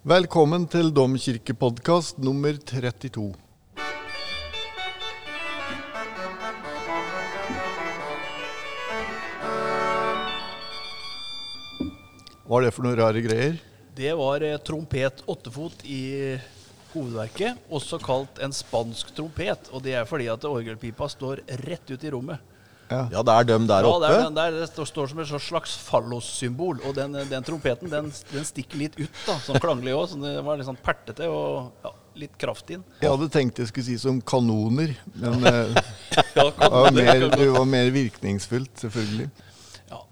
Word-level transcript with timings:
Velkommen 0.00 0.62
til 0.64 0.86
Domkirkepodkast 0.96 2.22
nummer 2.24 2.56
32. 2.56 3.34
Hva 12.48 12.56
er 12.56 12.64
det 12.64 12.72
for 12.72 12.86
noen 12.86 12.96
rare 12.96 13.20
greier? 13.20 13.60
Det 13.92 14.14
var 14.16 14.40
eh, 14.40 14.56
trompet 14.64 15.20
åttefot 15.28 15.84
i 15.84 16.00
hovedverket, 16.94 17.60
også 17.68 18.00
kalt 18.00 18.40
en 18.40 18.56
spansk 18.56 19.12
trompet. 19.12 19.68
Og 19.68 19.84
det 19.84 19.98
er 20.00 20.08
fordi 20.08 20.32
at 20.32 20.48
orgelpipa 20.48 21.12
står 21.12 21.44
rett 21.66 21.92
ut 21.92 22.00
i 22.00 22.14
rommet. 22.16 22.40
Ja, 22.90 23.22
det 23.22 23.34
er 23.34 23.46
dem 23.46 23.66
der 23.70 23.86
Ja, 23.86 23.90
oppe. 23.94 24.02
det, 24.06 24.16
er 24.16 24.24
den 24.26 24.38
der, 24.38 24.56
det 24.58 24.86
står, 24.90 25.10
som 25.12 25.22
et 25.22 25.30
slags 25.46 25.76
fallossymbol. 25.86 26.80
Og 26.88 26.94
den, 26.96 27.14
den 27.30 27.46
trompeten 27.46 27.90
den, 27.92 28.10
den 28.32 28.46
stikker 28.48 28.80
litt 28.80 28.98
ut, 28.98 29.20
da, 29.26 29.36
sånn 29.44 29.60
klanglig 29.62 29.94
òg. 29.94 30.08
Så 30.10 30.18
det 30.22 30.34
var 30.46 30.58
litt 30.58 30.68
sånn 30.68 30.80
pertete 30.82 31.28
og 31.30 31.70
ja, 31.86 31.92
litt 32.24 32.34
kraft 32.40 32.72
inn. 32.74 32.82
Jeg 33.02 33.12
hadde 33.12 33.30
tenkt 33.32 33.62
jeg 33.62 33.70
skulle 33.70 33.86
si 33.86 33.98
som 34.02 34.18
kanoner, 34.20 34.96
men 35.14 35.46
eh, 35.52 35.78
det, 36.34 36.50
var 36.58 36.90
mer, 36.96 37.28
det 37.36 37.48
var 37.54 37.68
mer 37.68 37.94
virkningsfullt, 37.94 38.74
selvfølgelig. 38.82 39.30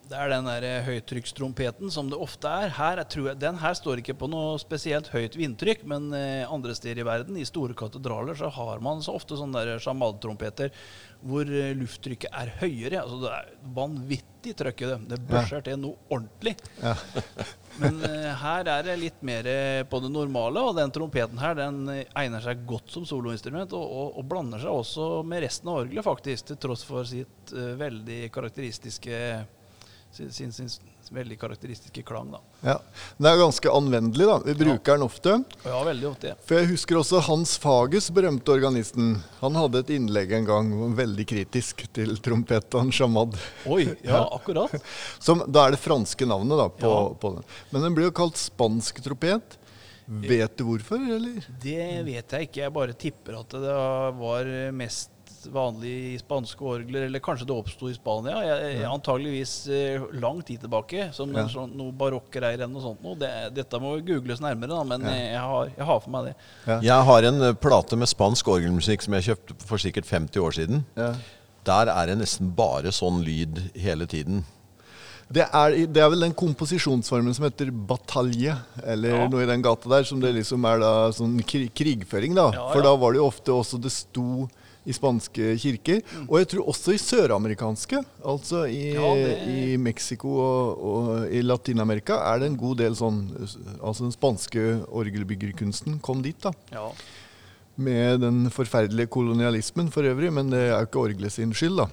Det 0.08 0.16
er 0.16 0.30
den 0.32 0.46
der 0.48 0.64
eh, 0.64 0.86
høytrykkstrompeten 0.86 1.90
som 1.92 2.08
det 2.08 2.16
ofte 2.16 2.48
er. 2.48 2.70
Her, 2.78 3.02
jeg 3.04 3.36
den 3.42 3.58
her 3.60 3.74
står 3.76 4.00
ikke 4.00 4.16
på 4.16 4.28
noe 4.30 4.56
spesielt 4.60 5.10
høyt 5.12 5.36
vindtrykk, 5.36 5.84
men 5.90 6.08
eh, 6.16 6.48
andre 6.48 6.72
steder 6.76 7.02
i 7.02 7.04
verden, 7.08 7.36
i 7.36 7.44
store 7.48 7.76
katedraler, 7.76 8.38
så 8.38 8.48
har 8.54 8.80
man 8.84 9.04
så 9.04 9.12
ofte 9.18 9.36
sånne 9.36 9.76
sjamaltrompeter 9.84 10.72
hvor 11.20 11.44
eh, 11.44 11.74
lufttrykket 11.76 12.32
er 12.32 12.54
høyere. 12.62 13.02
Altså 13.02 13.20
Det 13.20 13.34
er 13.34 13.50
vanvittig 13.76 14.54
trøkk 14.56 14.80
i 14.80 14.88
det. 14.94 14.98
Det 15.10 15.20
børser 15.28 15.66
til 15.66 15.76
noe 15.82 16.00
ordentlig. 16.08 16.56
Ja. 16.80 16.96
Men 17.82 18.00
her 18.40 18.66
er 18.72 18.88
det 18.88 18.96
litt 18.98 19.20
mer 19.22 19.46
på 19.86 20.00
det 20.02 20.08
normale, 20.10 20.64
og 20.66 20.72
den 20.74 20.90
trompeten 20.90 21.38
her 21.38 21.54
den 21.54 21.84
egner 21.92 22.42
seg 22.42 22.64
godt 22.66 22.90
som 22.90 23.04
soloinstrument, 23.06 23.76
og, 23.76 23.84
og, 23.84 24.16
og 24.18 24.26
blander 24.26 24.64
seg 24.64 24.80
også 24.80 25.10
med 25.28 25.44
resten 25.44 25.70
av 25.70 25.84
orgelet, 25.84 26.06
faktisk, 26.06 26.48
til 26.48 26.58
tross 26.64 26.82
for 26.88 27.06
sitt 27.06 27.52
eh, 27.54 27.76
veldig 27.78 28.24
karakteristiske 28.34 29.20
sin, 30.34 30.52
sin, 30.52 30.68
veldig 31.14 31.38
karakteristiske 31.40 32.02
klang. 32.04 32.30
da. 32.34 32.40
Ja. 32.60 32.74
Den 33.16 33.28
er 33.30 33.38
ganske 33.40 33.70
anvendelig, 33.72 34.26
da. 34.28 34.34
Vi 34.44 34.54
bruker 34.58 34.98
den 34.98 35.04
ofte. 35.06 35.36
Ja, 35.64 35.78
veldig 35.86 36.08
ofte. 36.10 36.34
For 36.44 36.58
jeg 36.60 36.68
husker 36.74 36.98
også 37.00 37.22
Hans 37.28 37.54
Fages, 37.62 38.10
berømte 38.12 38.52
organisten. 38.52 39.14
Han 39.40 39.56
hadde 39.56 39.80
et 39.84 39.92
innlegg 39.96 40.34
en 40.36 40.48
gang 40.50 40.72
veldig 40.98 41.26
kritisk 41.30 41.86
til 41.96 42.12
trompeten 42.24 42.92
Jamad. 42.92 43.38
Oi, 43.70 43.86
ja, 44.04 44.20
akkurat. 44.36 44.74
Som, 45.22 45.46
da 45.48 45.64
er 45.68 45.76
det 45.78 45.80
franske 45.84 46.28
navnet 46.28 46.60
da, 46.60 46.68
på, 46.68 46.92
Ja. 46.92 47.00
på 47.24 47.32
den. 47.38 47.48
Men 47.72 47.88
den 47.88 47.96
blir 47.96 48.10
jo 48.10 48.16
kalt 48.20 48.36
spansk 48.40 49.00
trompet. 49.06 49.56
Vet 50.08 50.54
du 50.56 50.64
hvorfor, 50.64 50.96
eller? 50.96 51.44
Det 51.60 51.82
vet 52.06 52.32
jeg 52.32 52.46
ikke. 52.48 52.62
Jeg 52.62 52.72
bare 52.72 52.94
tipper 52.96 53.40
at 53.42 53.52
det 53.60 53.74
var 54.16 54.48
mest 54.72 55.10
vanlig 55.46 55.92
i 56.14 56.18
spanske 56.18 56.64
orgler, 56.64 57.06
eller 57.06 57.22
kanskje 57.22 57.46
det 57.46 57.54
oppsto 57.54 57.88
i 57.90 57.94
Spania. 57.94 58.40
Jeg, 58.44 58.74
jeg, 58.80 58.84
antageligvis 58.90 59.52
eh, 59.70 60.06
lang 60.20 60.42
tid 60.42 60.60
tilbake, 60.64 61.08
som 61.14 61.32
Ja. 61.36 61.46
sånn, 61.48 61.72
noe 61.78 61.92
barokkgreier 61.92 62.58
eller 62.58 62.72
noe 62.72 62.82
sånt. 62.82 63.02
Noe. 63.04 63.14
Det, 63.20 63.30
dette 63.54 63.80
må 63.80 63.94
googles 64.02 64.40
nærmere, 64.40 64.74
da, 64.74 64.82
men 64.84 65.06
ja. 65.06 65.14
jeg, 65.14 65.46
har, 65.52 65.72
jeg 65.76 65.86
har 65.92 66.00
for 66.04 66.10
meg 66.16 66.30
det. 66.30 66.36
Jeg 66.88 67.08
har 67.12 67.30
en 67.30 67.42
eh, 67.50 67.54
plate 67.54 67.96
med 67.96 68.08
spansk 68.10 68.48
orgelmusikk 68.48 69.02
som 69.06 69.14
jeg 69.14 69.30
kjøpte 69.30 69.58
for 69.68 69.78
sikkert 69.78 70.06
50 70.10 70.40
år 70.44 70.58
siden. 70.58 70.84
Ja. 70.98 71.12
Der 71.68 71.90
er 71.92 72.06
det 72.08 72.18
nesten 72.22 72.54
bare 72.56 72.90
sånn 72.96 73.22
lyd 73.26 73.58
hele 73.76 74.06
tiden. 74.08 74.44
Det 75.28 75.44
er, 75.44 75.74
det 75.92 76.00
er 76.00 76.08
vel 76.08 76.22
den 76.24 76.32
komposisjonsformen 76.32 77.34
som 77.36 77.44
heter 77.44 77.68
batalje, 77.70 78.54
eller 78.80 79.10
Ja. 79.12 79.26
noe 79.28 79.42
i 79.44 79.48
den 79.50 79.60
gata 79.60 79.90
der, 79.92 80.06
som 80.08 80.20
det 80.22 80.30
liksom 80.38 80.64
er 80.64 80.78
da 80.80 80.92
sånn 81.12 81.34
kri 81.44 81.66
krigføring, 81.68 82.32
da. 82.38 82.46
Ja, 82.54 82.70
For 82.72 82.80
da 82.80 82.94
var 82.96 83.12
det 83.12 83.20
jo 83.20 83.26
ofte 83.28 83.52
også 83.52 83.76
det 83.84 83.92
sto 83.92 84.48
i 84.88 84.94
spanske 84.96 85.52
kirker, 85.60 86.00
og 86.24 86.38
jeg 86.40 86.50
tror 86.54 86.70
også 86.72 86.94
i 86.96 87.00
søramerikanske. 87.02 88.00
Altså 88.32 88.64
i, 88.72 88.94
Ja, 88.96 89.12
i 89.52 89.76
Mexico 89.80 90.32
og, 90.40 90.82
og 90.90 91.32
i 91.34 91.42
Latin-Amerika 91.44 92.18
er 92.32 92.40
det 92.42 92.50
en 92.52 92.58
god 92.58 92.80
del 92.80 92.96
sånn 92.98 93.20
Altså 93.36 94.06
den 94.06 94.14
spanske 94.14 94.64
orgelbyggerkunsten 94.88 95.98
kom 96.04 96.22
dit, 96.24 96.38
da. 96.42 96.52
Ja. 96.72 96.88
Med 97.78 98.22
den 98.24 98.48
forferdelige 98.50 99.10
kolonialismen 99.12 99.92
for 99.94 100.08
øvrig, 100.08 100.32
men 100.34 100.50
det 100.50 100.64
er 100.66 100.74
jo 100.80 100.88
ikke 100.88 101.04
orgelet 101.04 101.34
sin 101.36 101.54
skyld, 101.54 101.84
da. 101.84 101.88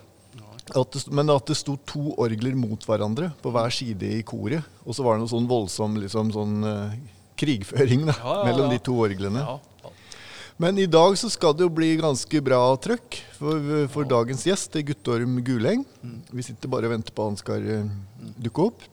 At 0.74 0.96
det, 0.96 1.03
men 1.14 1.30
at 1.30 1.46
det 1.46 1.59
sto 1.59 1.75
to 1.86 2.16
orgler 2.18 2.56
mot 2.58 2.81
hverandre 2.88 3.30
på 3.44 3.52
hver 3.53 3.74
side 3.74 4.08
i 4.18 4.24
koret. 4.25 4.66
Og 4.81 4.97
så 4.97 5.06
var 5.06 5.14
det 5.16 5.25
noe 5.25 5.30
sånn 5.30 5.50
voldsom 5.50 6.00
liksom, 6.02 6.31
sånn, 6.34 6.56
uh, 6.66 6.96
krigføring 7.38 8.08
da, 8.08 8.16
Ja, 8.18 8.34
ja, 8.40 8.46
mellom 8.50 8.74
de 8.74 8.80
to 8.81 8.96
orglene. 9.06 9.44
Ja, 9.44 9.59
ja. 9.59 9.75
Men 10.58 10.78
i 10.80 10.86
dag 10.88 11.18
så 11.20 11.28
skal 11.30 11.56
det 11.58 11.66
jo 11.66 11.72
bli 11.76 11.98
ganske 12.00 12.40
bra 12.44 12.60
trøkk 12.80 13.18
for, 13.36 13.66
for 13.92 14.08
dagens 14.08 14.46
gjest, 14.48 14.70
det 14.72 14.86
er 14.86 14.88
Guttorm 14.94 15.34
Guleng. 15.44 15.82
Mm. 16.00 16.22
Vi 16.32 16.46
sitter 16.48 16.72
bare 16.72 16.88
og 16.88 16.94
venter 16.94 17.12
på 17.16 17.26
han 17.28 17.36
skal 17.40 17.66
eh, 17.74 17.90
dukke 18.40 18.70
opp. 18.70 18.86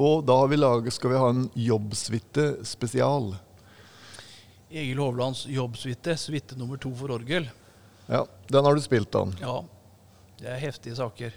Og 0.00 0.24
da 0.28 0.38
har 0.40 0.48
vi 0.48 0.56
laget, 0.56 0.96
skal 0.96 1.12
vi 1.12 1.20
ha 1.20 1.28
en 1.32 1.44
jobbsuite 1.52 2.46
spesial. 2.68 3.34
Egil 4.72 5.00
Hovlands 5.00 5.44
jobbsuite, 5.52 6.16
suite 6.20 6.56
nummer 6.56 6.80
to 6.80 6.92
for 6.96 7.12
orgel. 7.12 7.48
Ja, 8.08 8.24
Den 8.48 8.64
har 8.64 8.74
du 8.74 8.80
spilt, 8.80 9.12
Dan. 9.12 9.36
Ja, 9.40 9.60
det 10.40 10.48
er 10.52 10.64
heftige 10.64 10.96
saker. 10.96 11.36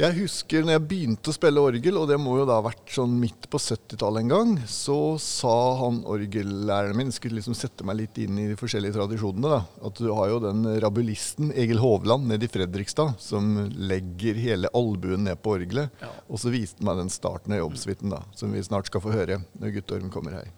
Jeg 0.00 0.14
husker 0.16 0.62
når 0.64 0.72
jeg 0.78 0.82
begynte 0.88 1.28
å 1.28 1.34
spille 1.36 1.60
orgel, 1.60 1.98
og 2.00 2.06
det 2.08 2.16
må 2.16 2.38
jo 2.38 2.44
da 2.48 2.54
ha 2.56 2.62
vært 2.64 2.88
sånn 2.94 3.18
midt 3.20 3.50
på 3.52 3.58
70-tallet 3.60 4.22
en 4.24 4.30
gang, 4.32 4.52
så 4.70 4.94
sa 5.20 5.52
han 5.82 5.98
orgellæreren 6.08 6.96
min, 6.96 7.10
skulle 7.12 7.36
liksom 7.36 7.56
sette 7.58 7.84
meg 7.84 7.98
litt 7.98 8.20
inn 8.22 8.38
i 8.40 8.46
de 8.48 8.56
forskjellige 8.56 8.96
tradisjonene, 8.96 9.50
da, 9.58 9.58
at 9.90 10.00
du 10.00 10.08
har 10.16 10.30
jo 10.32 10.38
den 10.46 10.64
rabulisten 10.80 11.52
Egil 11.52 11.82
Hovland 11.82 12.30
nede 12.30 12.48
i 12.48 12.52
Fredrikstad, 12.54 13.18
som 13.20 13.50
legger 13.76 14.40
hele 14.40 14.72
albuen 14.78 15.26
ned 15.28 15.42
på 15.44 15.58
orgelet, 15.58 15.92
Ja. 16.00 16.08
og 16.30 16.40
så 16.40 16.48
viste 16.54 16.80
han 16.80 16.88
meg 16.88 17.02
den 17.04 17.12
starten 17.12 17.52
av 17.52 17.60
jobbsuiten, 17.66 18.08
da, 18.16 18.22
som 18.32 18.56
vi 18.56 18.64
snart 18.64 18.88
skal 18.88 19.04
få 19.04 19.12
høre 19.12 19.42
når 19.60 19.76
Guttorm 19.76 20.08
kommer 20.08 20.38
her. 20.40 20.48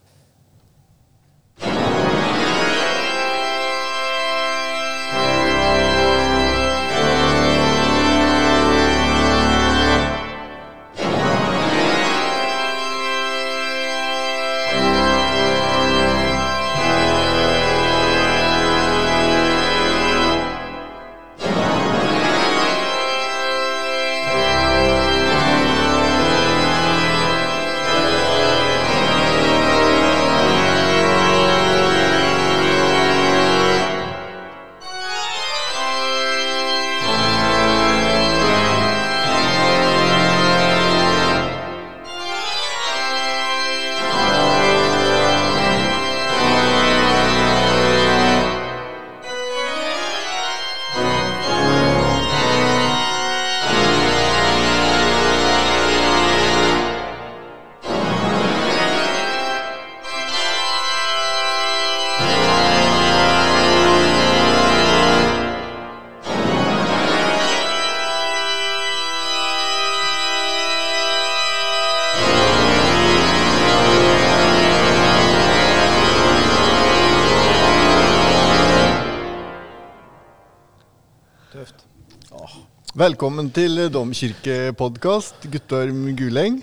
Velkommen 83.02 83.48
til 83.50 83.80
Domkirkepodkast, 83.90 85.48
Guttorm 85.50 86.04
Guleng. 86.14 86.60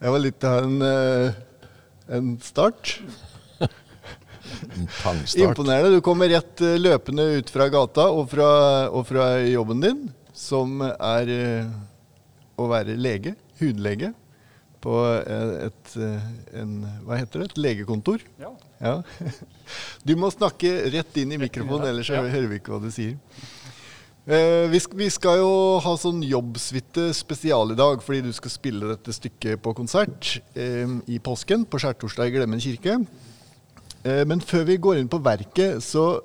Det 0.00 0.10
var 0.10 0.18
litt 0.18 0.42
av 0.48 0.64
en, 0.64 0.80
eh, 0.82 1.36
en 2.16 2.32
start. 2.42 2.96
En 3.60 4.88
tangstart. 4.88 5.36
Imponerende. 5.44 5.92
Du 5.94 6.00
kommer 6.02 6.26
rett 6.32 6.60
eh, 6.60 6.74
løpende 6.80 7.22
ut 7.38 7.52
fra 7.54 7.68
gata 7.70 8.08
og 8.10 8.32
fra, 8.32 8.48
og 8.90 9.06
fra 9.06 9.28
jobben 9.46 9.84
din, 9.84 10.00
som 10.34 10.82
er 10.82 11.30
eh, 11.30 11.68
å 12.58 12.66
være 12.72 12.96
lege, 12.98 13.36
hudlege, 13.60 14.10
på 14.82 14.96
et, 15.22 15.92
en, 16.56 16.72
hva 17.06 17.20
heter 17.20 17.44
det, 17.44 17.52
et 17.52 17.62
legekontor. 17.68 18.26
Ja. 18.42 18.50
Ja. 18.80 18.96
Du 20.06 20.16
må 20.18 20.32
snakke 20.34 20.90
rett 20.90 21.22
inn 21.22 21.36
i 21.36 21.38
mikrofonen, 21.46 21.92
ellers 21.92 22.10
hører 22.10 22.50
vi 22.50 22.58
ikke 22.58 22.74
hva 22.74 22.82
du 22.82 22.90
sier. 22.90 23.14
Eh, 24.26 24.66
vi, 24.72 24.78
sk 24.82 24.94
vi 24.98 25.06
skal 25.06 25.38
jo 25.38 25.50
ha 25.84 25.92
sånn 26.02 26.18
jobbsuite 26.26 27.12
spesial 27.14 27.70
i 27.70 27.78
dag, 27.78 28.00
fordi 28.02 28.24
du 28.26 28.32
skal 28.34 28.50
spille 28.50 28.88
dette 28.90 29.14
stykket 29.14 29.62
på 29.62 29.74
konsert 29.78 30.40
eh, 30.58 30.96
i 31.06 31.20
påsken 31.22 31.62
på 31.70 31.78
skjærtorsdag 31.78 32.32
i 32.32 32.34
Glemmen 32.34 32.62
kirke. 32.62 32.96
Eh, 34.02 34.24
men 34.26 34.42
før 34.42 34.66
vi 34.66 34.80
går 34.82 34.98
inn 34.98 35.12
på 35.12 35.22
verket, 35.22 35.78
så 35.78 36.18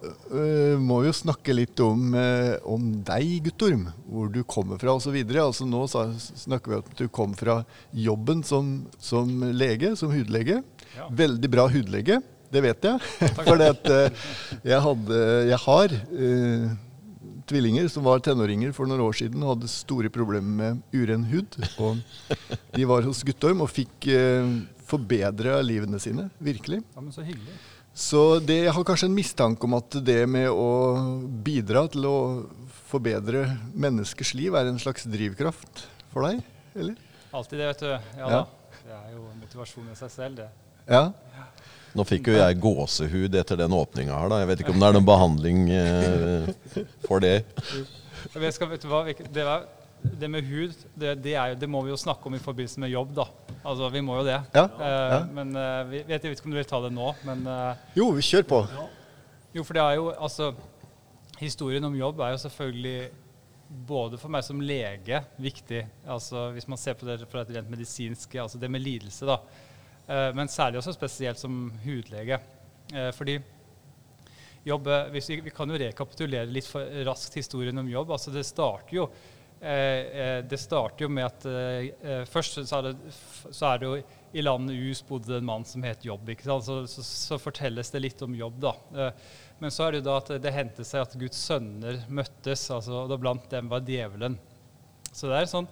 må 0.81 1.03
vi 1.03 1.11
jo 1.11 1.19
snakke 1.19 1.53
litt 1.53 1.77
om, 1.85 2.17
om 2.65 2.91
deg, 3.05 3.37
Guttorm. 3.45 3.87
Hvor 4.09 4.33
du 4.33 4.41
kommer 4.49 4.81
fra 4.81 4.97
osv. 4.97 5.21
Altså, 5.29 5.69
nå 5.69 5.85
snakker 5.85 6.73
vi 6.73 6.81
om 6.81 6.85
at 6.89 7.05
du 7.05 7.07
kom 7.13 7.37
fra 7.37 7.61
jobben 7.93 8.41
som, 8.41 8.79
som 8.97 9.29
lege, 9.53 9.93
som 9.99 10.09
hudlege. 10.09 10.63
Ja. 10.97 11.11
Veldig 11.21 11.53
bra 11.53 11.69
hudlege, 11.69 12.23
det 12.49 12.65
vet 12.65 12.93
jeg. 12.95 13.11
For 13.45 13.61
jeg, 13.61 14.15
jeg 14.65 15.65
har 15.69 15.99
eh, 16.17 16.71
tvillinger 17.51 17.89
som 17.91 18.05
var 18.07 18.23
tenåringer 18.23 18.71
for 18.75 18.89
noen 18.89 19.03
år 19.05 19.17
siden 19.19 19.43
og 19.43 19.53
hadde 19.57 19.69
store 19.71 20.09
problemer 20.13 20.55
med 20.61 20.81
uren 20.95 21.27
hud. 21.29 21.59
Og 21.83 21.99
de 22.75 22.87
var 22.89 23.05
hos 23.07 23.21
Guttorm 23.27 23.61
og 23.65 23.69
fikk 23.71 24.07
eh, 24.11 24.55
forbedra 24.87 25.59
livene 25.63 25.99
sine, 26.03 26.29
virkelig. 26.43 26.81
ja, 26.95 27.03
men 27.03 27.13
så 27.15 27.23
hyggelig. 27.27 27.59
Så 27.91 28.39
det, 28.39 28.55
jeg 28.65 28.71
har 28.71 28.85
kanskje 28.87 29.09
en 29.09 29.15
mistanke 29.17 29.67
om 29.67 29.73
at 29.75 29.97
det 30.07 30.21
med 30.31 30.47
å 30.47 30.67
bidra 31.43 31.83
til 31.91 32.05
å 32.07 32.15
forbedre 32.87 33.43
menneskers 33.75 34.31
liv 34.39 34.55
er 34.55 34.69
en 34.71 34.79
slags 34.79 35.03
drivkraft 35.11 35.85
for 36.13 36.23
deg, 36.27 36.39
eller? 36.75 36.95
Alltid 37.35 37.59
det, 37.59 37.67
vet 37.73 37.83
du. 37.83 37.89
Ja, 37.91 37.99
Ja. 38.19 38.29
da. 38.41 38.79
Det 38.81 38.95
er 38.95 39.11
jo 39.13 39.25
motivasjon 39.39 39.91
i 39.91 39.95
seg 39.99 40.09
selv, 40.11 40.39
det. 40.39 40.47
Ja. 40.89 41.03
Nå 41.97 42.05
fikk 42.07 42.29
jo 42.31 42.37
jeg 42.37 42.59
gåsehud 42.63 43.35
etter 43.35 43.59
den 43.59 43.73
åpninga 43.75 44.15
her, 44.15 44.31
da. 44.31 44.39
Jeg 44.43 44.49
vet 44.51 44.63
ikke 44.63 44.73
om 44.75 44.79
det 44.79 44.87
er 44.87 44.95
noen 44.95 45.07
behandling 45.07 45.61
eh, 45.75 46.49
for 47.07 47.23
det. 47.23 47.41
Jeg 48.31 48.55
skal, 48.55 48.69
vet 48.71 48.83
du 48.85 48.87
hva, 48.91 49.01
det, 49.11 49.43
var, 49.47 49.65
det 50.21 50.29
med 50.31 50.47
hud, 50.47 50.75
det, 50.95 51.17
det, 51.25 51.35
er 51.35 51.55
det 51.59 51.69
må 51.69 51.81
vi 51.83 51.91
jo 51.91 51.99
snakke 51.99 52.29
om 52.29 52.37
i 52.37 52.41
forbindelse 52.41 52.79
med 52.83 52.93
jobb, 52.93 53.11
da. 53.17 53.27
Altså, 53.61 53.89
vi 53.93 54.03
må 54.05 54.21
jo 54.21 54.27
det. 54.29 54.39
Ja, 54.55 54.65
Eh, 54.71 55.15
ja. 55.15 55.21
Men 55.35 55.55
eh, 55.57 55.81
vi, 55.89 56.03
vet, 56.07 56.23
jeg 56.23 56.31
vet 56.31 56.39
ikke 56.39 56.49
om 56.49 56.55
du 56.55 56.61
vil 56.61 56.69
ta 56.69 56.79
det 56.85 56.93
nå, 56.95 57.09
men 57.27 57.43
eh, 57.49 57.87
Jo, 57.99 58.11
kjør 58.17 58.47
på. 58.49 58.61
Jo, 59.57 59.65
for 59.67 59.75
det 59.75 59.83
er 59.83 59.97
jo 59.99 60.13
altså 60.15 60.53
Historien 61.41 61.83
om 61.83 61.95
jobb 61.97 62.19
er 62.21 62.35
jo 62.35 62.39
selvfølgelig 62.43 62.97
både 63.87 64.17
for 64.21 64.29
meg 64.29 64.43
som 64.45 64.59
lege 64.61 65.21
viktig, 65.41 65.79
altså 66.05 66.49
hvis 66.53 66.67
man 66.69 66.77
ser 66.77 66.93
på 66.99 67.07
det 67.07 67.23
fra 67.31 67.41
et 67.41 67.53
rent 67.55 67.71
medisinsk, 67.71 68.35
altså 68.43 68.59
det 68.61 68.69
med 68.69 68.83
lidelse, 68.83 69.25
da. 69.25 69.39
Eh, 70.07 70.29
men 70.35 70.49
særlig 70.51 70.81
også 70.81 70.95
spesielt 70.95 71.39
som 71.39 71.67
hudlege. 71.85 72.39
Eh, 72.93 73.11
fordi 73.15 73.37
jobb 74.67 74.87
eh, 74.87 75.11
vi, 75.13 75.21
vi 75.47 75.53
kan 75.55 75.69
jo 75.69 75.79
rekapitulere 75.81 76.49
litt 76.49 76.69
raskt 77.07 77.37
historien 77.39 77.77
om 77.81 77.89
jobb. 77.89 78.17
altså 78.17 78.33
Det 78.33 78.47
starter 78.47 79.01
jo 79.01 79.11
det 79.61 80.57
starter 80.57 81.03
jo 81.03 81.07
med 81.13 81.27
at 81.27 81.43
Først 82.25 82.55
så 82.65 82.79
er, 82.79 82.87
det, 82.87 83.11
så 83.53 83.67
er 83.67 83.75
det 83.77 83.85
jo 83.85 83.99
i 84.33 84.41
landet 84.41 84.79
Us 84.89 85.03
bodde 85.05 85.35
en 85.37 85.45
mann 85.45 85.67
som 85.69 85.83
het 85.85 86.01
Jobb. 86.01 86.31
ikke 86.33 86.47
sant? 86.47 86.65
Så, 86.65 86.79
så, 86.89 87.03
så 87.05 87.37
fortelles 87.37 87.93
det 87.93 88.01
litt 88.01 88.23
om 88.25 88.33
jobb, 88.33 88.57
da. 88.63 88.71
Men 89.61 89.69
så 89.69 89.85
er 89.85 89.93
det 89.93 90.01
jo 90.01 90.07
da 90.07 90.15
at 90.17 90.31
det 90.41 90.55
hendte 90.55 90.81
seg 90.81 91.05
at 91.05 91.13
Guds 91.13 91.43
sønner 91.45 92.01
møttes, 92.09 92.63
altså, 92.73 93.03
og 93.03 93.13
da 93.13 93.19
blant 93.21 93.45
dem 93.53 93.69
var 93.69 93.85
djevelen. 93.85 94.39
Så 95.13 95.29
det 95.29 95.43
er 95.43 95.53
sånn, 95.53 95.69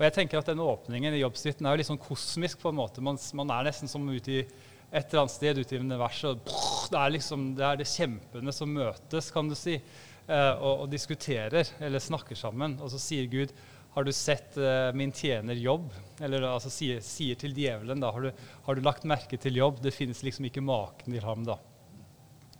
og 0.00 0.06
jeg 0.06 0.14
tenker 0.16 0.40
at 0.40 0.48
denne 0.48 0.64
åpningen 0.64 1.12
i 1.12 1.20
jobbsuiten 1.20 1.66
er 1.68 1.74
jo 1.74 1.78
litt 1.82 1.88
sånn 1.90 2.00
kosmisk 2.00 2.62
på 2.62 2.70
en 2.70 2.78
måte. 2.78 3.02
Man, 3.04 3.18
man 3.36 3.50
er 3.52 3.66
nesten 3.66 3.90
som 3.90 4.06
ute 4.08 4.32
i 4.32 4.38
et 4.40 5.10
eller 5.10 5.26
annet 5.26 5.34
sted 5.34 5.60
ute 5.60 5.76
i 5.76 5.80
universet. 5.82 6.40
Det 6.88 6.96
er 6.96 7.12
liksom, 7.12 7.50
det 7.58 7.66
er 7.66 7.76
det 7.82 7.88
kjempene 7.90 8.54
som 8.56 8.72
møtes, 8.72 9.28
kan 9.34 9.50
du 9.50 9.54
si, 9.58 9.76
eh, 9.76 10.54
og, 10.54 10.86
og 10.86 10.88
diskuterer 10.88 11.68
eller 11.84 12.00
snakker 12.00 12.38
sammen. 12.38 12.78
Og 12.80 12.88
så 12.94 13.02
sier 13.02 13.28
Gud 13.28 13.52
har 13.92 14.08
du 14.08 14.12
sett 14.16 14.56
eh, 14.56 14.88
min 14.96 15.12
tjener 15.12 15.60
jobb? 15.60 15.90
Eller 16.24 16.48
altså 16.48 16.72
sier, 16.72 17.04
sier 17.04 17.36
til 17.36 17.52
djevelen 17.52 18.00
da, 18.00 18.14
har 18.16 18.24
du, 18.24 18.44
har 18.64 18.80
du 18.80 18.86
lagt 18.86 19.04
merke 19.04 19.36
til 19.36 19.60
jobb? 19.60 19.82
Det 19.84 19.92
finnes 19.92 20.24
liksom 20.24 20.48
ikke 20.48 20.64
maken 20.64 21.12
til 21.12 21.28
ham 21.28 21.44
da. 21.44 21.60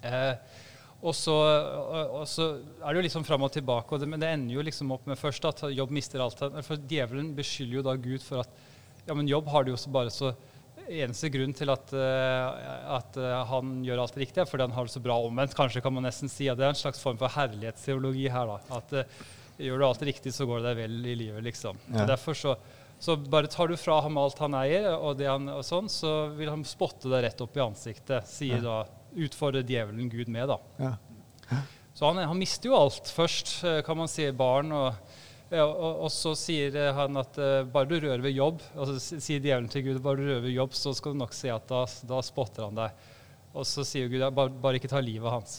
Eh, 0.04 0.34
og 1.00 1.14
så, 1.17 1.35
og, 1.35 2.17
og 2.20 2.26
så 2.29 2.50
er 2.61 2.93
det 2.93 3.00
jo 3.00 3.05
liksom 3.06 3.25
fram 3.25 3.47
og 3.47 3.52
tilbake, 3.55 3.94
og 3.94 4.02
det, 4.02 4.08
men 4.11 4.20
det 4.20 4.29
ender 4.35 4.58
jo 4.58 4.64
liksom 4.67 4.93
opp 4.93 5.06
med 5.08 5.17
først 5.20 5.47
at 5.49 5.62
Jobb 5.73 5.94
mister 5.97 6.20
alt. 6.20 6.43
For 6.67 6.88
djevelen 6.91 7.32
beskylder 7.37 7.79
jo 7.79 7.85
da 7.87 7.97
Gud 7.97 8.25
for 8.25 8.43
at 8.44 8.58
ja, 9.06 9.17
men 9.17 9.29
Jobb 9.31 9.49
har 9.49 9.64
det 9.64 9.73
jo 9.73 9.81
så 9.81 9.93
bare 9.93 10.12
så 10.14 10.35
Eneste 10.91 11.29
grunn 11.31 11.52
til 11.55 11.70
at, 11.70 11.93
eh, 11.94 12.70
at 12.97 13.14
eh, 13.20 13.35
han 13.47 13.76
gjør 13.87 14.00
alt 14.02 14.17
riktig, 14.19 14.41
er 14.43 14.49
fordi 14.49 14.64
han 14.64 14.73
har 14.75 14.88
det 14.88 14.91
så 14.91 15.02
bra 15.05 15.20
omvendt. 15.23 15.52
Kanskje 15.55 15.82
kan 15.85 15.94
man 15.94 16.02
nesten 16.02 16.31
si 16.32 16.49
at 16.50 16.58
det 16.58 16.64
er 16.67 16.73
en 16.75 16.81
slags 16.81 16.99
form 16.99 17.20
for 17.20 17.31
herlighetsteologi 17.31 18.25
her. 18.32 18.50
da, 18.50 18.79
At 18.81 18.94
eh, 18.99 19.20
gjør 19.69 19.79
du 19.79 19.87
alt 19.87 20.02
riktig, 20.08 20.32
så 20.35 20.49
går 20.50 20.58
det 20.58 20.73
deg 20.73 20.81
vel 20.81 20.97
i 21.12 21.14
livet, 21.20 21.44
liksom. 21.47 21.79
Ja. 21.93 22.00
Og 22.00 22.11
derfor 22.11 22.35
så, 22.35 22.56
så 22.99 23.14
bare 23.14 23.52
tar 23.52 23.70
du 23.70 23.76
fra 23.79 24.00
ham 24.02 24.19
alt 24.19 24.43
han 24.43 24.56
eier, 24.58 24.88
og, 24.97 25.14
det 25.20 25.29
han, 25.31 25.47
og 25.52 25.62
sånn, 25.69 25.93
så 25.93 26.14
vil 26.35 26.50
han 26.50 26.67
spotte 26.67 27.12
deg 27.12 27.23
rett 27.29 27.44
opp 27.44 27.61
i 27.61 27.62
ansiktet, 27.69 28.26
sier 28.26 28.64
da 28.64 28.81
utfordrer 29.15 29.67
djevelen 29.67 30.11
Gud 30.12 30.29
med, 30.33 30.51
da. 30.51 30.59
Ja. 30.81 30.95
Så 31.95 32.07
han, 32.09 32.23
han 32.31 32.39
mister 32.39 32.71
jo 32.71 32.79
alt 32.79 33.11
først, 33.12 33.59
eh, 33.67 33.83
kan 33.85 33.99
man 33.99 34.09
si, 34.09 34.25
barn. 34.33 34.71
Og, 34.73 35.19
ja, 35.51 35.67
og, 35.67 36.07
og 36.07 36.12
så 36.15 36.37
sier 36.39 36.77
eh, 36.79 36.95
han 36.97 37.19
at 37.21 37.37
uh, 37.43 37.67
bare 37.69 37.91
du 37.91 37.97
rører 37.99 38.23
ved 38.25 38.37
jobb, 38.37 38.62
altså 38.79 39.19
sier 39.21 39.43
djevelen 39.43 39.69
til 39.73 39.89
Gud, 39.89 39.99
bare 40.05 40.21
du 40.21 40.29
rører 40.29 40.47
ved 40.47 40.55
jobb, 40.55 40.77
så 40.79 40.95
skal 40.97 41.12
du 41.12 41.21
nok 41.21 41.35
se 41.37 41.51
at 41.53 41.67
da, 41.69 41.83
da 42.09 42.23
spotter 42.25 42.69
han 42.69 42.79
deg. 42.79 43.07
Og 43.51 43.67
så 43.67 43.85
sier 43.85 44.09
Gud, 44.09 44.23
bare, 44.37 44.55
bare 44.62 44.79
ikke 44.79 44.93
ta 44.93 45.03
livet 45.03 45.35
hans. 45.35 45.59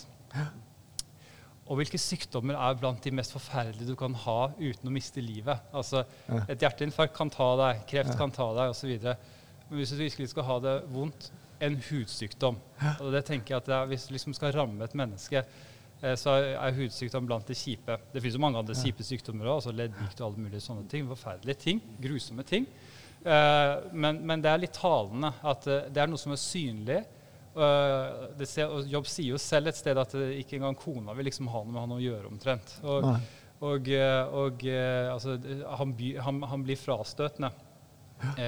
Og 1.71 1.77
hvilke 1.79 1.99
sykdommer 2.01 2.57
er 2.57 2.79
blant 2.79 3.03
de 3.03 3.13
mest 3.15 3.35
forferdelige 3.35 3.91
du 3.91 3.99
kan 3.99 4.15
ha 4.25 4.39
uten 4.57 4.89
å 4.89 4.95
miste 4.95 5.23
livet? 5.23 5.61
Altså, 5.75 6.05
Ja. 6.27 6.41
Et 6.51 6.63
hjerteinfarkt 6.63 7.15
kan 7.15 7.29
ta 7.31 7.51
deg, 7.59 7.85
kreft 7.91 8.17
kan 8.19 8.33
ta 8.33 8.49
deg 8.57 8.73
osv. 8.73 8.95
Men 9.69 9.79
hvis 9.79 9.93
du 9.93 10.01
virkelig 10.01 10.31
skal 10.33 10.47
ha 10.49 10.57
det 10.63 10.75
vondt, 10.91 11.29
en 11.61 11.77
hudsykdom. 11.89 12.57
Og 13.01 13.11
det 13.13 13.23
tenker 13.27 13.55
jeg 13.55 13.63
at 13.63 13.69
er, 13.69 13.91
Hvis 13.91 14.07
du 14.07 14.15
liksom 14.15 14.33
skal 14.37 14.53
ramme 14.55 14.83
et 14.85 14.95
menneske, 14.97 15.43
eh, 16.01 16.15
så 16.17 16.37
er, 16.41 16.75
hudsykdom 16.77 17.29
blant 17.29 17.47
det 17.47 17.57
kjipe. 17.59 17.97
Det 18.13 18.21
finnes 18.21 18.37
jo 18.39 18.43
mange 18.43 18.61
andre 18.61 18.77
kjipe 18.77 19.05
sykdommer 19.05 19.49
òg, 19.49 19.61
altså 19.61 19.75
leddgikt 19.75 20.21
og 20.21 20.31
alle 20.31 20.47
mulige 20.47 20.65
sånne 20.65 20.87
ting. 20.89 21.07
Forferdelige 21.11 21.63
ting. 21.67 21.81
Grusomme 22.01 22.45
ting. 22.47 22.67
Eh, 23.21 23.73
men, 23.93 24.23
men 24.25 24.41
det 24.41 24.51
er 24.51 24.63
litt 24.63 24.77
talende 24.77 25.33
at 25.45 25.67
eh, 25.69 25.89
det 25.93 26.03
er 26.03 26.11
noe 26.11 26.21
som 26.21 26.33
er 26.35 26.41
synlig. 26.41 27.01
Det 27.51 28.45
ser, 28.47 28.71
og 28.71 28.85
Jobb 28.87 29.09
sier 29.11 29.33
jo 29.33 29.37
selv 29.41 29.67
et 29.67 29.75
sted 29.75 29.97
at 29.99 30.13
ikke 30.15 30.55
engang 30.55 30.77
kona 30.79 31.11
vil 31.17 31.25
liksom 31.27 31.49
ha 31.51 31.59
noe 31.65 31.73
med 31.73 31.81
han 31.81 31.93
å 31.97 31.97
gjøre 31.99 32.29
omtrent. 32.29 32.77
Og, 32.87 33.09
og, 33.59 33.89
og 34.39 34.63
altså, 34.71 35.33
han, 35.81 35.91
by, 35.97 36.13
han, 36.23 36.39
han 36.47 36.63
blir 36.63 36.79
frastøtende. 36.79 37.49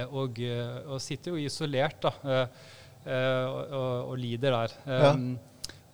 Og, 0.07 0.39
og 0.39 1.03
sitter 1.03 1.35
jo 1.35 1.43
isolert 1.43 1.99
da, 2.05 2.13
og, 3.49 3.59
og, 3.67 4.09
og 4.13 4.17
lider 4.21 4.55
der. 4.55 4.77
Um, 5.13 5.27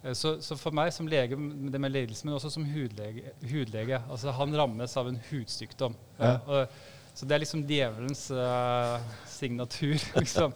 eh, 0.04 0.14
så, 0.14 0.36
så 0.46 0.58
for 0.60 0.76
meg 0.76 0.94
som 0.96 1.10
lege, 1.10 1.38
det 1.74 1.82
med 1.82 1.94
ledelse, 1.96 2.28
men 2.28 2.38
også 2.38 2.52
som 2.54 2.68
hudlege, 2.70 3.34
hudlege 3.50 4.02
altså 4.10 4.34
Han 4.38 4.56
rammes 4.58 4.96
av 4.98 5.12
en 5.12 5.20
hudsykdom. 5.32 5.98
Ja. 6.20 6.34
Eh, 6.36 6.48
og, 6.48 6.80
så 7.20 7.28
det 7.28 7.36
er 7.36 7.42
liksom 7.42 7.66
djevelens 7.68 8.22
uh, 8.32 9.02
signatur, 9.28 9.98
liksom. 10.22 10.54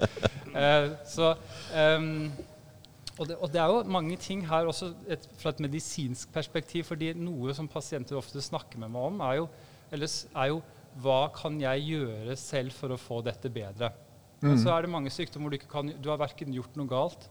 uh, 0.54 0.94
så 1.12 1.34
um, 1.76 2.30
og 3.20 3.28
det, 3.30 3.36
og 3.36 3.52
det 3.54 3.60
er 3.62 3.70
jo 3.70 3.82
mange 3.94 4.16
ting 4.18 4.46
her 4.48 4.70
også 4.70 4.94
et, 5.12 5.26
fra 5.38 5.52
et 5.54 5.60
medisinsk 5.62 6.32
perspektiv. 6.34 6.84
fordi 6.88 7.12
noe 7.14 7.54
som 7.54 7.68
pasienter 7.68 8.18
ofte 8.18 8.42
snakker 8.42 8.80
med 8.82 8.94
meg 8.94 9.10
om, 9.10 9.20
er 9.22 9.36
jo, 9.42 9.50
eller 9.92 10.16
er 10.34 10.48
jo 10.54 10.62
hva 11.04 11.28
kan 11.34 11.60
jeg 11.62 11.86
gjøre 11.90 12.36
selv 12.38 12.74
for 12.78 12.94
å 12.94 13.02
få 13.02 13.22
dette 13.26 13.50
bedre. 13.54 13.92
Og 14.52 14.60
så 14.60 14.74
er 14.74 14.86
det 14.86 14.92
mange 14.92 15.14
sykdommer 15.14 15.48
hvor 15.48 15.56
du 15.56 15.60
ikke 15.62 15.72
kan, 15.72 15.94
du 15.96 16.12
har 16.12 16.22
verken 16.22 16.54
gjort 16.56 16.76
noe 16.80 16.90
galt, 16.90 17.30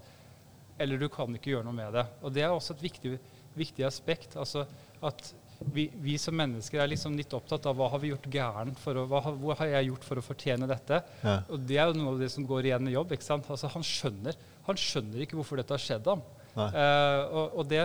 eller 0.80 0.98
du 0.98 1.08
kan 1.12 1.36
ikke 1.36 1.52
gjøre 1.52 1.66
noe 1.68 1.76
med 1.76 1.94
det. 1.98 2.06
Og 2.24 2.34
det 2.34 2.46
er 2.46 2.54
også 2.54 2.76
et 2.76 2.84
viktig, 2.88 3.16
viktig 3.58 3.86
aspekt. 3.86 4.36
altså 4.40 4.66
at 5.02 5.32
vi, 5.74 5.84
vi 6.02 6.16
som 6.18 6.34
mennesker 6.34 6.80
er 6.82 6.90
liksom 6.90 7.14
litt 7.18 7.34
opptatt 7.36 7.66
av 7.70 7.76
hva 7.78 7.88
har 7.92 8.00
vi 8.02 8.10
gjort 8.10 8.26
gærent, 8.32 8.78
for 8.82 8.98
å, 8.98 9.04
hva, 9.10 9.20
hva 9.38 9.56
har 9.60 9.76
jeg 9.76 9.90
gjort 9.90 10.06
for 10.08 10.18
å 10.18 10.24
fortjene 10.24 10.68
dette? 10.70 11.02
Ja. 11.22 11.36
Og 11.52 11.66
det 11.68 11.78
er 11.78 11.90
jo 11.90 11.98
noe 12.00 12.14
av 12.14 12.22
det 12.22 12.30
som 12.34 12.46
går 12.48 12.70
igjen 12.70 12.90
i 12.90 12.96
jobb. 12.96 13.14
ikke 13.14 13.26
sant? 13.26 13.50
Altså 13.50 13.70
Han 13.74 13.86
skjønner 13.86 14.38
han 14.66 14.78
skjønner 14.78 15.24
ikke 15.24 15.38
hvorfor 15.38 15.58
dette 15.58 15.74
har 15.74 15.82
skjedd 15.82 16.08
ham. 16.12 16.22
Eh, 16.54 17.20
og, 17.32 17.56
og, 17.58 17.64
det, 17.70 17.82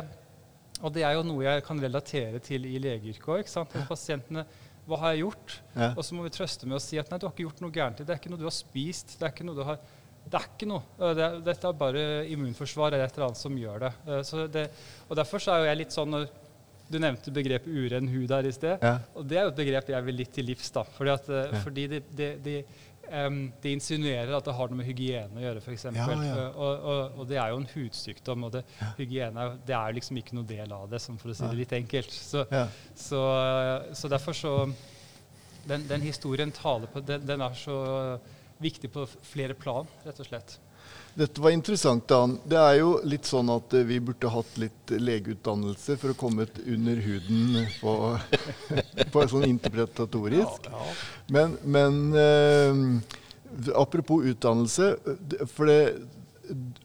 og 0.81 0.93
det 0.93 1.03
er 1.07 1.15
jo 1.17 1.25
noe 1.25 1.45
jeg 1.45 1.63
kan 1.65 1.81
relatere 1.81 2.41
til 2.43 2.67
i 2.69 2.77
legeyrket 2.81 3.29
òg. 3.33 3.87
Pasientene 3.91 4.45
Hva 4.87 4.97
har 5.01 5.13
jeg 5.15 5.25
gjort? 5.25 5.53
Ja. 5.75 5.89
Og 5.97 6.03
så 6.07 6.15
må 6.15 6.23
vi 6.23 6.29
trøste 6.31 6.65
med 6.69 6.77
å 6.77 6.81
si 6.83 6.97
at 7.01 7.09
nei, 7.11 7.19
du 7.19 7.25
har 7.27 7.33
ikke 7.35 7.43
gjort 7.49 7.61
noe 7.65 7.71
gærent. 7.75 7.97
Det 7.99 8.09
er 8.13 8.19
ikke 8.21 8.31
noe 8.31 8.39
du 8.39 8.45
har 8.47 8.55
spist. 8.55 9.17
Det 9.19 9.27
er 9.27 9.33
ikke 9.35 9.47
noe 9.47 9.55
du 9.59 9.63
har 9.67 9.79
det 10.27 10.35
er 10.41 10.47
ikke 10.49 10.67
noe. 10.67 10.83
Eh, 10.99 11.13
Det, 11.15 11.27
dette 11.45 11.67
er 11.69 11.75
bare 11.79 12.01
immunforsvar 12.27 12.91
eller 12.91 13.05
et 13.07 13.13
eller 13.15 13.29
annet 13.29 13.39
som 13.39 13.53
gjør 13.55 13.79
det. 13.85 13.91
Så 14.27 14.47
det 14.51 14.65
og 15.07 15.15
Derfor 15.15 15.39
så 15.39 15.53
er 15.53 15.61
jo 15.61 15.69
jeg 15.69 15.77
litt 15.85 15.95
sånn 15.95 16.17
Du 16.91 16.97
nevnte 16.99 17.31
begrepet 17.35 17.67
uren 17.67 18.07
hud 18.11 18.31
her 18.31 18.43
i 18.47 18.51
sted. 18.51 18.79
Ja. 18.83 18.97
Og 19.15 19.23
det 19.27 19.37
er 19.39 19.43
jo 19.47 19.53
et 19.53 19.59
begrep 19.59 19.87
jeg 19.91 20.03
vil 20.07 20.15
litt 20.15 20.31
til 20.35 20.45
livs. 20.47 20.69
da. 20.71 20.83
Fordi, 20.83 21.09
at, 21.15 21.27
Ja. 21.27 21.59
fordi 21.63 21.87
det, 21.87 22.03
det, 22.15 22.65
em, 23.11 23.51
det 23.63 23.71
insinuerer 23.77 24.33
at 24.37 24.45
det 24.45 24.53
har 24.57 24.67
noe 24.69 24.77
med 24.77 24.85
hygiene 24.87 25.37
å 25.39 25.43
gjøre, 25.43 25.61
f.eks. 25.63 25.83
Ja, 25.95 26.07
ja. 26.11 26.47
Og, 26.51 26.83
og, 26.91 27.17
og 27.21 27.27
det 27.29 27.37
er 27.41 27.49
jo 27.53 27.57
en 27.61 27.69
hudsykdom, 27.73 28.43
og 28.47 28.51
det, 28.57 28.63
hygiene 28.97 29.39
er- 29.45 29.57
det 29.67 29.75
er 29.77 29.93
liksom 29.97 30.17
ikke 30.21 30.35
noe 30.37 30.47
del 30.49 30.71
av 30.73 30.89
det, 30.91 30.99
sånn 31.03 31.17
for 31.21 31.31
å 31.31 31.35
si 31.37 31.43
det 31.47 31.57
litt 31.61 31.73
enkelt. 31.77 32.11
Så, 32.11 32.45
Ja. 32.51 32.67
så, 32.95 33.21
så 33.93 34.09
derfor 34.11 34.33
så 34.37 34.53
den, 35.67 35.87
den 35.87 36.01
historien 36.01 36.51
taler 36.51 36.87
på 36.87 37.01
den, 37.05 37.25
den 37.27 37.41
er 37.41 37.53
så 37.59 38.19
viktig 38.63 38.89
på 38.93 39.05
flere 39.27 39.53
plan, 39.53 39.87
rett 40.05 40.19
og 40.19 40.25
slett. 40.29 40.57
Dette 41.17 41.41
var 41.41 41.49
interessant, 41.55 42.03
Dan. 42.07 42.35
Det 42.45 42.57
er 42.61 42.75
jo 42.77 42.91
litt 43.09 43.25
sånn 43.25 43.49
at 43.49 43.73
eh, 43.73 43.85
vi 43.89 43.97
burde 44.05 44.29
hatt 44.29 44.57
litt 44.61 44.91
legeutdannelse 45.01 45.95
for 45.97 46.13
å 46.13 46.17
komme 46.19 46.45
under 46.69 46.99
huden 47.01 47.63
på, 47.81 47.93
på 49.15 49.23
sånn 49.31 49.47
interpretatorisk. 49.49 50.69
Men, 51.33 51.55
men 51.65 51.97
eh, 52.21 52.83
apropos 53.81 54.27
utdannelse, 54.29 54.91
for 55.55 55.71
det, 55.71 55.81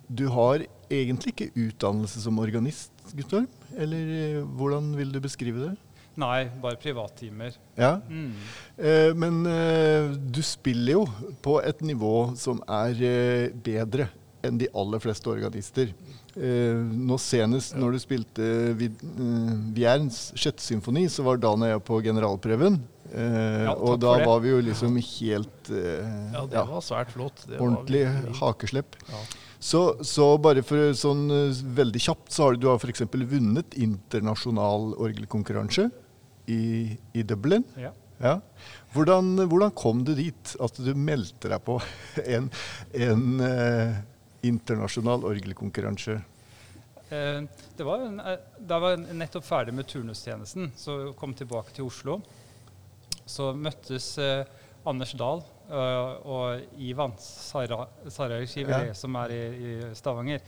du 0.09 0.25
har 0.33 0.65
egentlig 0.93 1.35
ikke 1.35 1.51
utdannelse 1.69 2.25
som 2.25 2.41
organist, 2.41 2.89
Guttorm? 3.13 3.45
Eller 3.77 4.13
eh, 4.17 4.41
hvordan 4.57 4.95
vil 4.97 5.13
du 5.13 5.21
beskrive 5.25 5.67
det? 5.67 5.75
Nei, 6.21 6.47
bare 6.61 6.77
privattimer. 6.81 7.55
Ja, 7.77 7.95
Mm. 8.09 8.33
eh, 8.77 9.13
Men 9.17 9.39
eh, 9.49 10.11
du 10.33 10.41
spiller 10.45 10.99
jo 10.99 11.05
på 11.45 11.59
et 11.65 11.81
nivå 11.85 12.33
som 12.37 12.61
er 12.69 12.97
eh, 13.01 13.47
bedre 13.65 14.09
enn 14.47 14.59
de 14.61 14.69
aller 14.75 15.03
fleste 15.03 15.31
organister. 15.31 15.93
Eh, 16.37 16.79
nå 16.97 17.19
Senest 17.21 17.75
når 17.77 17.93
du 17.97 17.99
spilte 18.03 18.47
Vid- 18.79 19.03
eh, 19.05 20.09
sjette 20.35 20.63
symfoni, 20.65 21.07
så 21.13 21.23
var 21.27 21.37
Dan 21.43 21.63
og 21.63 21.69
jeg 21.69 21.85
på 21.85 22.01
generalprøven. 22.05 22.81
Eh, 23.13 23.65
Ja, 23.69 23.75
og 23.77 23.99
da 24.01 24.15
var 24.25 24.41
vi 24.41 24.49
jo 24.55 24.61
liksom 24.65 24.97
helt 24.97 25.71
eh, 25.71 26.33
ja, 26.33 26.47
det 26.49 26.67
var 26.69 26.81
svært 26.81 27.13
flott. 27.13 27.45
Det 27.49 27.61
ordentlig 27.61 28.07
var... 28.09 28.33
hakeslepp. 28.41 28.97
Ja. 29.11 29.21
Så, 29.63 29.83
så 30.03 30.31
bare 30.43 30.63
for 30.67 30.91
sånn 30.97 31.27
eh, 31.31 31.61
veldig 31.77 32.01
kjapt, 32.03 32.33
så 32.35 32.47
har 32.49 32.55
du, 32.57 32.65
du 32.65 32.69
har 32.73 32.81
f.eks. 32.81 33.05
vunnet 33.13 33.77
internasjonal 33.79 34.95
orgelkonkurranse 34.99 35.91
i, 36.51 36.97
i 37.15 37.23
Dublin. 37.23 37.63
Ja. 37.79 37.93
Ja. 38.23 38.37
Hvordan, 38.95 39.35
hvordan 39.51 39.73
kom 39.75 40.05
du 40.07 40.13
dit? 40.15 40.53
At 40.63 40.77
du 40.79 40.93
meldte 40.95 41.51
deg 41.51 41.63
på 41.67 41.77
en, 42.37 42.49
en 42.95 43.25
eh, 43.43 44.01
internasjonal 44.43 45.25
orgelkonkurranse? 45.29 46.19
Eh, 47.13 47.41
det 47.77 47.85
var 47.87 48.05
da 48.17 48.37
jeg 48.79 48.85
var 48.87 49.03
nettopp 49.15 49.45
ferdig 49.47 49.75
med 49.77 49.89
turnustjenesten, 49.91 50.71
så 50.77 51.13
kom 51.19 51.35
tilbake 51.37 51.75
til 51.77 51.85
Oslo. 51.89 52.21
Så 53.29 53.53
møttes 53.55 54.17
eh, 54.19 54.45
Anders 54.89 55.13
Dahl 55.15 55.43
eh, 55.71 56.27
og 56.27 56.79
Ivan 56.83 57.13
Sara- 57.23 57.87
Ja. 58.57 58.95
som 58.99 59.17
er 59.23 59.31
i, 59.37 59.43
i 59.53 59.95
Stavanger. 59.95 60.41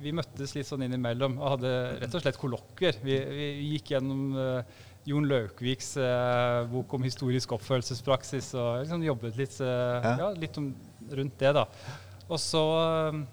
Vi 0.00 0.12
møttes 0.12 0.52
litt 0.56 0.66
sånn 0.68 0.82
innimellom 0.84 1.38
og 1.40 1.54
hadde 1.56 1.70
rett 2.02 2.14
og 2.14 2.20
slett 2.24 2.36
kollokvier. 2.40 2.98
Vi, 3.04 3.16
vi 3.16 3.46
gikk 3.74 3.94
gjennom 3.94 4.26
eh, 4.36 4.82
Jon 5.06 5.28
Laukviks 5.30 5.94
eh, 6.02 6.64
bok 6.72 6.96
om 6.98 7.04
historisk 7.06 7.52
oppførelsespraksis 7.56 8.50
og 8.58 8.82
liksom 8.82 9.04
jobbet 9.06 9.38
litt, 9.38 9.60
eh, 9.60 10.02
Ja. 10.08 10.16
ja, 10.24 10.30
litt 10.36 10.58
om, 10.60 10.72
rundt 11.10 11.38
det. 11.40 11.52
da. 11.56 11.66
Og 12.26 12.40
så 12.42 12.62
eh, 12.82 13.24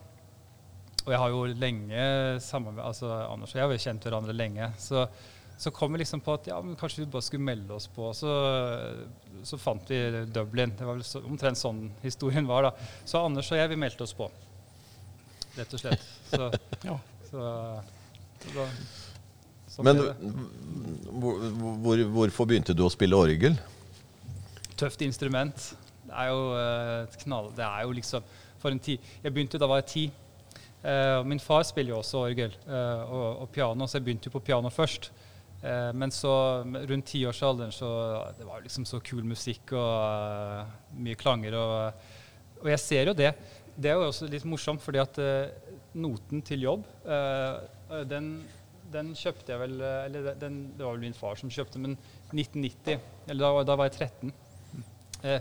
og 1.03 1.11
jeg 1.11 1.19
har 1.19 1.33
jo 1.33 1.45
lenge 1.59 2.03
samarbeid, 2.43 2.83
altså 2.85 3.09
Anders 3.27 3.53
og 3.53 3.59
jeg 3.59 3.65
har 3.65 3.73
jo 3.75 3.83
kjent 3.85 4.05
hverandre 4.07 4.35
lenge. 4.35 4.69
Så, 4.79 5.03
så 5.59 5.71
kom 5.75 5.91
vi 5.91 5.99
liksom 5.99 6.21
på 6.23 6.37
at 6.37 6.47
ja, 6.47 6.59
men 6.63 6.77
kanskje 6.79 7.03
vi 7.03 7.09
bare 7.11 7.25
skulle 7.25 7.43
melde 7.43 7.75
oss 7.75 7.89
på. 7.91 8.07
Så, 8.15 8.31
så 9.43 9.59
fant 9.59 9.91
vi 9.91 9.99
Dublin. 10.31 10.71
Det 10.79 10.87
var 10.87 10.95
vel 10.95 11.03
så, 11.07 11.19
omtrent 11.27 11.59
sånn 11.59 11.89
historien 12.05 12.47
var. 12.47 12.69
da. 12.69 12.93
Så 13.03 13.19
Anders 13.19 13.51
og 13.51 13.59
jeg, 13.59 13.71
vi 13.73 13.79
meldte 13.83 14.07
oss 14.07 14.15
på. 14.15 14.29
Rett 15.57 15.75
og 15.75 15.83
slett. 15.83 16.07
Så, 16.31 16.47
Ja. 16.87 16.95
så, 17.27 17.43
så 18.45 18.55
da, 18.55 18.69
sånn 19.73 19.89
Men 19.89 20.01
hvor, 21.11 21.43
hvor, 21.83 22.05
hvorfor 22.15 22.47
begynte 22.47 22.75
du 22.77 22.85
å 22.87 22.93
spille 22.93 23.19
orgel? 23.19 23.59
Tøft 24.79 25.03
instrument. 25.03 25.67
Det 26.07 26.15
er 26.15 26.31
jo 26.31 26.47
eh, 26.55 26.95
et 27.03 27.19
knall... 27.25 27.51
Det 27.59 27.67
er 27.67 27.83
jo 27.83 27.99
liksom 27.99 28.31
For 28.63 28.71
en 28.71 28.79
tid. 28.79 29.03
Jeg 29.23 29.35
begynte 29.35 29.59
da 29.59 29.67
var 29.67 29.81
jeg 29.81 29.89
ti. 29.91 30.03
Eh, 30.83 31.19
min 31.27 31.39
far 31.39 31.63
spiller 31.67 31.93
jo 31.93 31.99
også 32.01 32.21
orgel 32.29 32.51
eh, 32.67 33.03
og, 33.03 33.43
og 33.43 33.51
piano, 33.55 33.87
så 33.87 33.99
jeg 33.99 34.05
begynte 34.07 34.29
jo 34.29 34.35
på 34.37 34.43
piano 34.47 34.71
først. 34.71 35.09
Eh, 35.63 35.91
men 35.95 36.11
så 36.11 36.31
rundt 36.63 37.07
tiårsalderen 37.11 37.71
så 37.71 37.89
Det 38.37 38.47
var 38.47 38.63
liksom 38.63 38.87
så 38.87 38.99
kul 39.03 39.23
musikk 39.27 39.75
og 39.79 40.95
mye 40.99 41.19
klanger. 41.19 41.59
Og, 41.59 42.07
og 42.63 42.71
jeg 42.71 42.83
ser 42.83 43.11
jo 43.11 43.17
det. 43.19 43.33
Det 43.75 43.91
er 43.91 43.99
jo 43.99 44.09
også 44.09 44.31
litt 44.31 44.47
morsomt, 44.47 44.83
fordi 44.83 45.01
at 45.01 45.17
noten 45.97 46.43
til 46.45 46.61
jobb, 46.61 46.83
den, 48.09 48.27
den 48.93 49.09
kjøpte 49.17 49.51
jeg 49.51 49.61
vel 49.61 49.81
Eller 49.81 50.35
den, 50.37 50.59
det 50.77 50.85
var 50.85 50.93
vel 50.93 51.07
min 51.07 51.17
far 51.17 51.39
som 51.39 51.49
kjøpte, 51.51 51.81
men 51.81 51.97
1990. 52.31 53.01
Eller 53.27 53.43
da, 53.43 53.65
da 53.71 53.77
var 53.79 53.89
jeg 53.89 54.11
13. 54.13 54.33
Eh, 55.23 55.39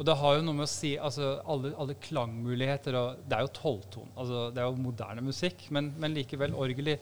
og 0.00 0.06
det 0.08 0.16
har 0.16 0.38
jo 0.38 0.44
noe 0.46 0.56
med 0.56 0.64
å 0.64 0.70
si 0.70 0.94
altså 0.96 1.34
alle, 1.44 1.74
alle 1.76 1.92
klangmuligheter 2.00 2.96
og 2.96 3.18
Det 3.28 3.36
er 3.36 3.44
jo 3.44 3.50
tolvton. 3.58 4.06
Altså, 4.14 4.46
det 4.56 4.62
er 4.62 4.70
jo 4.70 4.80
moderne 4.80 5.24
musikk, 5.26 5.66
men, 5.76 5.90
men 6.00 6.14
likevel 6.16 6.56
orgel 6.56 6.94
i, 6.94 6.96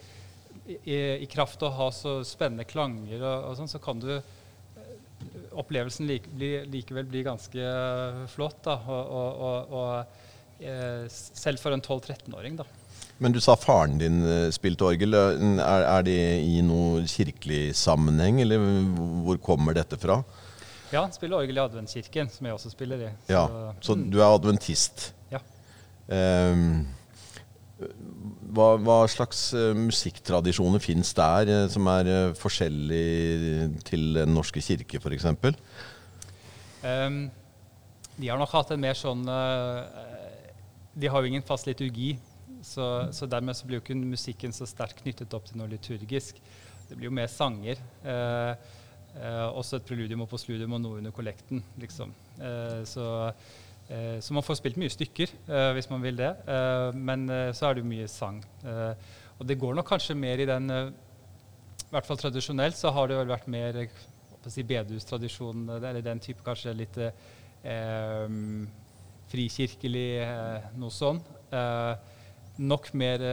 i, 0.83 1.29
kraft 1.31 1.63
av 1.63 1.71
å 1.71 1.77
ha 1.77 1.87
så 1.95 2.17
spennende 2.27 2.67
klanger 2.67 3.23
og, 3.23 3.47
og 3.51 3.55
sånn, 3.61 3.71
så 3.71 3.79
kan 3.83 4.03
du 4.03 4.11
eh, 4.17 4.89
Opplevelsen 5.63 6.11
like, 6.11 6.27
bli, 6.35 6.51
likevel 6.75 7.07
bli 7.07 7.23
ganske 7.29 7.71
flott. 8.35 8.59
da, 8.67 8.75
og, 8.91 9.15
og, 9.47 9.79
og 9.79 10.67
eh, 10.67 11.07
Selv 11.15 11.63
for 11.63 11.79
en 11.79 11.85
12-13-åring, 11.85 12.59
da. 12.59 12.67
Men 13.23 13.35
du 13.35 13.39
sa 13.43 13.55
faren 13.59 13.95
din 14.03 14.19
eh, 14.27 14.51
spilte 14.55 14.91
orgel. 14.91 15.15
Er, 15.15 15.87
er 15.87 16.11
det 16.11 16.19
i 16.43 16.59
noe 16.67 17.07
kirkelig 17.07 17.77
sammenheng, 17.79 18.43
eller 18.43 18.67
hvor 19.23 19.39
kommer 19.53 19.79
dette 19.79 20.03
fra? 20.03 20.19
Ja, 20.93 21.03
han 21.05 21.13
spiller 21.13 21.43
orgel 21.43 21.59
i 21.59 21.61
Adventskirken, 21.61 22.31
som 22.33 22.47
jeg 22.49 22.57
også 22.57 22.71
spiller 22.73 23.03
i. 23.09 23.11
Ja, 23.29 23.45
Så 23.85 23.95
mm, 23.95 24.07
du 24.13 24.21
er 24.23 24.29
adventist. 24.31 25.11
Ja. 25.33 25.41
Um, 26.09 26.87
hva, 28.49 28.71
hva 28.81 28.97
slags 29.13 29.43
eh, 29.55 29.77
musikktradisjoner 29.77 30.83
fins 30.83 31.13
der 31.15 31.51
eh, 31.53 31.67
som 31.71 31.87
er 31.93 32.09
eh, 32.11 32.33
forskjellig 32.35 33.83
til 33.87 34.17
Den 34.17 34.33
norske 34.35 34.63
kirke, 34.65 34.99
f.eks.? 34.99 35.29
Um, 36.83 37.21
de 38.19 38.31
har 38.33 38.41
nok 38.41 38.51
hatt 38.55 38.73
en 38.75 38.83
mer 38.83 38.97
sånn 38.99 39.23
De 40.99 41.11
har 41.11 41.23
jo 41.23 41.29
ingen 41.31 41.45
fast 41.47 41.69
liturgi, 41.69 42.17
så, 42.67 43.07
så 43.15 43.29
dermed 43.31 43.55
så 43.55 43.69
blir 43.69 43.79
jo 43.79 43.85
ikke 43.85 43.99
musikken 44.01 44.55
så 44.55 44.67
sterkt 44.67 45.05
knyttet 45.05 45.35
opp 45.37 45.47
til 45.47 45.61
noe 45.61 45.71
liturgisk. 45.71 46.41
Det 46.89 46.97
blir 46.97 47.11
jo 47.11 47.15
mer 47.15 47.29
sanger. 47.31 47.79
eh, 48.03 48.78
eh, 49.17 49.47
også 49.49 49.79
et 49.79 49.87
preludium 49.89 50.21
og 50.25 50.29
postludium 50.31 50.75
og 50.77 50.83
noe 50.85 50.99
under 51.01 51.15
kollekten, 51.15 51.63
liksom. 51.81 52.13
Eh, 52.39 52.83
så, 52.89 53.07
eh, 53.89 54.19
så 54.25 54.37
man 54.37 54.45
får 54.47 54.61
spilt 54.61 54.79
mye 54.81 54.93
stykker 54.93 55.33
eh, 55.49 55.71
hvis 55.77 55.89
man 55.91 56.05
vil 56.05 56.19
det, 56.21 56.35
eh, 56.47 56.91
men 56.95 57.29
eh, 57.33 57.53
så 57.57 57.69
er 57.69 57.79
det 57.79 57.85
jo 57.85 57.91
mye 57.93 58.09
sang. 58.13 58.43
Og 59.39 59.47
det 59.47 59.59
går 59.59 59.79
nok 59.79 59.87
kanskje 59.89 60.19
mer 60.19 60.41
i 60.43 60.49
den 60.49 60.67
I 60.69 61.91
hvert 61.93 62.07
fall 62.09 62.19
tradisjonelt 62.19 62.77
så 62.77 62.91
har 62.91 63.09
det 63.09 63.17
vel 63.21 63.31
vært 63.31 63.47
mer 63.49 63.79
si, 64.49 64.63
bedehustradisjonen, 64.63 65.69
eh, 65.79 65.89
eller 65.91 66.05
den 66.05 66.21
type 66.21 66.45
kanskje 66.47 66.77
litt 66.77 67.01
frikirkelig, 69.29 70.11
noe 70.79 70.95
sånn. 70.95 71.19
Nok 72.59 72.87
mer 72.97 73.25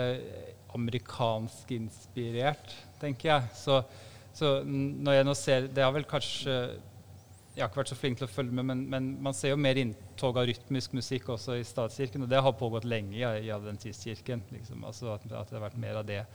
amerikansk 0.76 1.72
inspirert, 1.72 2.74
tenker 3.00 3.30
jeg. 3.30 3.54
Så, 3.56 3.78
så 4.36 4.58
når 4.66 5.16
jeg 5.16 5.26
nå 5.28 5.34
ser 5.40 5.68
Det 5.72 5.84
har 5.84 5.94
vel 5.96 6.04
kanskje 6.10 6.52
Jeg 7.56 7.62
har 7.62 7.70
ikke 7.70 7.80
vært 7.80 7.92
så 7.94 7.96
flink 7.96 8.20
til 8.20 8.28
å 8.28 8.34
følge 8.34 8.52
med, 8.58 8.68
men, 8.68 8.82
men 8.92 9.06
man 9.24 9.36
ser 9.38 9.54
jo 9.54 9.60
mer 9.64 9.80
inntog 9.80 10.36
av 10.42 10.50
rytmisk 10.50 10.96
musikk 10.98 11.30
også 11.38 11.56
i 11.56 11.64
statskirken, 11.64 12.26
og 12.26 12.32
det 12.32 12.42
har 12.44 12.58
pågått 12.60 12.84
lenge 12.84 13.16
i, 13.16 13.24
i 13.24 13.54
adventistkirken. 13.56 14.44
Liksom. 14.52 14.84
Altså 14.84 15.14
at, 15.14 15.24
at 15.30 15.54
det 15.54 15.56
har 15.56 15.64
vært 15.64 15.80
mer 15.80 16.02
av 16.02 16.10
det. 16.10 16.26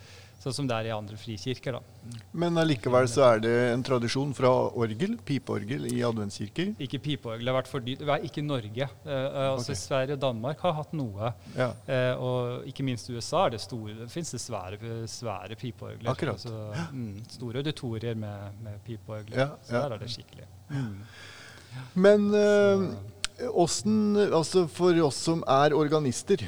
Sånn 0.40 0.54
som 0.56 0.68
det 0.68 0.76
er 0.78 0.86
i 0.88 0.92
andre 0.94 1.18
frikirker. 1.20 1.76
da. 1.76 2.18
Men 2.32 2.56
allikevel 2.56 3.04
så 3.12 3.26
er 3.26 3.42
det 3.44 3.52
en 3.74 3.82
tradisjon 3.84 4.30
fra 4.32 4.48
orgel, 4.72 5.18
pipeorgel, 5.26 5.84
i 5.92 5.98
adventskirker. 6.06 6.70
Ikke 6.80 7.00
pipeorgel. 7.04 7.44
Det 7.44 7.52
har 7.52 7.58
vært 7.58 7.68
for 7.68 7.84
dyrt. 7.84 8.06
Ikke 8.24 8.44
Norge. 8.46 8.86
Eh, 9.04 9.36
altså 9.50 9.74
okay. 9.74 9.80
Sverige 9.82 10.16
og 10.16 10.22
Danmark 10.24 10.64
har 10.64 10.78
hatt 10.78 10.94
noe. 10.96 11.34
Ja. 11.58 11.68
Eh, 11.84 12.14
og 12.16 12.70
ikke 12.70 12.86
minst 12.88 13.12
USA 13.12 13.44
er 13.50 13.56
det 13.58 13.60
store, 13.66 13.98
det 13.98 14.08
finnes 14.14 14.32
det 14.32 14.40
svære, 14.40 14.94
svære 15.12 15.60
pipeorgler. 15.60 16.08
Akkurat. 16.14 16.40
Altså, 16.40 16.88
mm, 16.96 17.20
store 17.36 17.60
auditorier 17.60 18.16
med, 18.24 18.56
med 18.64 18.80
pipeorgler. 18.86 19.36
Ja, 19.44 19.50
så 19.60 19.76
ja. 19.76 19.84
der 19.84 19.98
er 19.98 20.04
det 20.06 20.12
skikkelig. 20.14 20.48
Mm. 20.72 21.04
Men 22.00 22.30
eh, 22.34 22.88
åssen 23.52 24.16
Altså 24.26 24.64
for 24.72 24.96
oss 25.04 25.20
som 25.28 25.44
er 25.46 25.76
organister, 25.76 26.42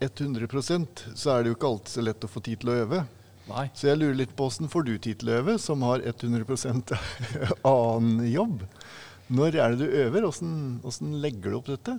100% 0.00 1.06
så 1.14 1.30
er 1.32 1.44
det 1.44 1.52
jo 1.52 1.56
ikke 1.56 1.70
alltid 1.70 1.94
så 1.94 2.04
lett 2.04 2.26
å 2.26 2.28
få 2.28 2.42
tid 2.44 2.60
til 2.60 2.74
å 2.74 2.80
øve. 2.82 3.06
Nei. 3.46 3.68
Så 3.78 3.86
jeg 3.90 4.00
lurer 4.00 4.16
litt 4.18 4.32
på 4.36 4.48
åssen 4.50 4.70
får 4.70 4.86
du 4.88 4.94
tid 4.98 5.20
til 5.20 5.30
å 5.30 5.36
øve, 5.40 5.54
som 5.62 5.84
har 5.86 6.02
100% 6.02 6.94
annen 7.70 8.24
jobb? 8.26 8.64
Når 9.30 9.58
er 9.58 9.74
det 9.74 9.86
du 9.86 9.96
øver? 10.02 10.26
Åssen 10.26 11.14
legger 11.22 11.52
du 11.54 11.58
opp 11.60 11.70
dette? 11.70 11.96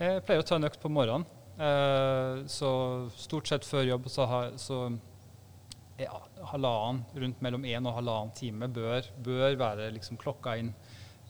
Jeg 0.00 0.22
pleier 0.26 0.42
å 0.42 0.46
ta 0.48 0.58
en 0.58 0.68
økt 0.68 0.80
på 0.82 0.90
morgenen. 0.92 1.24
Eh, 1.54 2.44
så 2.50 2.70
stort 3.16 3.48
sett 3.48 3.66
før 3.68 3.84
jobb 3.86 4.08
så, 4.10 4.26
har, 4.26 4.52
så 4.58 4.88
ja, 6.00 6.16
halvannen, 6.50 7.04
rundt 7.14 7.40
mellom 7.44 7.64
én 7.68 7.86
og 7.86 7.94
halvannen 8.00 8.34
time 8.34 8.68
bør, 8.74 9.06
bør 9.24 9.54
være 9.60 9.90
liksom 9.94 10.18
klokka 10.20 10.56
inn 10.60 10.72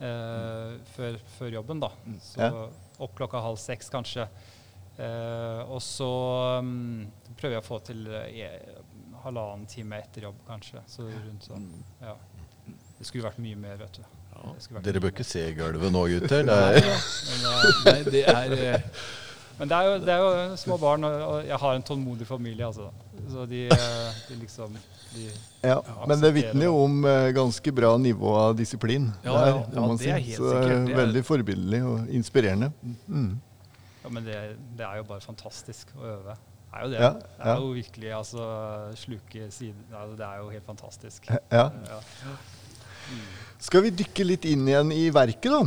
eh, 0.00 0.78
før, 0.96 1.18
før 1.38 1.58
jobben. 1.61 1.82
da. 1.84 1.92
Så 2.25 2.40
Ja. 2.40 2.50
opp 3.04 3.14
klokka 3.18 3.42
halv 3.42 3.58
seks 3.61 3.90
kanskje. 3.92 4.28
Eh, 4.96 5.61
og 5.66 5.80
så 5.82 6.08
um, 6.62 7.02
prøver 7.34 7.56
jeg 7.56 7.64
å 7.64 7.66
få 7.66 7.80
til 7.82 8.04
eh, 8.14 8.61
halvannen 9.25 9.66
time 9.71 9.99
etter 10.04 10.28
jobb, 10.28 10.38
kanskje. 10.49 10.83
Så 10.90 11.07
rundt 11.09 11.49
sånn, 11.49 11.66
ja. 12.02 12.14
Det 12.99 13.07
skulle 13.09 13.26
vært 13.26 13.40
mye 13.43 13.57
mer, 13.59 13.76
vet 13.81 13.99
du. 13.99 14.04
Ja. 14.35 14.81
Dere 14.85 15.00
bør 15.00 15.12
ikke 15.14 15.25
se 15.26 15.43
gulvet 15.57 15.93
nå, 15.95 16.02
gutter. 16.12 16.45
Nei, 16.47 16.81
nei, 17.87 17.99
det 18.12 18.25
er 18.28 18.54
eh, 18.59 18.83
Men 19.59 19.71
det 19.71 19.76
er, 19.78 19.87
jo, 19.88 19.99
det 20.04 20.12
er 20.14 20.23
jo 20.25 20.57
små 20.59 20.76
barn, 20.83 21.04
og, 21.07 21.14
og 21.28 21.45
jeg 21.49 21.59
har 21.62 21.76
en 21.78 21.85
tålmodig 21.87 22.26
familie, 22.28 22.66
altså. 22.66 22.90
Så 23.31 23.47
de, 23.49 23.62
eh, 23.73 24.19
de 24.28 24.37
liksom 24.40 24.75
de, 25.14 25.28
Ja, 25.64 25.78
men 26.11 26.21
det 26.21 26.33
vitner 26.35 26.66
jo 26.66 26.75
om 26.85 26.97
eh, 27.09 27.28
ganske 27.37 27.73
bra 27.73 27.93
nivå 28.02 28.35
av 28.37 28.57
disiplin. 28.59 29.07
Ja, 29.25 29.33
der, 29.33 29.47
ja, 29.52 29.61
ja, 29.78 29.85
man 29.87 30.00
det 30.00 30.11
er 30.11 30.19
helt 30.19 30.37
Så 30.40 30.50
sikkert. 30.50 30.75
Det 30.88 30.93
er- 30.97 31.00
Veldig 31.04 31.23
forbilledlig 31.25 31.83
og 31.93 32.11
inspirerende. 32.21 32.73
Mm. 33.07 33.31
Ja, 34.04 34.11
men 34.12 34.26
det, 34.26 34.40
det 34.76 34.85
er 34.85 34.99
jo 35.00 35.07
bare 35.09 35.25
fantastisk 35.25 35.95
å 35.97 36.04
øve. 36.19 36.37
Det 36.75 36.81
er 36.81 36.85
jo 36.85 36.90
det. 36.90 37.00
Ja, 37.00 37.11
Det 37.38 37.50
er 37.52 37.62
jo 37.62 37.71
virkelig 37.76 38.12
altså 38.16 38.45
sluke 38.99 39.49
siden 39.54 39.85
altså, 39.93 40.16
Det 40.19 40.26
er 40.26 40.38
jo 40.43 40.49
helt 40.50 40.66
fantastisk. 40.66 41.28
Ja. 41.31 41.69
Ja. 41.71 41.99
Skal 43.62 43.85
vi 43.85 43.93
dykke 43.95 44.26
litt 44.26 44.47
inn 44.49 44.66
igjen 44.69 44.90
i 44.95 45.04
verket, 45.14 45.52
da? 45.52 45.62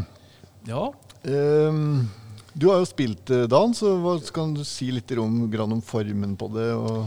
Ja. 0.67 0.87
Um, 1.23 2.09
du 2.57 2.67
har 2.71 2.81
jo 2.81 2.89
spilt 2.89 3.23
det, 3.29 3.45
Dan, 3.53 3.75
så 3.77 3.93
hva 4.01 4.17
kan 4.33 4.55
du 4.57 4.63
si 4.67 4.89
litt 4.91 5.11
om, 5.21 5.45
grann 5.53 5.77
om 5.77 5.81
formen 5.85 6.35
på 6.39 6.49
det? 6.55 6.71
Og 6.75 7.05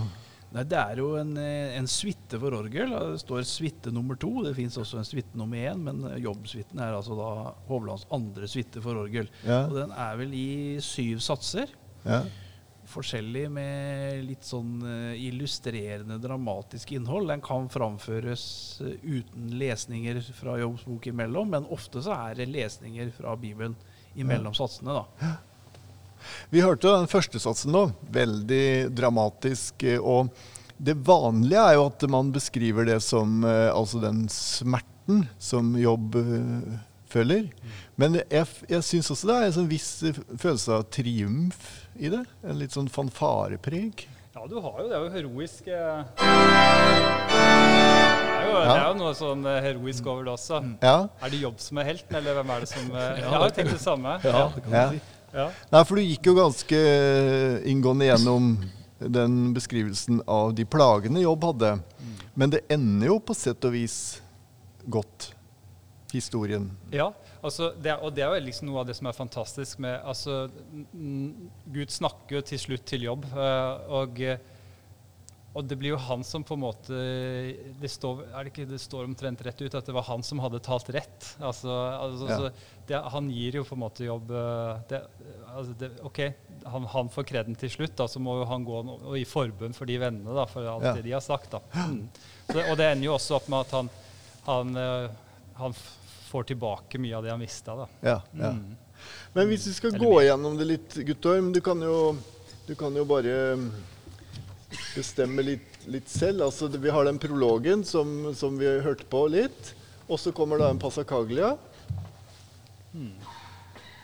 Nei, 0.50 0.64
det 0.66 0.78
er 0.80 0.99
jo 0.99 1.12
en, 1.14 1.37
eh, 1.38 1.76
en 1.78 1.87
suite 1.87 2.38
for 2.42 2.57
orgel. 2.59 2.90
Det 2.90 3.21
står 3.23 3.45
suite 3.47 3.92
nummer 3.95 4.19
to. 4.19 4.33
Det 4.42 4.57
fins 4.57 4.75
også 4.83 4.99
en 4.99 5.07
suite 5.07 5.38
nummer 5.38 5.61
én, 5.62 5.78
men 5.87 6.00
eh, 6.09 6.16
jobbsuiten 6.25 6.80
er 6.83 6.97
altså 6.97 7.14
da 7.14 7.52
Hovlands 7.69 8.02
andre 8.11 8.49
suite 8.50 8.83
for 8.83 8.99
orgel. 8.99 9.30
Ja. 9.45 9.61
Og 9.69 9.76
den 9.78 9.95
er 9.95 10.16
vel 10.19 10.35
i 10.35 10.50
syv 10.83 11.23
satser. 11.23 11.71
ja. 12.02 12.25
Forskjellig 12.90 13.44
med 13.54 14.25
litt 14.26 14.47
sånn 14.47 14.80
eh, 14.82 15.20
illustrerende, 15.28 16.16
dramatisk 16.18 16.90
innhold. 16.97 17.28
Den 17.30 17.42
kan 17.44 17.68
framføres 17.70 18.42
eh, 18.82 18.97
uten 19.04 19.52
lesninger 19.61 20.18
fra 20.35 20.56
Jobbs 20.59 20.82
bok 20.88 21.06
imellom, 21.12 21.52
men 21.54 21.68
ofte 21.70 22.02
så 22.02 22.16
er 22.16 22.40
det 22.40 22.49
lesninger 22.50 23.12
fra 23.14 23.37
Bibelen 23.38 23.76
imellom 24.18 24.56
satsene, 24.59 24.97
da. 24.99 25.37
Vi 26.50 26.61
hørte 26.61 26.90
den 26.99 27.09
første 27.09 27.40
satsen 27.40 27.73
nå. 27.73 27.87
Veldig 28.12 28.90
dramatisk. 28.99 29.87
eh, 29.87 30.02
Og 30.02 30.35
det 30.76 30.99
vanlige 31.06 31.62
er 31.62 31.78
jo 31.78 31.87
at 31.92 32.09
man 32.11 32.35
beskriver 32.35 32.88
det 32.88 32.99
som 33.04 33.44
altså 33.44 34.00
den 34.00 34.25
smerten 34.32 35.26
som 35.38 35.75
jobb 35.76 36.16
føler. 37.12 37.42
Men 38.00 38.10
jeg, 38.20 38.44
f- 38.46 38.64
jeg 38.70 38.82
syns 38.86 39.10
også 39.12 39.28
det 39.30 39.36
er 39.36 39.44
en 39.50 39.56
sånn 39.58 39.68
viss 39.70 39.90
eh, 40.08 40.16
følelse 40.40 40.70
av 40.78 40.82
triumf 40.94 41.60
i 42.00 42.08
det. 42.12 42.22
En 42.46 42.58
litt 42.60 42.72
sånn 42.76 42.88
fanfarepreg. 42.92 43.94
ja, 44.34 44.42
du 44.48 44.56
har 44.62 44.74
jo 44.80 44.86
det. 44.88 44.96
er 44.96 45.02
jo 45.04 45.10
heroisk 45.18 45.62
eh, 45.68 45.98
det 46.20 46.26
er, 48.40 48.48
jo, 48.48 48.54
det 48.64 48.74
er 48.74 48.84
jo 48.88 48.94
noe 48.98 49.14
sånn 49.16 49.44
eh, 49.46 49.60
heroisk 49.64 50.06
over 50.10 50.26
det 50.26 50.32
også. 50.34 50.60
Ja. 50.82 50.96
Er 51.22 51.32
det 51.32 51.40
jobb 51.44 51.60
som 51.62 51.78
er 51.82 51.88
helten, 51.92 52.16
eller 52.20 52.38
hvem 52.40 52.52
er 52.54 52.64
det 52.64 52.70
som 52.72 52.90
ja, 52.96 53.06
Jeg 53.20 53.30
har 53.34 53.44
jo 53.46 53.54
tenkt 53.58 53.74
det 53.76 53.82
samme. 53.82 54.16
Ja, 54.24 54.44
det 54.54 54.64
kan 54.66 54.76
Ja. 54.76 54.84
du 54.90 54.98
si. 54.98 55.16
Ja. 55.30 55.44
Nei, 55.70 55.80
for 55.86 56.00
du 56.00 56.02
gikk 56.02 56.26
jo 56.26 56.32
ganske 56.34 56.78
inngående 57.70 58.08
gjennom 58.08 58.48
den 59.00 59.36
beskrivelsen 59.54 60.18
av 60.28 60.50
de 60.58 60.64
plagene 60.66 61.22
jobb 61.22 61.44
hadde. 61.52 61.70
Men 62.34 62.50
det 62.50 62.64
ender 62.75 63.12
jo 63.12 63.20
på 63.23 63.36
sett 63.38 63.62
og 63.68 63.76
vis 63.76 63.99
godt, 64.90 65.28
historien. 66.12 66.70
Ja, 66.92 67.10
altså 67.42 67.70
det, 67.80 67.96
og 68.02 68.14
det 68.16 68.25
er 68.26 68.34
jo 68.36 68.44
liksom 68.46 68.68
noe 68.70 68.80
av 68.82 68.86
det 68.90 68.96
som 68.99 69.06
er 69.10 69.16
fantastisk 69.16 69.78
med 69.82 70.00
altså, 70.04 70.49
Gud 71.70 71.90
snakker 71.92 72.38
jo 72.40 72.46
til 72.52 72.58
slutt 72.62 72.86
til 72.90 73.06
jobb, 73.08 73.26
eh, 73.34 73.92
og, 74.00 74.20
eh, 74.25 74.38
og 75.50 75.64
det 75.66 75.76
blir 75.80 75.96
jo 75.96 75.99
han 75.99 76.23
som 76.23 76.44
på 76.46 76.54
en 76.54 76.60
måte 76.62 76.94
Det 77.80 77.88
står, 77.90 78.20
det 78.30 78.52
ikke, 78.52 78.66
det 78.70 78.78
står 78.78 79.08
omtrent 79.08 79.40
rett 79.42 79.62
ut 79.64 79.75
at 79.75 79.88
det 79.88 79.94
var 79.96 80.04
han 80.06 80.23
som 80.23 80.38
hadde 80.38 80.60
talt 80.62 80.86
rett. 80.94 81.32
Altså, 81.42 81.73
altså 81.99 82.28
Ja. 82.30 82.50
det, 82.86 83.00
Han 83.16 83.30
gir 83.34 83.58
jo 83.58 83.64
på 83.66 83.75
en 83.75 83.82
måte 83.82 84.04
jobb 84.06 84.30
eh, 84.30 84.78
det, 84.92 85.00
altså 85.50 85.75
det, 85.80 85.90
OK, 86.06 86.20
han, 86.70 86.86
han 86.92 87.10
får 87.10 87.26
kreden 87.32 87.56
til 87.58 87.70
slutt, 87.70 87.96
da, 87.99 88.06
så 88.06 88.23
må 88.23 88.38
jo 88.38 88.46
han 88.46 88.64
gå 88.64 88.78
og 88.78 89.16
i 89.18 89.25
forbund 89.26 89.75
for 89.75 89.86
de 89.90 89.99
vennene, 89.99 90.34
da, 90.38 90.46
for 90.46 90.62
alt 90.70 90.86
Ja. 90.86 90.94
det 90.94 91.02
de 91.08 91.16
har 91.18 91.25
sagt. 91.25 91.50
da. 91.50 91.60
Mm. 91.75 92.04
Så 92.50 92.62
og 92.70 92.76
det 92.78 92.86
ender 92.92 93.06
jo 93.10 93.14
også 93.18 93.36
opp 93.40 93.49
med 93.50 93.60
at 93.66 93.75
han, 93.75 93.90
han, 94.46 94.75
han 95.58 95.75
får 96.30 96.50
tilbake 96.52 97.00
mye 97.02 97.16
av 97.19 97.26
det 97.26 97.34
han 97.34 97.43
mista. 97.43 97.76
Ja, 98.00 98.21
ja. 98.32 98.52
Mm. 98.54 98.76
Men 99.32 99.49
hvis 99.49 99.66
vi 99.66 99.73
skal 99.76 99.95
Eller 99.95 100.04
gå 100.04 100.12
mer. 100.14 100.26
gjennom 100.28 100.58
det 100.58 100.66
litt, 100.69 100.95
Guttorm, 101.08 101.52
du 101.52 101.60
du 102.66 102.75
kan 102.78 102.95
jo 102.95 103.04
bare 103.08 103.56
mm, 103.58 103.71
bestemme 104.95 105.43
litt, 105.43 105.80
litt 105.90 106.08
selv. 106.08 106.45
Altså, 106.47 106.69
vi 106.69 106.93
har 106.93 107.08
den 107.08 107.19
prologen 107.19 107.82
som, 107.84 108.30
som 108.36 108.58
vi 108.60 108.69
hørte 108.84 109.08
på 109.10 109.25
litt. 109.32 109.75
Og 110.10 110.21
så 110.21 110.32
kommer 110.34 110.58
da 110.58 110.71
en 110.71 110.78
passacaglia. 110.78 111.56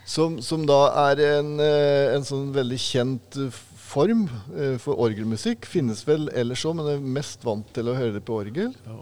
Som, 0.07 0.41
som 0.43 0.65
da 0.67 0.81
er 1.11 1.23
en, 1.37 1.57
eh, 1.59 2.15
en 2.15 2.27
sånn 2.27 2.51
veldig 2.55 2.79
kjent 2.79 3.39
eh, 3.43 3.55
form 3.87 4.25
eh, 4.55 4.77
for 4.83 4.99
orgelmusikk. 5.03 5.67
Finnes 5.67 6.03
vel 6.07 6.29
ellers 6.35 6.63
òg, 6.67 6.77
men 6.79 6.91
er 6.93 7.11
mest 7.19 7.43
vant 7.47 7.67
til 7.75 7.91
å 7.91 7.95
høre 7.97 8.15
det 8.15 8.23
på 8.27 8.39
orgel. 8.39 8.71
Ja. 8.87 9.01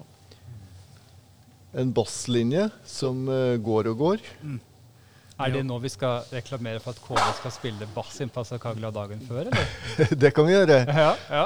En 1.75 1.91
basslinje 1.95 2.69
som 2.87 3.27
eh, 3.31 3.57
går 3.59 3.91
og 3.91 3.99
går. 3.99 4.23
Er 5.35 5.51
det 5.51 5.65
nå 5.67 5.75
vi 5.83 5.89
skal 5.91 6.23
reklamere 6.31 6.79
for 6.79 6.95
at 6.95 7.01
Kåre 7.03 7.25
skal 7.41 7.51
spille 7.51 7.87
bass 7.91 8.21
inn 8.23 8.31
Passacaglia 8.31 8.87
dagen 8.95 9.19
før, 9.27 9.49
eller? 9.49 9.73
det 10.23 10.31
kan 10.31 10.47
vi 10.47 10.55
gjøre. 10.55 10.77
Ja, 10.87 11.09
ja. 11.27 11.45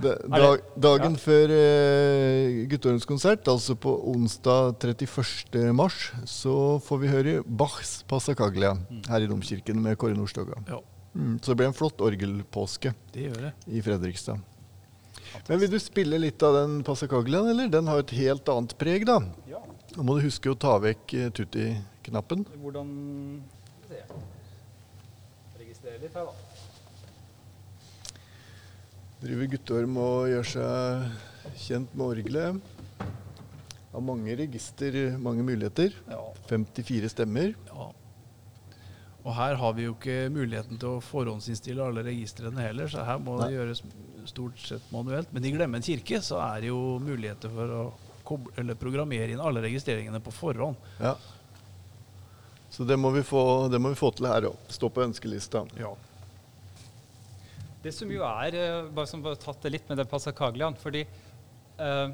Da, 0.00 0.14
dag, 0.24 0.30
dagen 0.32 0.80
dagen 0.86 1.18
før 1.20 1.52
uh, 1.52 2.62
Guttorms 2.70 3.04
konsert, 3.08 3.44
altså 3.52 3.76
på 3.76 3.92
onsdag 4.14 4.78
31. 4.80 5.68
mars, 5.76 6.06
så 6.24 6.78
får 6.86 7.02
vi 7.04 7.12
høre 7.12 7.40
Bachs 7.44 7.98
Passacaglia 8.08 8.78
her 9.10 9.26
i 9.26 9.28
Domkirken 9.28 9.84
med 9.84 10.00
Kåre 10.00 10.16
Nordstoga. 10.16 10.62
Ja, 10.70 10.80
Mm, 11.18 11.38
så 11.42 11.50
det 11.50 11.56
blir 11.56 11.66
en 11.66 11.74
flott 11.74 12.00
orgelpåske 12.04 12.92
det 13.14 13.24
gjør 13.24 13.48
det. 13.48 13.52
i 13.66 13.80
Fredrikstad. 13.82 14.38
Men 15.48 15.60
vil 15.62 15.70
du 15.72 15.78
spille 15.82 16.18
litt 16.20 16.42
av 16.44 16.56
den 16.58 16.78
Passacagliaen, 16.86 17.50
eller? 17.52 17.70
Den 17.72 17.88
har 17.90 18.02
et 18.02 18.14
helt 18.18 18.48
annet 18.52 18.74
preg, 18.80 19.06
da. 19.08 19.20
ja. 19.50 19.62
Nå 19.96 20.04
må 20.04 20.18
du 20.18 20.26
huske 20.26 20.50
å 20.52 20.56
ta 20.58 20.76
vekk 20.82 21.14
eh, 21.16 21.30
tutti-knappen. 21.34 22.44
Hvordan 22.62 22.90
Skal 23.86 23.94
vi 23.94 23.96
se. 23.96 24.02
Registrere 25.62 26.02
litt 26.02 26.18
her, 26.18 26.28
da. 26.28 26.34
Driver 29.18 29.48
Guttorm 29.50 29.96
og 29.98 30.28
gjør 30.30 30.46
seg 30.52 31.56
kjent 31.64 31.94
med 31.98 32.04
orgelet. 32.06 32.74
Har 33.90 34.04
mange 34.04 34.36
register, 34.38 34.94
mange 35.18 35.42
muligheter. 35.42 35.96
Ja. 36.12 36.20
54 36.52 37.10
stemmer. 37.16 37.56
Ja. 37.72 37.88
Og 39.26 39.34
her 39.34 39.58
har 39.60 39.72
vi 39.76 39.88
jo 39.88 39.94
ikke 39.96 40.28
muligheten 40.32 40.78
til 40.78 40.96
å 40.96 41.04
forhåndsinnstille 41.04 41.84
alle 41.84 42.04
registrene 42.06 42.62
heller, 42.62 42.90
så 42.90 43.04
her 43.04 43.18
må 43.22 43.36
det 43.42 43.50
gjøres 43.56 43.82
stort 44.28 44.60
sett 44.62 44.92
manuelt. 44.94 45.32
Men 45.34 45.44
i 45.44 45.52
Glemmen 45.54 45.84
kirke 45.84 46.20
så 46.24 46.38
er 46.44 46.62
det 46.62 46.70
jo 46.70 46.98
muligheter 47.02 47.52
for 47.52 47.74
å 47.74 47.82
koble, 48.28 48.52
eller 48.60 48.78
programmere 48.78 49.32
inn 49.32 49.42
alle 49.42 49.64
registreringene 49.64 50.20
på 50.22 50.34
forhånd. 50.34 50.78
Ja. 51.02 51.16
Så 52.70 52.84
det 52.84 52.98
må 53.00 53.10
vi 53.10 53.24
få, 53.24 53.42
det 53.72 53.80
må 53.80 53.92
vi 53.94 53.98
få 53.98 54.12
til 54.14 54.28
her 54.28 54.50
òg. 54.50 54.68
Stå 54.72 54.90
på 54.92 55.02
ønskelista. 55.06 55.64
Ja. 55.80 55.94
Det 57.82 57.94
som 57.94 58.10
jo 58.12 58.24
er 58.26 58.56
eh, 58.58 58.90
Bare 58.94 59.08
som 59.08 59.22
bare 59.24 59.38
tatt 59.40 59.62
det 59.62 59.72
litt 59.72 59.88
med 59.88 60.00
den 60.00 60.08
Passacagliaen. 60.10 60.76
Fordi 60.78 61.04
øh, 61.04 62.10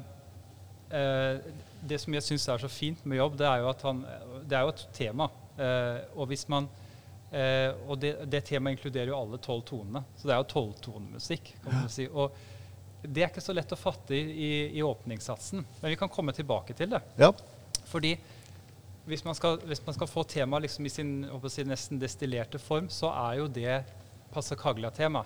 øh, 0.93 1.51
det 1.85 1.99
som 2.01 2.15
jeg 2.15 2.25
syns 2.25 2.47
er 2.49 2.63
så 2.63 2.71
fint 2.71 3.03
med 3.05 3.19
jobb, 3.19 3.37
det 3.41 3.49
er 3.49 3.63
jo 3.63 3.69
at 3.73 3.85
han 3.85 4.01
Det 4.45 4.57
er 4.57 4.65
jo 4.65 4.73
et 4.73 4.87
tema. 4.93 5.29
Øh, 5.59 5.99
og 6.15 6.31
hvis 6.31 6.47
man 6.49 6.69
eh, 7.35 7.69
Og 7.87 7.99
det, 8.01 8.13
det 8.31 8.43
temaet 8.47 8.77
inkluderer 8.77 9.11
jo 9.11 9.19
alle 9.19 9.39
tolv 9.43 9.65
tonene. 9.67 10.03
Så 10.17 10.29
det 10.29 10.35
er 10.35 10.41
jo 10.41 10.49
tolvtonemusikk. 10.55 11.55
kan 11.63 11.75
man 11.81 11.91
si. 11.91 12.07
Og 12.09 12.35
det 13.05 13.23
er 13.23 13.29
ikke 13.29 13.43
så 13.43 13.53
lett 13.53 13.75
å 13.75 13.77
fatte 13.77 14.15
i, 14.17 14.23
i, 14.23 14.51
i 14.79 14.83
åpningssatsen. 14.85 15.65
Men 15.81 15.93
vi 15.93 15.99
kan 15.99 16.11
komme 16.11 16.33
tilbake 16.33 16.73
til 16.77 16.95
det. 16.95 17.01
Ja. 17.21 17.31
Fordi 17.85 18.15
hvis 19.05 19.21
man 19.25 19.37
skal, 19.37 19.59
hvis 19.69 19.83
man 19.85 19.93
skal 19.93 20.09
få 20.09 20.23
temaet 20.25 20.65
liksom 20.65 20.87
i 20.87 20.93
sin 20.93 21.11
si, 21.53 21.65
nesten 21.67 22.01
destillerte 22.01 22.61
form, 22.61 22.89
så 22.89 23.11
er 23.13 23.41
jo 23.43 23.47
det 23.47 23.83
Passacaglia-tema. 24.33 25.21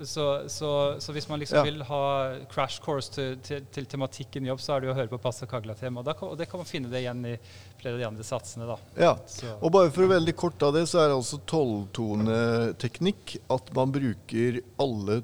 Så, 0.00 0.48
så, 0.48 0.68
så 1.04 1.12
hvis 1.12 1.28
man 1.28 1.38
liksom 1.38 1.58
Ja. 1.58 1.62
vil 1.66 1.82
ha 1.84 2.38
crash 2.50 2.80
course 2.82 3.12
til, 3.12 3.36
til, 3.44 3.60
til 3.70 3.84
tematikken 3.86 4.46
jobb, 4.48 4.58
så 4.60 4.72
er 4.74 4.80
det 4.80 4.88
jo 4.88 4.94
å 4.94 4.96
høre 4.96 5.10
på 5.12 5.18
Passa 5.20 5.46
Kagla-tema. 5.46 6.00
Og, 6.00 6.06
da 6.08 6.14
kan- 6.16 6.30
og 6.32 6.38
det 6.40 6.48
kan 6.50 6.58
man 6.62 6.66
finne 6.66 6.88
det 6.90 7.02
igjen 7.04 7.20
i 7.28 7.34
flere 7.78 7.94
av 7.94 8.00
de 8.00 8.06
andre 8.08 8.24
satsene. 8.24 8.66
da. 8.66 8.78
Ja. 8.96 9.12
Så, 9.26 9.52
Og 9.60 9.70
bare 9.70 9.90
for 9.92 10.02
å 10.06 10.08
veldig 10.14 10.34
kort 10.34 10.62
av 10.62 10.72
det, 10.74 10.86
så 10.88 10.98
er 11.04 11.08
det 11.12 11.18
altså 11.20 11.38
tolvtoneteknikk. 11.46 13.36
At 13.52 13.72
man 13.76 13.92
bruker 13.92 14.60
alle 14.80 15.20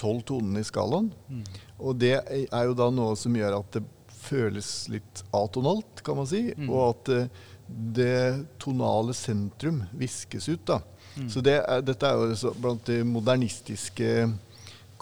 tolv 0.00 0.22
tonene 0.26 0.60
i 0.62 0.66
skalaen. 0.66 1.10
mm. 1.30 1.44
Og 1.84 1.98
det 1.98 2.14
er 2.52 2.64
jo 2.68 2.74
da 2.78 2.86
noe 2.90 3.16
som 3.18 3.34
gjør 3.34 3.58
at 3.58 3.72
det 3.72 3.82
føles 4.24 4.88
litt 4.88 5.22
atonalt, 5.34 6.00
kan 6.06 6.16
man 6.16 6.26
si. 6.30 6.46
Mm. 6.56 6.70
Og 6.70 6.94
at 6.94 7.08
eh, 7.12 7.28
det 7.68 8.46
tonale 8.62 9.12
sentrum 9.16 9.82
viskes 9.98 10.48
ut, 10.48 10.62
da. 10.70 10.78
Mm. 11.14 11.28
Så 11.30 11.42
det 11.44 11.58
er, 11.60 11.84
dette 11.86 12.08
er 12.08 12.34
jo 12.34 12.54
blant 12.58 12.86
de 12.88 13.02
modernistiske 13.06 14.10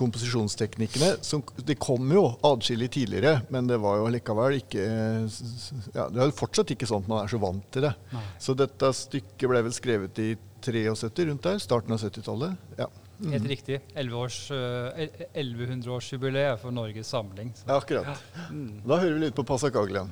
komposisjonsteknikkene. 0.03 1.17
Som, 1.25 1.45
de 1.57 1.77
kom 1.79 2.09
jo 2.15 2.25
atskillig 2.47 2.91
tidligere, 2.97 3.43
men 3.53 3.69
det 3.71 3.79
var 3.83 4.01
jo 4.01 4.09
likevel 4.13 4.59
ikke 4.61 4.83
ja, 4.83 6.09
Det 6.09 6.19
er 6.19 6.31
jo 6.31 6.37
fortsatt 6.37 6.73
ikke 6.75 6.89
sånn 6.89 7.05
at 7.05 7.13
man 7.13 7.23
er 7.25 7.33
så 7.33 7.41
vant 7.43 7.69
til 7.75 7.87
det. 7.89 7.93
Nei. 8.15 8.25
Så 8.43 8.57
dette 8.59 8.93
stykket 8.97 9.47
ble 9.51 9.63
vel 9.69 9.77
skrevet 9.77 10.23
i 10.23 10.33
73 10.63 11.29
rundt 11.29 11.49
der, 11.49 11.63
starten 11.63 11.95
av 11.95 12.03
70-tallet. 12.03 12.69
Ja. 12.79 12.89
Helt 13.23 13.47
riktig. 13.47 13.79
11 13.95 14.19
års, 14.19 14.39
eh, 14.51 15.09
1100-årsjubileet 15.39 16.59
for 16.59 16.75
Norges 16.75 17.13
Samling. 17.13 17.53
Så. 17.55 17.69
ja, 17.69 17.77
akkurat. 17.77 18.23
Mm. 18.51 18.81
Da 18.83 18.99
hører 18.99 19.15
vi 19.15 19.27
litt 19.27 19.37
på 19.37 19.47
Passacaglia. 19.47 20.07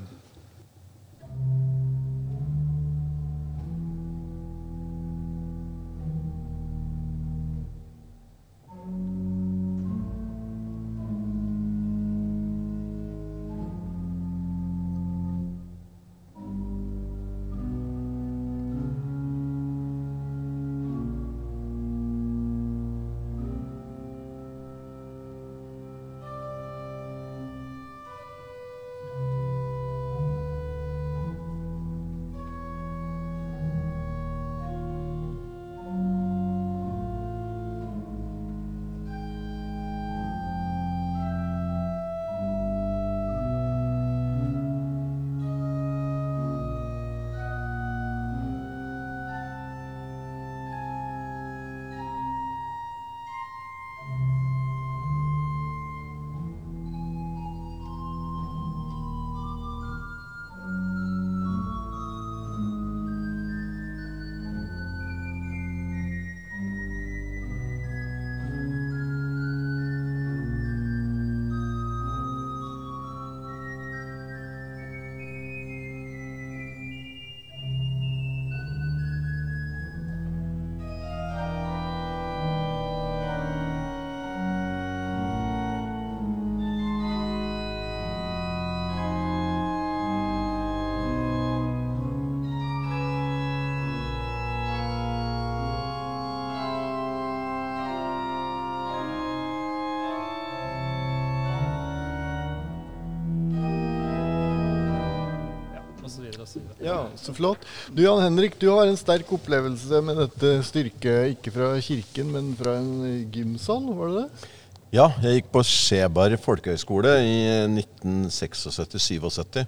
Videre. 106.57 106.77
Ja, 106.85 106.99
så 107.21 107.35
flott. 107.37 107.67
Du 107.95 108.03
Jan 108.03 108.23
Henrik, 108.25 108.59
du 108.61 108.69
har 108.73 108.89
en 108.89 108.99
sterk 108.99 109.31
opplevelse 109.37 110.01
med 110.07 110.19
dette 110.25 110.55
styrket, 110.67 111.37
ikke 111.37 111.53
fra 111.55 111.73
kirken, 111.85 112.33
men 112.35 112.51
fra 112.59 112.79
en 112.81 113.29
gymsal, 113.35 113.87
var 113.99 114.11
det 114.11 114.25
det? 114.25 114.51
Ja, 114.91 115.07
jeg 115.23 115.39
gikk 115.39 115.53
på 115.55 115.63
Skjeberg 115.63 116.41
folkehøgskole 116.43 117.13
i 117.23 117.35
1976-77. 117.71 119.63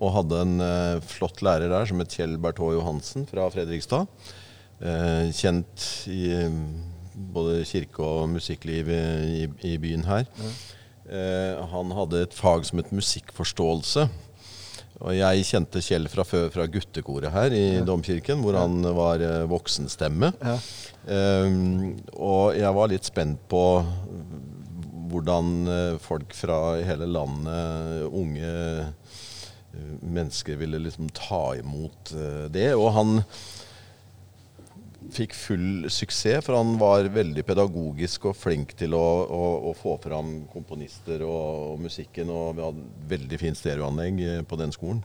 Og 0.00 0.14
hadde 0.16 0.42
en 0.44 0.60
eh, 0.64 0.98
flott 1.04 1.40
lærer 1.44 1.72
der 1.72 1.88
som 1.88 2.00
het 2.00 2.12
Kjell 2.16 2.36
Bertå 2.40 2.70
Johansen 2.74 3.24
fra 3.28 3.46
Fredrikstad. 3.52 4.08
Eh, 4.80 5.28
kjent 5.36 5.86
i 6.08 6.22
eh, 6.32 6.60
både 7.32 7.62
kirke- 7.68 8.04
og 8.04 8.30
musikkliv 8.32 8.88
i, 8.92 9.00
i, 9.42 9.48
i 9.72 9.78
byen 9.80 10.04
her. 10.08 10.28
Eh, 11.10 11.60
han 11.72 11.92
hadde 11.96 12.22
et 12.24 12.36
fag 12.36 12.64
som 12.68 12.80
het 12.80 12.92
musikkforståelse. 12.94 14.06
Og 15.00 15.16
jeg 15.16 15.46
kjente 15.48 15.80
Kjell 15.80 16.08
fra 16.12 16.26
før 16.28 16.50
fra 16.52 16.66
guttekoret 16.68 17.32
her 17.32 17.54
i 17.56 17.64
domkirken, 17.86 18.42
hvor 18.44 18.58
han 18.60 18.84
var 18.96 19.22
eh, 19.24 19.48
voksenstemme. 19.48 20.32
Ja. 20.44 20.56
Um, 21.10 21.94
og 22.12 22.58
jeg 22.58 22.72
var 22.76 22.90
litt 22.92 23.08
spent 23.08 23.40
på 23.48 23.62
hvordan 25.10 25.68
eh, 25.68 25.94
folk 26.02 26.34
fra 26.36 26.58
hele 26.86 27.08
landet, 27.10 28.06
unge 28.06 28.50
eh, 28.50 29.16
mennesker, 30.00 30.58
ville 30.60 30.80
liksom 30.82 31.10
ta 31.16 31.56
imot 31.58 32.12
eh, 32.14 32.46
det. 32.52 32.70
Og 32.76 32.92
han 32.96 33.16
fikk 35.08 35.34
full 35.34 35.88
suksess, 35.90 36.44
for 36.44 36.58
han 36.58 36.74
var 36.80 37.08
veldig 37.12 37.44
pedagogisk 37.48 38.28
og 38.30 38.36
flink 38.38 38.74
til 38.78 38.94
å, 38.96 39.04
å, 39.24 39.44
å 39.70 39.74
få 39.76 39.96
fram 40.02 40.42
komponister 40.52 41.24
og, 41.26 41.74
og 41.74 41.84
musikken. 41.86 42.32
Og 42.32 42.58
vi 42.58 42.66
hadde 42.66 42.88
veldig 43.14 43.40
fint 43.40 43.58
stereoanlegg 43.58 44.20
eh, 44.26 44.42
på 44.46 44.58
den 44.60 44.74
skolen. 44.76 45.00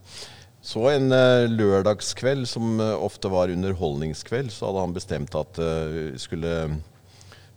Så 0.66 0.88
en 0.92 1.14
eh, 1.16 1.46
lørdagskveld, 1.52 2.48
som 2.50 2.80
eh, 2.84 2.96
ofte 3.08 3.32
var 3.32 3.54
underholdningskveld, 3.54 4.52
så 4.54 4.70
hadde 4.70 4.86
han 4.88 4.98
bestemt 4.98 5.40
at 5.40 5.62
vi 5.94 6.08
skulle 6.22 6.56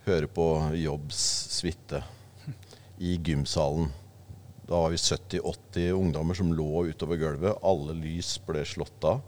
høre 0.09 0.31
på 0.33 0.48
Jobbs 0.79 1.24
suite 1.59 2.03
i 3.05 3.18
gymsalen. 3.18 3.90
Da 4.68 4.83
var 4.85 4.92
vi 4.92 5.01
70-80 5.01 5.94
ungdommer 5.96 6.37
som 6.37 6.53
lå 6.53 6.87
utover 6.90 7.20
gulvet. 7.20 7.61
Alle 7.64 7.94
lys 7.96 8.35
ble 8.44 8.64
slått 8.68 9.05
av. 9.09 9.22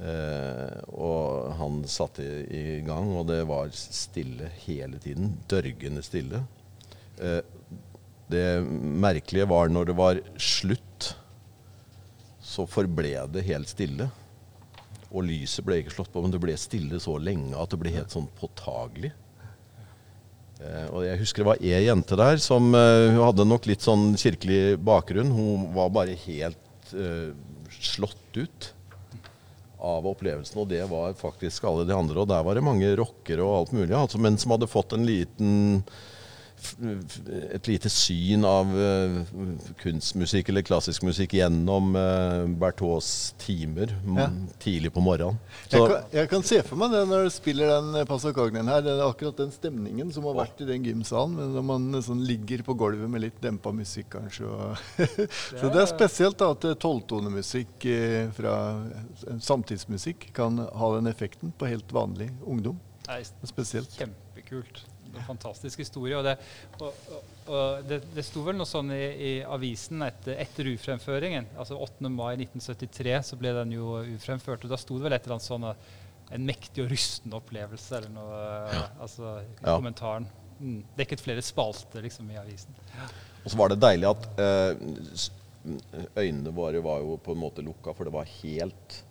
Eh, 0.00 0.78
og 0.96 1.52
han 1.58 1.82
satte 1.90 2.24
i, 2.24 2.80
gang, 2.86 3.12
og 3.14 3.28
det 3.28 3.42
var 3.48 3.72
stille 3.76 4.48
hele 4.64 5.00
tiden. 5.02 5.34
Dørgende 5.50 6.04
stille. 6.04 6.42
Eh, 7.20 7.40
det 8.32 8.46
merkelige 8.64 9.48
var 9.50 9.68
når 9.68 9.90
det 9.90 9.98
var 9.98 10.22
slutt, 10.40 11.12
så 12.42 12.66
forble 12.68 13.14
det 13.32 13.46
helt 13.46 13.70
stille. 13.70 14.08
Og 15.12 15.26
lyset 15.28 15.64
ble 15.66 15.82
ikke 15.82 15.92
slått 15.98 16.12
på, 16.14 16.22
men 16.24 16.32
det 16.32 16.40
ble 16.40 16.56
stille 16.56 17.00
så 17.02 17.18
lenge 17.20 17.52
at 17.58 17.72
det 17.72 17.80
ble 17.82 17.92
helt 17.92 18.14
sånn 18.14 18.30
påtagelig. 18.40 19.12
Eh, 20.62 20.86
og 20.88 21.04
jeg 21.04 21.20
husker 21.20 21.44
det 21.44 21.50
var 21.52 21.62
ei 21.62 21.84
jente 21.84 22.16
der 22.18 22.40
som 22.40 22.72
hun 22.72 23.20
hadde 23.20 23.46
nok 23.46 23.68
litt 23.68 23.84
sånn 23.84 24.14
kirkelig 24.16 24.78
bakgrunn. 24.82 25.34
Hun 25.36 25.72
var 25.76 25.92
bare 25.92 26.16
helt 26.24 26.58
slått 27.82 28.40
ut 28.40 28.72
av 29.82 30.06
opplevelsen, 30.06 30.60
og 30.62 30.70
det 30.70 30.84
var 30.90 31.16
faktisk 31.18 31.66
alle 31.66 31.84
de 31.88 31.96
andre. 31.96 32.22
Og 32.22 32.30
der 32.30 32.44
var 32.46 32.56
det 32.56 32.64
mange 32.64 32.94
rockere 32.98 33.42
og 33.42 33.56
alt 33.56 33.76
mulig, 33.76 33.94
altså, 33.98 34.20
men 34.22 34.38
som 34.38 34.54
hadde 34.54 34.70
fått 34.70 34.94
en 34.94 35.06
liten 35.08 35.82
et 37.52 37.68
lite 37.68 37.90
syn 37.92 38.44
av 38.46 38.70
eh, 38.78 39.18
kunstmusikk 39.82 40.50
eller 40.52 40.64
klassisk 40.66 41.04
musikk 41.06 41.34
gjennom 41.36 41.96
uh, 41.96 42.70
timer 43.42 43.94
Ja. 44.16 44.28
tidlig 44.62 44.92
på 44.92 45.00
morgenen. 45.00 45.38
Jeg 45.70 45.80
kan, 45.80 46.04
jeg 46.12 46.30
kan 46.30 46.44
se 46.46 46.60
for 46.66 46.80
meg 46.80 46.92
det 46.94 47.02
når 47.08 47.26
du 47.26 47.30
spiller 47.34 47.72
den 47.74 48.06
Passacagnien 48.08 48.68
her. 48.68 48.82
Det 48.84 48.94
er 48.94 49.02
akkurat 49.06 49.36
den 49.42 49.52
stemningen 49.54 50.12
som 50.14 50.26
har 50.30 50.38
vært 50.42 50.62
i 50.62 50.68
den 50.68 50.84
gymsalen. 50.86 51.38
Når 51.54 51.66
man 51.66 52.02
sånn 52.02 52.22
ligger 52.26 52.64
på 52.66 52.76
gulvet 52.78 53.10
med 53.10 53.26
litt 53.26 53.42
dempa 53.42 53.72
musikk, 53.74 54.12
kanskje. 54.16 54.46
Og 54.46 54.78
så 55.60 55.72
det 55.72 55.82
er 55.82 55.90
spesielt 55.90 56.38
da 56.40 56.52
at 56.54 56.66
tolvtonemusikk 56.82 57.88
eh, 57.90 58.30
fra 58.36 58.56
eh, 58.86 59.36
samtidsmusikk 59.42 60.30
kan 60.36 60.58
ha 60.58 60.94
den 60.96 61.10
effekten 61.10 61.54
på 61.58 61.70
helt 61.70 61.92
vanlig 61.94 62.30
ungdom. 62.44 62.80
Det 63.02 63.20
er 63.20 63.48
spesielt. 63.50 63.94
kjempekult. 63.98 64.84
En 65.16 65.26
fantastisk 65.26 65.82
historie. 65.82 66.16
Og 66.18 66.24
det, 66.26 66.36
og, 66.78 67.06
og, 67.12 67.32
og 67.46 67.88
det, 67.88 68.00
det 68.14 68.24
sto 68.26 68.44
vel 68.46 68.58
noe 68.58 68.68
sånn 68.68 68.92
i, 68.94 69.02
i 69.02 69.32
avisen 69.44 70.04
etter, 70.06 70.38
etter 70.42 70.70
ufremføringen. 70.72 71.50
altså 71.56 71.78
8. 71.78 72.10
mai 72.12 72.34
1973 72.36 73.18
så 73.32 73.40
ble 73.40 73.54
den 73.58 73.74
jo 73.76 73.98
ufremført. 74.16 74.64
og 74.64 74.72
Da 74.72 74.80
sto 74.80 74.98
det 74.98 75.08
vel 75.08 75.18
et 75.18 75.26
eller 75.26 75.38
annet 75.38 75.50
sånn 75.50 75.68
eh, 75.70 75.90
en 76.32 76.48
mektig 76.48 76.84
og 76.84 76.88
rystende 76.92 77.36
opplevelse, 77.36 77.98
eller 77.98 78.12
noe. 78.14 78.40
Ja. 78.72 78.86
altså 79.04 79.36
ja. 79.42 79.74
kommentaren. 79.74 80.28
Mm. 80.62 80.80
Dekket 80.96 81.20
flere 81.24 81.44
spalter 81.44 82.04
liksom 82.04 82.30
i 82.32 82.38
avisen. 82.40 82.76
Og 83.42 83.50
så 83.50 83.58
var 83.58 83.72
det 83.72 83.80
deilig 83.82 84.08
at 84.12 84.28
eh, 84.40 85.24
øynene 86.22 86.52
våre 86.54 86.82
var 86.84 87.02
jo 87.02 87.18
på 87.22 87.34
en 87.34 87.42
måte 87.42 87.64
lukka, 87.64 87.94
for 87.96 88.08
det 88.08 88.14
var 88.14 88.30
helt 88.40 89.02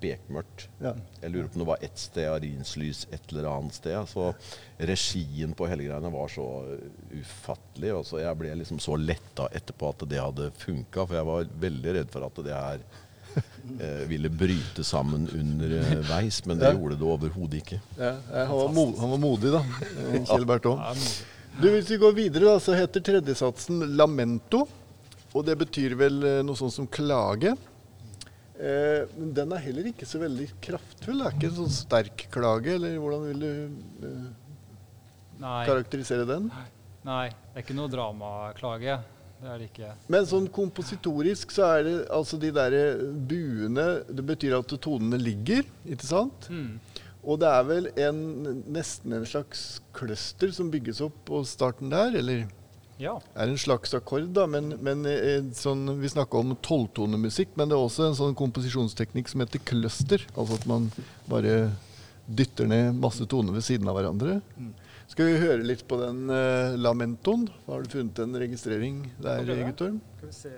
bekmørkt. 0.00 0.66
Ja. 0.82 0.94
Jeg 1.22 1.32
lurer 1.34 1.48
på 1.48 1.58
om 1.58 1.64
det 1.64 1.68
var 1.70 1.84
ett 1.86 1.98
sted 2.00 2.28
arienslys 2.30 3.04
et 3.10 3.32
eller 3.32 3.48
annet 3.50 3.76
sted. 3.78 3.98
Så 4.10 4.30
regien 4.90 5.54
på 5.56 5.68
hele 5.70 5.88
greiene 5.88 6.12
var 6.12 6.30
så 6.32 6.46
ufattelig. 7.12 7.92
Og 7.96 8.06
så 8.08 8.22
jeg 8.22 8.40
ble 8.40 8.54
liksom 8.60 8.80
så 8.82 8.96
letta 9.00 9.48
etterpå 9.54 9.92
at 9.94 10.06
det 10.10 10.22
hadde 10.22 10.50
funka, 10.62 11.04
for 11.04 11.18
jeg 11.18 11.28
var 11.30 11.52
veldig 11.66 11.98
redd 12.00 12.12
for 12.14 12.28
at 12.28 12.42
det 12.46 12.56
her 12.56 12.84
eh, 13.38 14.04
ville 14.10 14.30
bryte 14.30 14.84
sammen 14.86 15.28
underveis, 15.34 16.42
men 16.46 16.60
det 16.60 16.72
ja. 16.72 16.76
gjorde 16.78 16.98
det 17.00 17.08
overhodet 17.14 17.62
ikke. 17.62 17.80
Ja, 17.98 18.14
han, 18.32 18.54
var 18.54 18.74
modig, 18.74 19.00
han, 19.00 19.14
var 19.14 19.22
modig, 19.24 19.54
da. 19.54 19.64
Kjell 20.30 20.48
Bertå. 20.48 20.76
Du, 21.58 21.66
hvis 21.72 21.90
vi 21.90 21.98
går 21.98 22.12
videre, 22.14 22.52
da, 22.52 22.60
så 22.62 22.76
heter 22.78 23.02
tredjesatsen 23.02 23.82
'lamento'. 23.96 24.66
Og 25.36 25.44
det 25.44 25.58
betyr 25.60 25.96
vel 25.98 26.22
eh, 26.24 26.40
noe 26.46 26.56
sånt 26.58 26.74
som 26.74 26.86
klage. 26.88 27.52
Eh, 28.58 29.04
men 29.14 29.30
den 29.36 29.54
er 29.54 29.62
heller 29.62 29.86
ikke 29.92 30.06
så 30.08 30.18
veldig 30.18 30.48
kraftfull. 30.64 31.20
Det 31.20 31.28
er 31.28 31.36
ikke 31.36 31.50
en 31.52 31.58
sånn 31.60 31.76
sterk 31.76 32.26
klage, 32.34 32.74
eller 32.74 32.96
hvordan 32.98 33.26
vil 33.28 33.44
du 33.44 34.08
eh, 34.08 34.24
karakterisere 35.68 36.26
den? 36.26 36.50
Nei, 37.06 37.28
det 37.30 37.54
er 37.54 37.64
ikke 37.64 37.78
noe 37.78 37.92
dramaklage. 37.92 38.98
Det 39.38 39.46
er 39.46 39.60
det 39.62 39.68
ikke. 39.68 39.92
Men 40.10 40.26
sånn 40.26 40.48
kompositorisk 40.50 41.52
så 41.54 41.68
er 41.76 41.84
det 41.86 41.96
altså 42.10 42.40
de 42.42 42.48
derre 42.50 42.80
buene 43.30 43.84
Det 44.10 44.24
betyr 44.26 44.56
at 44.56 44.72
tonene 44.82 45.20
ligger, 45.22 45.62
ikke 45.86 46.08
sant? 46.08 46.48
Mm. 46.50 46.80
Og 47.22 47.38
det 47.38 47.50
er 47.50 47.66
vel 47.68 47.86
en, 48.02 48.18
nesten 48.74 49.14
en 49.14 49.26
slags 49.28 49.78
cluster 49.94 50.50
som 50.54 50.72
bygges 50.72 51.02
opp 51.06 51.14
på 51.28 51.44
starten 51.46 51.92
der, 51.92 52.18
eller? 52.18 52.48
Ja. 52.98 53.14
er 53.38 53.50
en 53.50 53.60
slags 53.60 53.94
akkord, 53.94 54.26
da, 54.34 54.46
men, 54.50 54.72
men 54.82 55.06
eh, 55.06 55.44
sånn, 55.54 55.86
vi 56.00 56.10
snakka 56.10 56.40
om 56.40 56.56
tolvtonemusikk. 56.66 57.54
Men 57.58 57.70
det 57.70 57.78
er 57.78 57.84
også 57.84 58.08
en 58.08 58.18
sånn 58.18 58.38
komposisjonsteknikk 58.38 59.30
som 59.30 59.44
heter 59.44 59.62
cluster. 59.62 60.24
Altså 60.34 60.58
at 60.58 60.66
man 60.70 60.90
bare 61.30 61.70
dytter 62.28 62.68
ned 62.68 62.98
masse 63.00 63.24
toner 63.30 63.54
ved 63.56 63.64
siden 63.64 63.88
av 63.88 63.96
hverandre. 63.96 64.40
Mm. 64.58 64.74
Skal 65.08 65.30
vi 65.30 65.38
høre 65.40 65.64
litt 65.64 65.86
på 65.88 65.96
den 66.02 66.26
uh, 66.28 66.76
lamentoen? 66.76 67.46
Har 67.64 67.84
du 67.84 67.94
funnet 67.94 68.18
en 68.20 68.36
registrering 68.36 69.00
der, 69.22 69.46
Guttorm? 69.70 70.02
Skal 70.18 70.28
vi 70.28 70.36
se. 70.36 70.52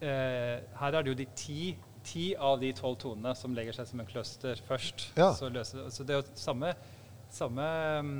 Uh, 0.00 0.56
her 0.80 0.96
er 0.96 1.04
det 1.04 1.12
jo 1.12 1.18
de 1.18 1.26
ti, 1.36 1.60
ti 2.06 2.30
av 2.32 2.62
de 2.62 2.72
tolv 2.76 2.96
tonene 3.02 3.34
som 3.36 3.52
legger 3.56 3.76
seg 3.76 3.90
som 3.90 4.00
en 4.00 4.08
cluster 4.08 4.62
først. 4.68 5.10
Ja. 5.18 5.34
Så, 5.36 5.50
løser, 5.52 5.90
så 5.92 6.06
det 6.06 6.16
er 6.16 6.22
jo 6.22 6.40
samme, 6.40 6.72
samme 7.34 7.68
um, 8.00 8.16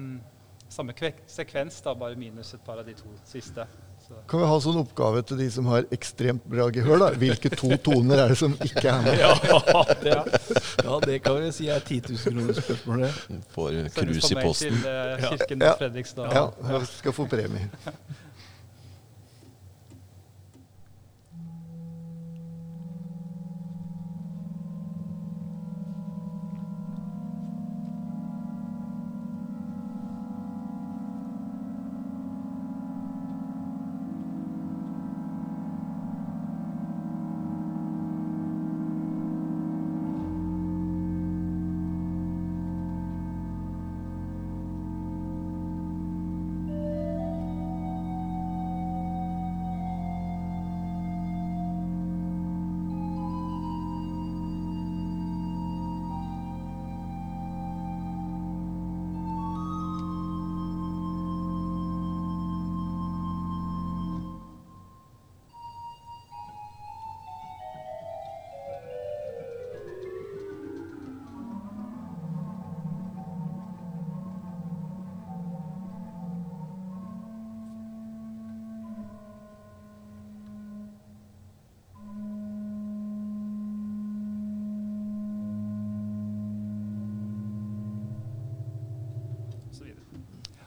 samme 0.68 0.94
sekvens, 1.26 1.80
da, 1.84 1.94
bare 1.94 2.16
minus 2.18 2.54
et 2.54 2.64
par 2.66 2.80
av 2.80 2.86
de 2.86 2.94
to 2.98 3.10
siste. 3.24 3.66
Så. 4.06 4.14
Kan 4.30 4.38
vi 4.38 4.46
ha 4.46 4.56
sånn 4.62 4.76
oppgave 4.78 5.22
til 5.26 5.40
de 5.40 5.46
som 5.50 5.66
har 5.66 5.86
ekstremt 5.94 6.44
bra 6.46 6.68
gehør? 6.70 7.00
da? 7.00 7.08
Hvilke 7.18 7.50
to 7.50 7.72
toner 7.82 8.20
er 8.22 8.34
det 8.34 8.36
som 8.38 8.52
ikke 8.62 8.84
er 8.92 9.00
med? 9.02 9.18
ja, 9.24 9.80
det, 10.04 10.12
ja, 10.84 10.98
det 11.02 11.16
kan 11.24 11.40
vi 11.40 11.48
si 11.56 11.66
er 11.74 11.82
10 11.82 12.12
000 12.12 12.36
kroner 12.36 12.60
spørsmålet. 12.60 13.18
Får 13.56 13.80
krus 13.96 14.30
i 14.30 14.38
posten. 14.38 14.78
Til 14.78 14.86
uh, 14.86 15.26
kirken 15.26 15.66
ja. 15.66 15.74
Fredrikstad. 15.80 16.30
Ja, 16.38 16.46
ja, 16.70 16.84
skal 16.92 17.16
få 17.16 17.26
premie. 17.32 17.66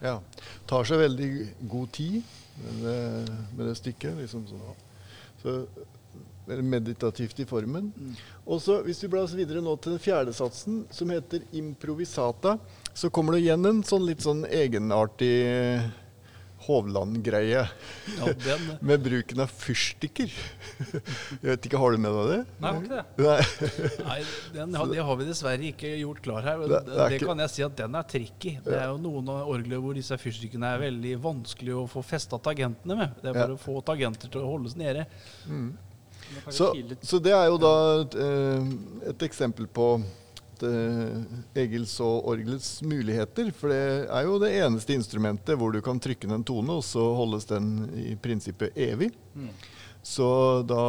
Ja. 0.03 0.19
Tar 0.69 0.87
seg 0.87 1.01
veldig 1.01 1.31
god 1.71 1.91
tid 1.95 2.19
med 2.59 2.83
det, 2.85 2.99
med 3.55 3.65
det 3.67 3.77
stykket. 3.79 4.19
Liksom 4.21 4.45
sånn. 4.49 4.83
Så 5.43 5.55
meditativt 6.57 7.39
i 7.39 7.45
formen. 7.45 7.91
Mm. 7.95 8.15
Og 8.45 8.61
så 8.61 8.81
Hvis 8.83 9.03
vi 9.03 9.07
blar 9.07 9.27
oss 9.27 9.35
videre 9.37 9.61
nå 9.61 9.75
til 9.77 9.93
den 9.93 10.01
fjerde 10.01 10.33
satsen, 10.33 10.85
som 10.91 11.09
heter 11.09 11.43
improvisata, 11.53 12.57
så 12.93 13.09
kommer 13.09 13.33
det 13.33 13.43
igjen 13.43 13.65
en 13.65 13.83
sånn 13.83 14.07
litt 14.07 14.23
sånn 14.25 14.45
egenartig 14.45 15.35
Hovland-greie. 16.65 17.63
Ja, 18.17 18.57
med 18.81 19.01
bruken 19.03 19.39
av 19.43 19.51
fyrstikker. 19.51 20.29
Jeg 20.29 21.45
vet 21.45 21.67
ikke, 21.69 21.79
Har 21.79 21.95
du 21.95 22.01
med 22.03 22.15
deg 22.17 22.29
det? 22.31 22.39
Nei, 22.59 22.71
har 22.71 22.81
ikke 22.83 22.99
det. 22.99 24.05
Nei, 24.05 24.19
den, 24.57 24.77
Det 24.91 25.05
har 25.09 25.19
vi 25.19 25.27
dessverre 25.29 25.69
ikke 25.71 25.93
gjort 26.01 26.21
klar 26.25 26.45
her. 26.45 26.63
Det, 26.65 26.81
det, 26.89 27.09
det 27.15 27.19
kan 27.23 27.43
jeg 27.45 27.53
si 27.55 27.65
at 27.65 27.75
den 27.79 27.99
er 27.99 28.07
tricky. 28.13 28.55
Det 28.65 28.77
er 28.77 28.87
jo 28.91 28.99
noen 29.01 29.31
av 29.33 29.51
orgler 29.55 29.83
hvor 29.83 29.97
disse 29.97 30.17
fyrstikkene 30.19 30.73
er 30.75 30.83
veldig 30.83 31.13
vanskelig 31.23 31.77
å 31.79 31.85
få 31.91 32.03
festa 32.05 32.41
tagentene 32.49 32.99
med. 32.99 33.19
Det 33.21 33.31
er 33.31 33.39
bare 33.39 33.55
å 33.55 33.61
få 33.61 33.79
tagenter 33.85 34.31
til 34.31 34.43
å 34.43 34.55
holdes 34.55 34.75
nede. 34.79 35.07
Mm. 35.47 35.69
Så, 36.49 36.73
så, 37.01 37.17
det 37.23 37.33
er 37.33 37.47
jo 37.49 37.57
da 37.61 37.73
et, 38.03 38.15
eh, 38.21 38.73
et 39.09 39.23
eksempel 39.25 39.65
på 39.65 39.95
Egils 41.57 41.95
og 42.03 42.27
orgelets 42.31 42.79
muligheter. 42.85 43.51
For 43.55 43.73
det 43.73 44.07
er 44.07 44.27
jo 44.27 44.39
det 44.41 44.53
eneste 44.59 44.95
instrumentet 44.97 45.59
hvor 45.59 45.73
du 45.73 45.81
kan 45.85 46.01
trykke 46.01 46.29
ned 46.29 46.41
en 46.41 46.47
tone, 46.47 46.79
og 46.79 46.85
så 46.85 47.03
holdes 47.17 47.47
den 47.49 47.89
i 47.99 48.15
prinsippet 48.19 48.77
evig. 48.77 49.11
Mm. 49.33 49.51
Så 50.01 50.27
da 50.67 50.83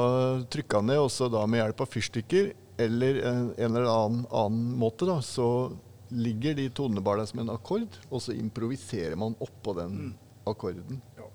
trykka 0.50 0.80
han 0.80 0.90
ned, 0.92 1.02
også 1.02 1.28
da 1.32 1.42
med 1.50 1.62
hjelp 1.64 1.80
av 1.82 1.90
fyrstikker 1.90 2.52
eller 2.80 3.22
en, 3.26 3.48
en 3.56 3.76
eller 3.76 3.88
annen, 3.90 4.26
annen 4.30 4.76
måte, 4.80 5.04
da, 5.08 5.18
så 5.20 5.70
ligger 6.10 6.54
de 6.56 6.68
tonene 6.74 7.02
bare 7.04 7.26
som 7.28 7.42
en 7.42 7.52
akkord, 7.52 7.98
og 8.08 8.22
så 8.22 8.34
improviserer 8.34 9.18
man 9.20 9.36
oppå 9.42 9.74
den 9.78 9.98
mm. 9.98 10.14
akkorden. 10.50 11.02
Ja. 11.18 11.28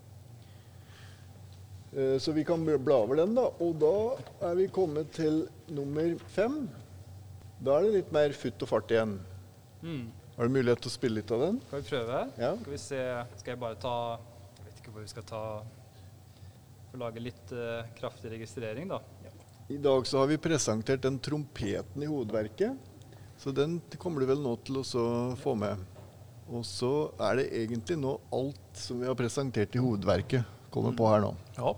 Uh, 1.95 2.15
så 2.19 2.34
vi 2.36 2.43
kan 2.48 2.65
bla 2.65 2.98
over 3.04 3.21
den, 3.21 3.36
da. 3.38 3.45
Og 3.63 3.78
da 3.80 3.93
er 4.50 4.58
vi 4.60 4.71
kommet 4.74 5.13
til 5.15 5.45
nummer 5.71 6.17
fem. 6.34 6.65
Da 7.63 7.78
er 7.78 7.86
det 7.86 7.96
litt 8.02 8.13
mer 8.15 8.36
futt 8.36 8.63
og 8.65 8.72
fart 8.72 8.91
igjen. 8.91 9.18
Mm. 9.82 10.06
Har 10.36 10.50
du 10.50 10.52
mulighet 10.52 10.82
til 10.84 10.91
å 10.91 10.96
spille 10.96 11.22
litt 11.22 11.32
av 11.32 11.44
den? 11.46 11.60
Skal 11.68 11.82
vi 11.82 11.89
prøve? 11.89 12.22
Ja. 12.41 12.52
Skal 12.60 12.74
vi 12.74 12.80
se 12.82 13.02
Skal 13.39 13.54
jeg 13.54 13.60
bare 13.62 13.78
ta 13.80 13.96
Jeg 14.58 14.65
vet 14.65 14.82
ikke 14.82 14.91
hvor 14.96 15.06
vi 15.06 15.12
skal 15.12 15.28
ta 15.30 15.44
Få 16.91 17.00
lage 17.00 17.24
litt 17.24 17.54
uh, 17.56 17.86
kraftig 17.96 18.34
registrering, 18.34 18.89
da. 18.91 19.00
Ja. 19.24 19.32
I 19.76 19.78
dag 19.82 20.08
så 20.08 20.20
har 20.22 20.28
vi 20.30 20.38
presentert 20.38 21.02
den 21.02 21.15
trompeten 21.24 22.04
i 22.04 22.08
hovedverket. 22.10 22.76
Så 23.41 23.52
den 23.56 23.80
kommer 23.98 24.22
du 24.22 24.30
vel 24.30 24.44
nå 24.44 24.54
til 24.63 24.78
å 24.80 24.84
få 25.39 25.56
med. 25.60 25.82
Og 26.46 26.62
så 26.68 26.91
er 27.26 27.39
det 27.39 27.48
egentlig 27.63 27.98
nå 27.98 28.13
alt 28.36 28.78
som 28.78 29.02
vi 29.02 29.10
har 29.10 29.18
presentert 29.18 29.74
i 29.76 29.82
hovedverket, 29.82 30.46
kommer 30.72 30.94
på 30.96 31.10
her 31.10 31.24
nå. 31.26 31.32
Ja. 31.58 31.74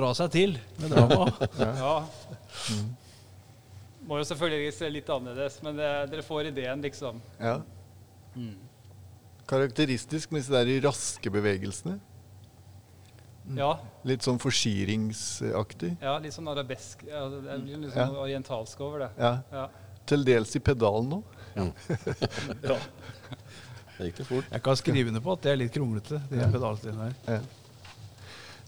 Dra 0.00 0.10
seg 0.18 0.32
til 0.34 0.56
med 0.80 0.90
drama. 0.96 1.28
Ja. 1.84 1.94
Må 4.10 4.18
jo 4.18 4.24
selvfølgelig 4.26 4.72
se 4.74 4.88
litt 4.90 5.10
annerledes, 5.12 5.60
men 5.62 5.76
det, 5.78 5.88
dere 6.10 6.24
får 6.26 6.48
ideen, 6.50 6.80
liksom. 6.82 7.20
Ja. 7.38 7.58
Karakteristisk 9.50 10.30
med 10.32 10.42
disse 10.42 10.54
der 10.54 10.70
raske 10.88 11.30
bevegelsene. 11.32 11.98
Ja, 13.56 13.72
Litt 14.06 14.22
sånn 14.22 14.38
forsikringsaktig. 14.38 15.96
ja 16.02 16.12
litt 16.22 16.34
sånn 16.36 16.46
arabesk. 16.52 17.00
Ja, 17.08 17.24
det 17.32 17.40
blir 17.64 17.80
litt 17.82 17.96
Ja. 17.96 18.04
sånn 18.06 18.18
orientalsk 18.22 18.80
over 18.86 18.98
det. 19.06 19.08
Ja. 19.18 19.32
Ja. 19.50 19.64
Til 20.06 20.22
dels 20.24 20.54
i 20.54 20.60
pedalen 20.62 21.08
nå. 21.16 21.22
ja. 21.56 21.66
Det 24.00 24.06
gikk 24.08 24.16
det 24.22 24.24
fort. 24.30 24.46
Jeg 24.48 24.62
kan 24.64 24.76
skrive 24.80 25.08
under 25.12 25.20
på 25.20 25.32
at 25.34 25.42
det 25.44 25.50
er 25.52 25.58
litt 25.60 25.74
kronglete, 25.74 26.22
de 26.30 26.46
pedalstilene 26.54 27.10
her. 27.26 27.42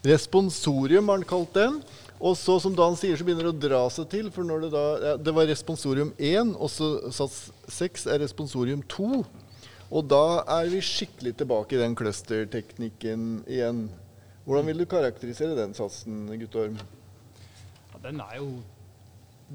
Responsorium 0.07 1.09
har 1.09 1.21
han 1.21 1.29
kalt 1.29 1.55
den. 1.55 1.79
Og 2.23 2.37
så, 2.39 2.55
som 2.63 2.75
Dan 2.79 2.95
sier, 2.99 3.17
så 3.19 3.27
begynner 3.27 3.49
det 3.49 3.55
å 3.55 3.63
dra 3.65 3.81
seg 3.91 4.09
til. 4.11 4.29
For 4.35 4.47
når 4.47 4.67
det 4.67 4.71
da 4.75 4.85
ja, 5.03 5.15
Det 5.19 5.35
var 5.35 5.49
responsorium 5.51 6.13
1, 6.19 6.53
og 6.55 6.71
så 6.71 6.91
sats 7.15 7.49
6 7.81 8.07
er 8.15 8.23
responsorium 8.23 8.85
2. 8.91 9.25
Og 9.93 10.07
da 10.09 10.43
er 10.61 10.71
vi 10.73 10.81
skikkelig 10.87 11.35
tilbake 11.43 11.77
i 11.77 11.83
den 11.83 11.97
clusterteknikken 11.99 13.43
igjen. 13.51 13.85
Hvordan 14.47 14.71
vil 14.71 14.83
du 14.83 14.87
karakterisere 14.91 15.59
den 15.59 15.75
satsen, 15.77 16.25
Guttorm? 16.41 16.79
Ja, 17.93 18.01
den 18.09 18.23
er 18.25 18.39
jo 18.41 18.49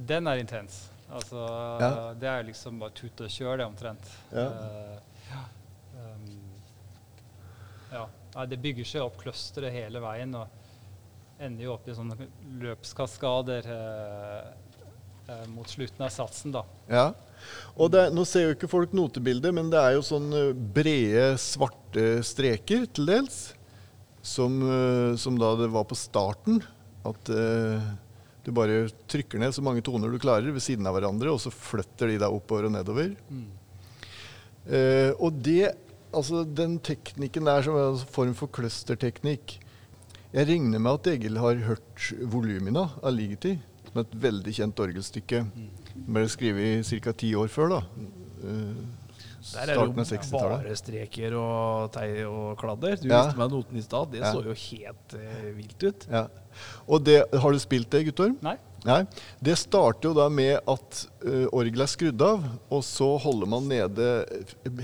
Den 0.08 0.28
er 0.28 0.38
intens. 0.38 0.86
Altså, 1.10 1.40
Ja. 1.80 2.14
Det 2.14 2.28
er 2.30 2.44
liksom 2.44 2.80
bare 2.80 2.92
tut 2.92 3.22
og 3.22 3.30
kjør, 3.32 3.58
det, 3.58 3.66
omtrent. 3.66 4.12
Ja. 4.32 4.48
Um, 4.52 5.00
ja. 7.92 8.06
Nei, 8.36 8.46
det 8.52 8.60
bygger 8.62 8.86
seg 8.86 9.06
opp 9.06 9.20
clusteret 9.22 9.74
hele 9.74 10.02
veien, 10.04 10.34
og 10.38 11.42
ender 11.42 11.68
jo 11.68 11.74
opp 11.76 11.88
i 11.90 11.96
sånne 11.98 12.28
løpskaskader 12.62 13.70
eh, 13.74 14.48
eh, 15.30 15.46
mot 15.54 15.70
slutten 15.70 16.06
av 16.06 16.14
satsen, 16.14 16.54
da. 16.56 16.64
Ja. 16.90 17.08
Og 17.78 17.92
det, 17.94 18.08
nå 18.14 18.26
ser 18.28 18.48
jo 18.48 18.56
ikke 18.56 18.70
folk 18.70 18.96
notebildet, 18.98 19.54
men 19.54 19.70
det 19.74 19.82
er 19.82 19.96
jo 19.98 20.06
sånne 20.06 20.50
brede, 20.54 21.30
svarte 21.42 22.24
streker 22.26 22.88
til 22.90 23.10
dels. 23.10 23.40
Som, 24.28 24.60
eh, 24.60 25.16
som 25.16 25.38
da 25.40 25.54
det 25.56 25.70
var 25.72 25.86
på 25.88 25.96
starten. 25.96 26.60
At 27.08 27.30
eh, 27.32 27.86
du 28.44 28.52
bare 28.56 28.88
trykker 29.08 29.40
ned 29.40 29.56
så 29.56 29.64
mange 29.64 29.84
toner 29.86 30.12
du 30.12 30.20
klarer 30.20 30.52
ved 30.52 30.64
siden 30.64 30.88
av 30.90 30.98
hverandre, 30.98 31.32
og 31.32 31.40
så 31.44 31.54
flytter 31.54 32.12
de 32.12 32.20
deg 32.22 32.36
oppover 32.36 32.68
og 32.68 32.76
nedover. 32.76 33.14
Eh, 34.68 35.14
og 35.16 35.40
det, 35.44 35.72
altså 36.14 36.44
den 36.46 36.78
teknikken 36.80 37.46
der 37.46 37.62
som 37.66 37.76
er 37.76 37.90
en 37.94 37.98
form 38.12 38.34
for 38.38 38.48
clusterteknikk 38.48 39.58
Jeg 40.34 40.48
regner 40.50 40.80
med 40.80 40.92
at 41.00 41.08
Egil 41.16 41.38
har 41.40 41.56
hørt 41.66 42.08
volumina 42.30 42.90
av 43.02 43.14
Ligeti, 43.16 43.54
som 43.88 44.02
er 44.02 44.06
et 44.06 44.16
veldig 44.22 44.54
kjent 44.54 44.76
orgelstykke. 44.84 45.40
Ble 46.08 46.24
skrevet 46.30 46.86
ca. 47.04 47.12
ti 47.14 47.30
år 47.34 47.48
før, 47.48 47.70
da. 47.70 47.80
Eh, 48.44 48.74
Der 49.54 49.62
er 49.62 49.66
det 49.66 49.76
jo 49.78 49.94
60-tallet. 50.04 50.66
bare 50.66 50.76
streker 50.76 51.34
og 51.40 51.92
tei 51.94 52.24
og 52.28 52.58
kladder. 52.60 52.98
Du 53.02 53.08
Ja. 53.08 53.24
viste 53.24 53.38
meg 53.40 53.50
noten 53.52 53.78
i 53.78 53.82
stad. 53.82 54.12
Det 54.12 54.20
Ja. 54.20 54.34
så 54.34 54.44
jo 54.44 54.54
helt 54.54 55.14
eh, 55.16 55.54
vilt 55.56 55.84
ut. 55.84 56.08
Ja. 56.12 56.28
Og 56.90 57.04
det, 57.06 57.24
har 57.34 57.52
du 57.52 57.58
spilt 57.60 57.90
det, 57.90 58.04
Guttorm? 58.06 58.38
Nei? 58.42 58.58
Nei. 58.88 59.02
Det 59.44 59.58
starter 59.60 60.10
jo 60.10 60.16
da 60.16 60.30
med 60.32 60.62
at 60.64 61.00
uh, 61.26 61.48
orgelet 61.52 61.84
er 61.84 61.92
skrudd 61.92 62.24
av, 62.24 62.46
og 62.72 62.84
så 62.88 63.10
holder 63.20 63.50
man 63.52 63.68
nede 63.68 64.08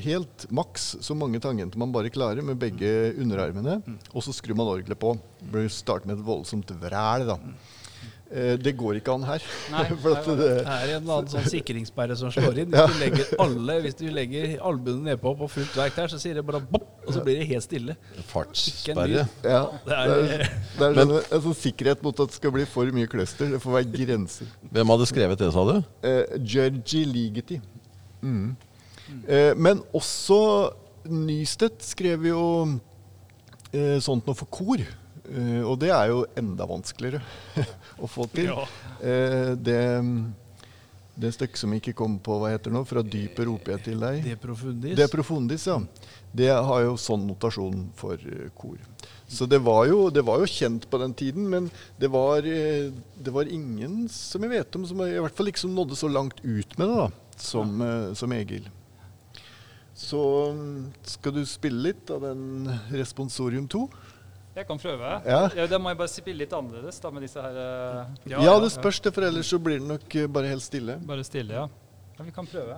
helt 0.04 0.48
maks 0.52 0.90
så 1.04 1.16
mange 1.16 1.40
tangenter 1.44 1.80
man 1.80 1.94
bare 1.96 2.12
klarer 2.14 2.44
med 2.44 2.60
begge 2.60 3.14
underarmene, 3.16 3.80
og 4.12 4.26
så 4.26 4.36
skrur 4.36 4.60
man 4.60 4.74
orgelet 4.74 5.00
på. 5.00 5.16
Det 5.54 5.70
starter 5.72 6.10
med 6.10 6.20
et 6.20 6.28
voldsomt 6.28 6.76
vræl, 6.84 7.30
da. 7.32 7.40
Eh, 8.34 8.56
det 8.58 8.72
går 8.80 8.96
ikke 8.98 9.14
an 9.14 9.24
her. 9.28 9.44
Nei, 9.70 9.84
For 10.02 10.16
at 10.18 10.26
det, 10.26 10.38
Det 10.38 10.62
er 10.66 10.92
en 10.96 11.04
eller 11.04 11.20
annen 11.20 11.28
sånn 11.30 11.44
sikringssperre 11.52 12.16
som 12.18 12.32
slår 12.34 12.64
inn. 12.64 12.72
Hvis 12.74 12.80
Ja. 12.82 12.88
du 12.90 12.96
legger 13.04 13.34
alle, 13.44 13.76
hvis 13.84 13.98
du 14.00 14.06
legger 14.10 14.56
albuene 14.66 15.04
nedpå 15.12 15.36
på 15.38 15.50
fullt 15.54 15.76
verk 15.78 15.94
der, 16.00 16.08
så 16.10 16.18
sier 16.24 16.40
det 16.40 16.44
bare 16.48 16.62
bopp, 16.66 16.88
og 17.06 17.14
så 17.14 17.22
blir 17.22 17.38
det 17.44 17.46
helt 17.52 17.64
stille. 17.68 17.96
Fartssperre. 18.32 19.28
ja, 19.44 19.60
Det 19.86 19.86
det 19.86 20.00
er- 20.00 20.10
er, 20.10 20.50
det 20.80 20.88
er 20.88 20.98
men, 20.98 21.14
en 21.22 21.44
sånn 21.46 21.60
sikkerhet 21.62 22.02
mot 22.02 22.20
at 22.26 22.34
det 22.34 22.40
skal 22.40 22.52
bli 22.56 22.66
for 22.66 22.90
mye 22.98 23.08
cluster. 23.12 23.52
Det 23.54 23.62
får 23.62 23.78
være 23.78 23.92
grenser. 24.00 24.50
Hvem 24.74 24.88
hadde 24.96 25.06
skrevet 25.14 25.38
det, 25.44 25.52
sa 25.54 25.64
du? 25.70 25.84
Eh, 26.02 26.38
Georgi 26.42 27.04
Ligeti. 27.06 27.62
Mm. 28.24 28.56
Eh, 29.28 29.54
men 29.56 29.84
også 29.94 30.72
Nystedt 31.06 31.84
skrev 31.84 32.24
jo 32.30 32.42
eh, 33.76 34.00
sånt 34.00 34.26
noe 34.26 34.34
for 34.40 34.48
kor. 34.50 34.80
Eh, 35.24 35.62
og 35.64 35.78
det 35.80 35.92
er 35.96 36.10
jo 36.12 36.24
enda 36.40 36.68
vanskeligere 36.68 37.22
å 38.04 38.10
få 38.12 38.28
til. 38.34 38.52
Ja. 38.52 38.66
Uh, 39.00 39.54
det, 39.56 39.80
det 41.16 41.32
stykket 41.36 41.62
som 41.62 41.76
ikke 41.76 41.96
kom 41.96 42.18
på, 42.24 42.38
hva 42.42 42.52
heter 42.54 42.72
det 42.72 42.78
nå? 42.78 42.84
'Fra 42.88 43.04
dypet 43.06 43.48
roper 43.48 43.78
jeg 43.78 43.86
til 43.88 44.04
deg'. 44.04 44.20
De 44.26 44.36
profundis. 44.40 44.98
Det 45.00 45.06
er 45.06 45.14
profundis, 45.14 45.68
ja. 45.70 45.80
Det 46.34 46.50
har 46.52 46.84
jo 46.88 46.98
sånn 47.00 47.28
notasjon 47.30 47.88
for 47.96 48.18
eh, 48.18 48.50
kor. 48.58 48.80
Så 49.30 49.48
det 49.50 49.62
var, 49.66 49.86
jo, 49.90 50.10
det 50.14 50.26
var 50.26 50.42
jo 50.42 50.50
kjent 50.50 50.86
på 50.92 51.00
den 51.02 51.14
tiden, 51.18 51.48
men 51.50 51.70
det 51.98 52.10
var, 52.12 52.44
det 52.44 53.34
var 53.34 53.50
ingen 53.50 54.04
som 54.12 54.44
jeg 54.44 54.52
vet 54.52 54.76
om 54.78 54.86
som 54.86 55.00
i 55.08 55.16
hvert 55.16 55.38
fall 55.38 55.50
ikke 55.50 55.72
nådde 55.72 55.98
så 55.98 56.10
langt 56.12 56.44
ut 56.44 56.78
med 56.78 56.90
det 56.90 56.98
da, 57.00 57.08
som, 57.40 57.82
eh, 57.82 58.10
som 58.20 58.36
Egil. 58.36 58.68
Så 59.94 60.52
mm, 60.52 60.92
skal 61.06 61.36
du 61.36 61.44
spille 61.46 61.92
litt 61.92 62.10
av 62.14 62.26
den 62.26 62.68
Responsorium 62.92 63.68
2? 63.70 63.84
Jeg 64.54 64.68
kan 64.70 64.78
prøve. 64.78 65.12
Ja. 65.26 65.66
Da 65.66 65.80
må 65.82 65.90
jeg 65.90 65.98
bare 65.98 66.12
spille 66.12 66.44
litt 66.44 66.52
annerledes 66.54 67.00
da, 67.02 67.10
med 67.10 67.26
disse 67.26 67.42
her 67.42 67.56
Ja, 68.30 68.42
Ja, 68.46 68.58
det 68.62 68.70
spørs 68.76 69.00
det, 69.02 69.14
for 69.16 69.26
ellers 69.26 69.50
så 69.50 69.58
blir 69.58 69.80
det 69.82 69.88
nok 69.90 70.16
eh, 70.16 70.28
bare 70.30 70.52
helt 70.52 70.66
stille. 70.66 71.00
Bare 71.08 71.26
stille, 71.26 71.54
ja. 71.58 71.68
ja. 72.20 72.28
Vi 72.28 72.34
kan 72.36 72.46
prøve. 72.48 72.78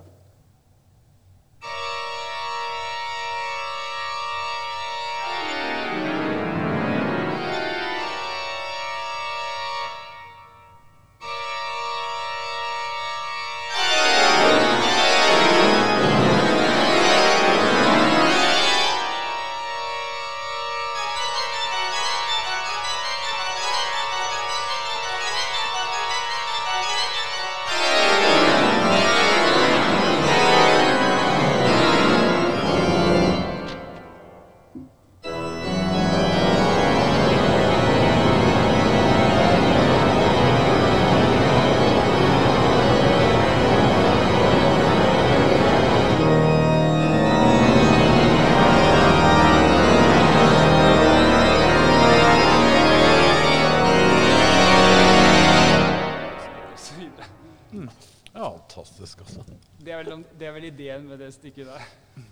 Ideen 61.38 61.52
ikke 61.52 61.64
det. 61.68 62.24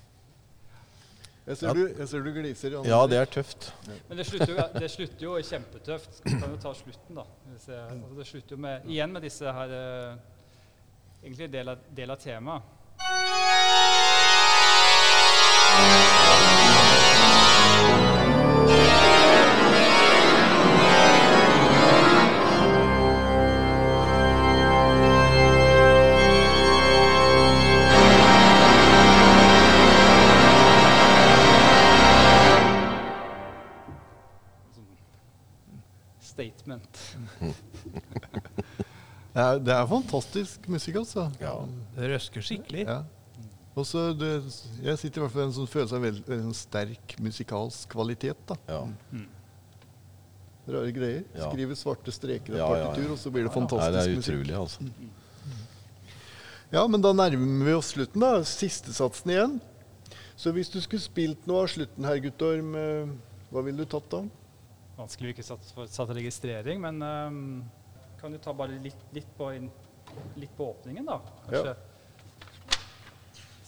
Jeg 1.47 1.57
ser, 1.61 1.75
du, 1.77 1.83
jeg 1.99 2.09
ser 2.09 2.23
du 2.25 2.31
gliser. 2.33 2.71
Jan. 2.73 2.87
Ja, 2.89 3.07
det 3.07 3.19
er 3.21 3.25
tøft. 3.29 3.75
Men 4.09 4.17
det 4.17 4.25
slutter, 4.27 4.53
jo, 4.55 4.63
det 4.81 4.91
slutter 4.91 5.25
jo 5.27 5.35
kjempetøft. 5.45 6.23
Vi 6.25 6.31
kan 6.41 6.55
jo 6.55 6.61
ta 6.63 6.73
slutten, 6.75 7.19
da. 7.19 7.27
Hvis 7.51 7.69
jeg, 7.69 7.83
altså 7.91 8.15
det 8.17 8.27
slutter 8.27 8.57
jo 8.57 8.61
med, 8.65 8.87
igjen 8.89 9.13
med 9.13 9.27
disse 9.29 9.53
her 9.53 9.75
eh, 9.81 10.15
Egentlig 11.25 11.49
del 11.53 11.69
av, 11.73 11.85
del 11.97 12.11
av 12.13 12.19
temaet. 12.21 12.63
Det 39.35 39.43
er, 39.43 39.59
det 39.67 39.75
er 39.75 39.87
fantastisk 39.91 40.69
musikk, 40.71 41.01
altså. 41.03 41.25
Ja. 41.43 41.57
Det 41.97 42.11
røsker 42.13 42.45
skikkelig. 42.47 42.85
Ja. 42.87 43.01
Og 43.75 43.87
så 43.89 44.13
det, 44.15 44.29
jeg 44.85 44.99
sitter 45.01 45.19
i 45.19 45.23
hvert 45.25 45.33
fall 45.35 45.43
med 45.43 45.49
en 45.51 45.57
sånn 45.57 45.71
følelse 45.73 45.97
av 45.99 46.05
veldig, 46.07 46.23
veldig 46.29 46.55
sterk 46.55 47.17
musikalsk 47.25 47.89
kvalitet. 47.97 48.39
da. 48.47 48.59
ja. 48.71 48.85
Rare 50.65 50.93
greier. 50.97 51.25
Ja. 51.37 51.51
Skrive 51.51 51.75
svarte 51.77 52.13
streker 52.15 52.55
av 52.55 52.59
Ja, 52.61 52.69
ja, 52.71 52.77
ja. 52.79 52.87
partitur, 52.93 53.11
og 53.13 53.19
så 53.21 53.33
blir 53.35 53.45
det 53.45 53.53
fantastisk 53.53 53.93
det 53.93 54.05
er 54.05 54.17
musikk. 54.17 54.39
utrolig, 54.39 54.55
altså. 54.57 54.87
Ja, 56.73 56.87
men 56.89 57.03
da 57.05 57.11
nærmer 57.13 57.67
vi 57.69 57.75
oss 57.77 57.91
slutten, 57.93 58.23
da. 58.25 58.31
Siste 58.49 58.95
satsen 58.97 59.35
igjen. 59.35 59.59
Så 60.41 60.55
hvis 60.57 60.71
du 60.73 60.79
skulle 60.83 61.05
spilt 61.05 61.45
noe 61.51 61.67
av 61.67 61.69
slutten 61.75 62.07
her, 62.09 62.23
Guttorm, 62.25 62.73
eh, 62.81 63.13
hva 63.53 63.63
ville 63.67 63.85
du 63.85 63.91
tatt 63.93 64.09
da? 64.11 64.23
Vanskelig 64.97 65.31
å 65.31 65.35
ikke 65.35 65.45
satt, 65.47 65.69
satt 65.93 66.15
registrering, 66.17 66.81
men 66.83 67.03
ehm, 67.03 67.45
kan 68.25 68.33
du 68.33 68.39
ta 68.39 68.55
bare 68.57 68.79
litt, 68.81 68.97
litt, 69.13 69.27
på, 69.37 69.51
inn, 69.53 69.67
litt 70.41 70.53
på 70.57 70.71
åpningen, 70.71 71.05
da? 71.05 71.19
Kanskje. 71.45 71.75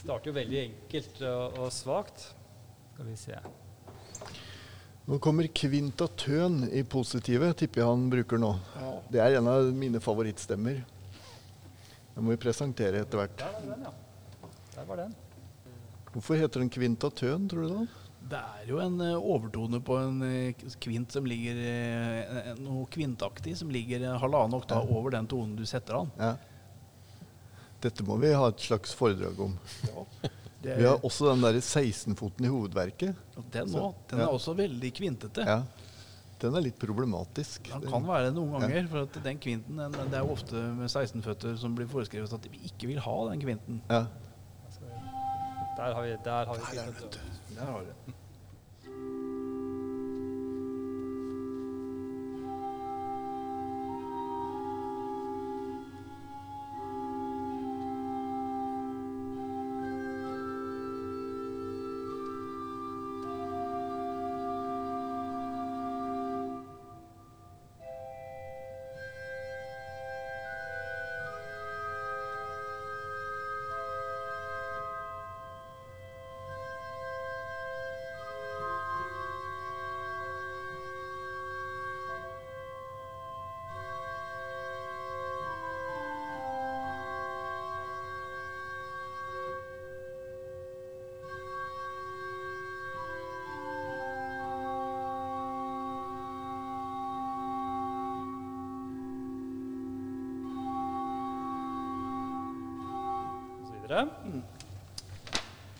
Starter 0.00 0.30
jo 0.30 0.32
veldig 0.32 0.60
enkelt 0.62 1.20
og, 1.28 1.58
og 1.60 1.74
svakt. 1.76 2.24
Skal 2.94 3.10
vi 3.10 3.16
se. 3.20 3.36
Nå 5.10 5.18
kommer 5.20 5.50
kvintatøn 5.60 6.70
i 6.72 6.86
positive, 6.88 7.50
tipper 7.52 7.82
jeg 7.82 7.90
han 7.90 8.08
bruker 8.14 8.40
nå. 8.40 8.54
Det 9.12 9.20
er 9.20 9.36
en 9.42 9.52
av 9.52 9.68
mine 9.76 10.00
favorittstemmer. 10.00 10.80
Den 12.14 12.24
må 12.24 12.32
vi 12.32 12.40
presentere 12.46 13.04
etter 13.04 13.26
hvert. 13.26 13.36
Der 13.44 13.52
var 13.60 13.68
den, 13.74 13.84
ja. 13.84 14.50
Der 14.78 14.88
var 14.88 15.02
den. 15.04 15.14
Hvorfor 16.14 16.40
heter 16.40 16.64
den 16.64 16.72
kvintatøn, 16.72 17.44
tror 17.52 17.68
du 17.68 17.74
da? 17.74 18.05
Det 18.26 18.38
er 18.38 18.70
jo 18.70 18.80
en 18.82 18.98
eh, 19.04 19.14
overtone 19.14 19.78
på 19.84 19.96
en 20.00 20.22
eh, 20.26 20.64
kvint 20.82 21.14
som 21.14 21.26
ligger 21.28 21.60
eh, 21.62 22.50
Noe 22.58 22.86
kvintaktig 22.90 23.54
som 23.58 23.70
ligger 23.70 24.02
halvannen 24.18 24.56
oktav 24.58 24.90
over 24.90 25.14
den 25.14 25.28
tonen 25.30 25.54
du 25.58 25.62
setter 25.68 26.00
an. 26.00 26.10
Ja. 26.18 26.34
Dette 27.84 28.06
må 28.06 28.16
vi 28.18 28.32
ha 28.34 28.48
et 28.50 28.66
slags 28.66 28.94
foredrag 28.96 29.38
om. 29.46 29.54
Det 30.62 30.78
Vi 30.80 30.86
har 30.88 31.04
også 31.04 31.28
den 31.28 31.44
derre 31.44 31.60
16-foten 31.62 32.48
i 32.48 32.50
hovedverket. 32.50 33.14
den 33.52 33.68
også, 33.68 33.92
den 34.10 34.18
er 34.18 34.24
ja. 34.24 34.28
er 34.28 34.38
også 34.40 34.54
veldig 34.58 34.90
kvintete. 34.96 35.44
Ja. 35.46 35.60
Den 36.42 36.56
er 36.58 36.64
litt 36.66 36.78
problematisk. 36.80 37.70
Den 37.70 37.86
kan 37.88 38.04
være 38.08 38.28
det 38.28 38.34
noen 38.36 38.56
ganger. 38.58 38.88
For 38.90 39.06
at 39.06 39.20
den 39.24 39.38
kvinten 39.40 39.78
den, 39.78 39.94
Det 39.94 40.18
er 40.18 40.24
jo 40.24 40.34
ofte 40.34 40.66
med 40.80 40.90
16-føtter 40.90 41.56
som 41.60 41.76
blir 41.78 41.88
foreskrevet 41.92 42.34
at 42.34 42.50
vi 42.50 42.64
ikke 42.68 42.90
vil 42.90 43.00
ha 43.04 43.16
den 43.30 43.44
kvinten. 43.44 43.80
Ja. 43.88 44.06
Der 45.76 45.94
har 45.94 46.02
vi, 46.02 46.16
der 46.24 46.50
har 46.50 46.54
vi 46.54 46.76
Der. 46.76 47.18
Der 47.54 47.64
har 47.64 47.78
vi 47.80 47.86
det. 47.86 48.15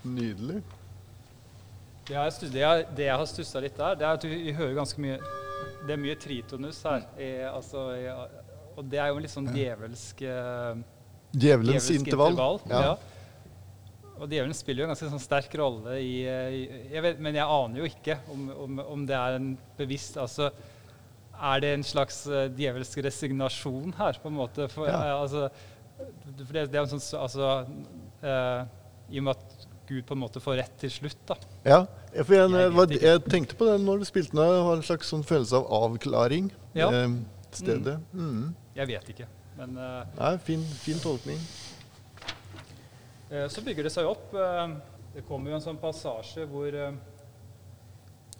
Nydelig. 0.07 0.61
Det 2.07 2.15
jeg, 2.15 2.33
stus- 2.37 2.53
det 2.55 2.61
jeg, 2.63 3.17
har 3.19 3.27
stussa 3.27 3.61
litt 3.65 3.77
der, 3.81 3.97
det 3.99 4.07
er 4.07 4.13
at 4.21 4.25
vi, 4.31 4.53
hører 4.55 4.77
ganske 4.79 5.01
mye 5.03 5.17
Det 5.87 5.95
er 5.97 5.99
mye 5.99 6.15
tritonus 6.23 6.79
her. 6.87 7.03
I, 7.19 7.31
altså, 7.51 7.83
i, 7.99 8.07
og 8.77 8.85
det 8.93 9.01
er 9.01 9.09
jo 9.11 9.17
en 9.19 9.25
litt 9.25 9.33
sånn 9.33 9.49
djevelsk 9.51 10.23
eh, 10.23 10.79
Djevelens 11.37 11.87
djevelsk 11.89 12.07
intervall. 12.07 12.61
Ja. 12.71 12.95
Og 14.17 14.31
djevelen 14.33 14.55
spiller 14.57 14.83
jo 14.83 14.87
en 14.87 14.93
ganske 14.95 15.11
sånn 15.13 15.21
sterk 15.21 15.53
rolle 15.61 15.99
i, 16.01 16.13
jeg 16.25 17.03
vet, 17.05 17.19
Men 17.21 17.37
jeg 17.37 17.45
aner 17.59 17.83
jo 17.83 17.89
ikke 17.91 18.15
om, 18.33 18.47
om, 18.65 18.79
om 18.95 19.03
det 19.09 19.17
er 19.19 19.35
en 19.37 19.51
bevisst 19.77 20.17
altså, 20.23 20.47
Er 21.37 21.61
det 21.61 21.73
en 21.77 21.85
slags 21.85 22.23
eh, 22.31 22.47
djevelsk 22.57 23.03
resignasjon 23.05 23.93
her, 23.99 24.17
på 24.23 24.31
en 24.33 24.39
måte? 24.39 24.69
For, 24.73 24.89
Ja. 24.89 25.03
eh, 25.03 25.21
altså, 25.21 25.49
for 25.99 26.53
det, 26.57 26.67
det 26.73 26.79
er 26.81 26.85
en 26.87 26.93
sånn 26.95 27.05
altså, 27.21 27.51
I 28.27 29.21
og 29.21 29.27
med 29.29 29.37
at 29.37 29.67
Gud 29.87 30.03
på 30.07 30.17
en 30.17 30.23
måte 30.25 30.41
får 30.43 30.57
rett 30.59 30.77
til 30.83 30.91
slutt, 30.91 31.21
da. 31.29 31.37
Ja, 31.67 31.79
jeg, 32.15 32.27
Jeg 32.27 33.01
jeg 33.03 33.23
tenkte 33.31 33.55
på 33.59 33.69
det 33.69 33.77
når 33.85 34.03
du 34.03 34.05
spilte 34.09 34.35
den. 34.35 34.43
Jeg 34.43 34.65
har 34.67 34.81
en 34.81 34.87
slags 34.87 35.13
sånn 35.13 35.23
følelse 35.27 35.61
av 35.61 35.69
avklaring. 35.79 36.51
Ja. 36.75 36.89
Eh, 36.91 37.15
stedet. 37.55 38.01
Mm. 38.13 38.55
Jeg 38.77 38.91
vet 38.91 39.13
ikke. 39.15 39.29
Men 39.57 39.77
eh, 39.79 40.17
Nei, 40.19 40.33
fin, 40.45 40.65
fin 40.83 40.99
tolkning. 41.01 41.39
eh, 43.31 43.47
så 43.49 43.63
bygger 43.65 43.87
det 43.87 43.93
seg 43.95 44.11
opp. 44.11 44.35
eh, 44.35 44.75
det 45.15 45.25
kommer 45.29 45.51
jo 45.51 45.57
en 45.57 45.65
sånn 45.65 45.79
passasje 45.81 46.45
hvor, 46.51 46.67
eh, 46.69 46.99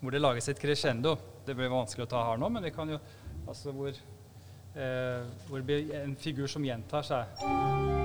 hvor 0.03 0.13
det 0.13 0.21
lages 0.21 0.51
et 0.53 0.61
crescendo. 0.61 1.17
Det 1.47 1.55
blir 1.57 1.71
vanskelig 1.73 2.09
å 2.09 2.11
ta 2.11 2.25
her 2.33 2.43
nå, 2.43 2.51
men 2.53 2.67
vi 2.67 2.75
kan 2.75 2.91
jo 2.97 2.99
Altså 3.47 3.71
hvor, 3.71 3.95
eh, 4.75 5.21
hvor 5.47 5.61
det 5.63 5.67
blir 5.69 5.95
en 6.01 6.17
figur 6.19 6.51
som 6.51 6.65
gjentar 6.67 7.07
seg. 7.07 7.96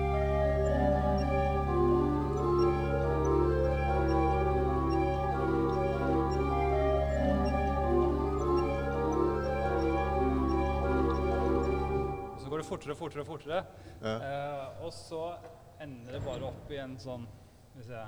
Fortere 12.81 12.93
og 12.93 12.97
fortere 12.97 13.21
og 13.21 13.27
fortere. 13.27 13.63
Ja. 14.01 14.15
Eh, 14.17 14.83
og 14.85 14.93
så 14.93 15.35
ender 15.81 16.11
det 16.15 16.21
bare 16.25 16.47
opp 16.47 16.71
i 16.71 16.77
en 16.81 16.97
sånn 17.01 17.27
Skal 17.69 17.81
vi 17.81 17.85
se 17.85 18.01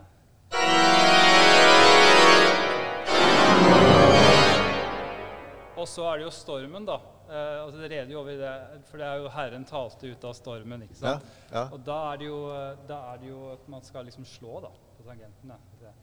Og 5.78 5.88
så 5.90 6.06
er 6.08 6.22
det 6.22 6.26
jo 6.28 6.32
stormen, 6.34 6.86
da. 6.88 7.00
Eh, 7.28 7.64
altså 7.64 7.82
det 7.82 7.90
reder 7.92 8.14
jo 8.14 8.20
over 8.22 8.38
det, 8.40 8.54
for 8.88 9.02
det 9.02 9.08
er 9.08 9.22
jo 9.22 9.32
Herren 9.34 9.66
talte 9.68 10.08
ut 10.08 10.26
av 10.30 10.34
stormen. 10.38 10.86
ikke 10.86 10.98
sant? 11.02 11.26
ja. 11.50 11.58
ja. 11.58 11.66
Og 11.74 11.82
da 11.86 11.98
er, 12.12 12.22
det 12.22 12.30
jo, 12.30 12.40
da 12.88 13.00
er 13.12 13.22
det 13.22 13.30
jo 13.30 13.42
at 13.52 13.68
man 13.74 13.86
skal 13.86 14.08
liksom 14.08 14.26
slå 14.26 14.62
da, 14.64 14.72
på 14.98 15.06
tangenten. 15.08 15.54
Da. 15.54 15.60
Skal 15.74 15.82
vi 15.82 15.86
se. 15.90 16.03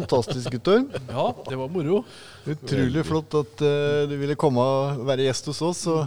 Fantastisk, 0.00 0.50
Guttorm. 0.56 0.88
Ja, 1.08 1.24
det 1.48 1.56
var 1.60 1.70
moro. 1.72 2.02
Utrolig 2.50 3.04
flott 3.06 3.34
at 3.40 3.62
uh, 3.64 4.04
du 4.10 4.16
ville 4.20 4.36
komme 4.40 4.60
og 4.64 5.04
være 5.08 5.26
gjest 5.28 5.46
hos 5.52 5.62
oss 5.62 5.82
og 5.92 6.06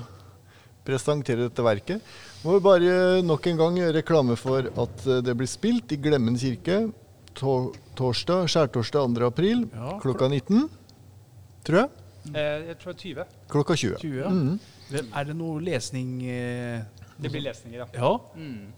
presentere 0.87 1.47
dette 1.49 1.63
verket. 1.65 2.01
Må 2.45 2.53
vi 2.57 2.63
bare 2.63 3.21
nok 3.25 3.47
en 3.51 3.57
gang 3.59 3.79
gjøre 3.81 3.95
reklame 3.97 4.35
for 4.39 4.67
at 4.69 5.07
eh, 5.09 5.21
det 5.25 5.33
blir 5.35 5.49
spilt 5.49 5.91
i 5.91 5.97
Glemmen 5.99 6.37
kirke 6.39 6.77
torsdag, 7.35 8.47
skjærtorsdag 8.49 9.15
2. 9.17 9.25
april 9.27 9.65
Ja, 9.73 9.97
klokka 10.01 10.29
19. 10.31 10.67
tror 11.67 11.81
jeg. 11.81 11.89
Eh, 12.33 12.67
jeg 12.69 12.77
tror 12.81 12.95
20. 13.01 13.25
Klokka 13.51 13.75
20. 13.75 13.97
20, 14.03 14.21
ja. 14.21 14.29
mm. 14.29 14.59
Hvem- 14.91 15.11
Er 15.19 15.27
det 15.27 15.35
noe 15.35 15.59
lesning 15.65 16.13
eh, 16.23 16.81
Det 17.17 17.31
blir 17.33 17.43
lesninger, 17.49 17.83
ja. 17.83 17.87
Ja? 17.97 18.13
Mm. 18.35 18.71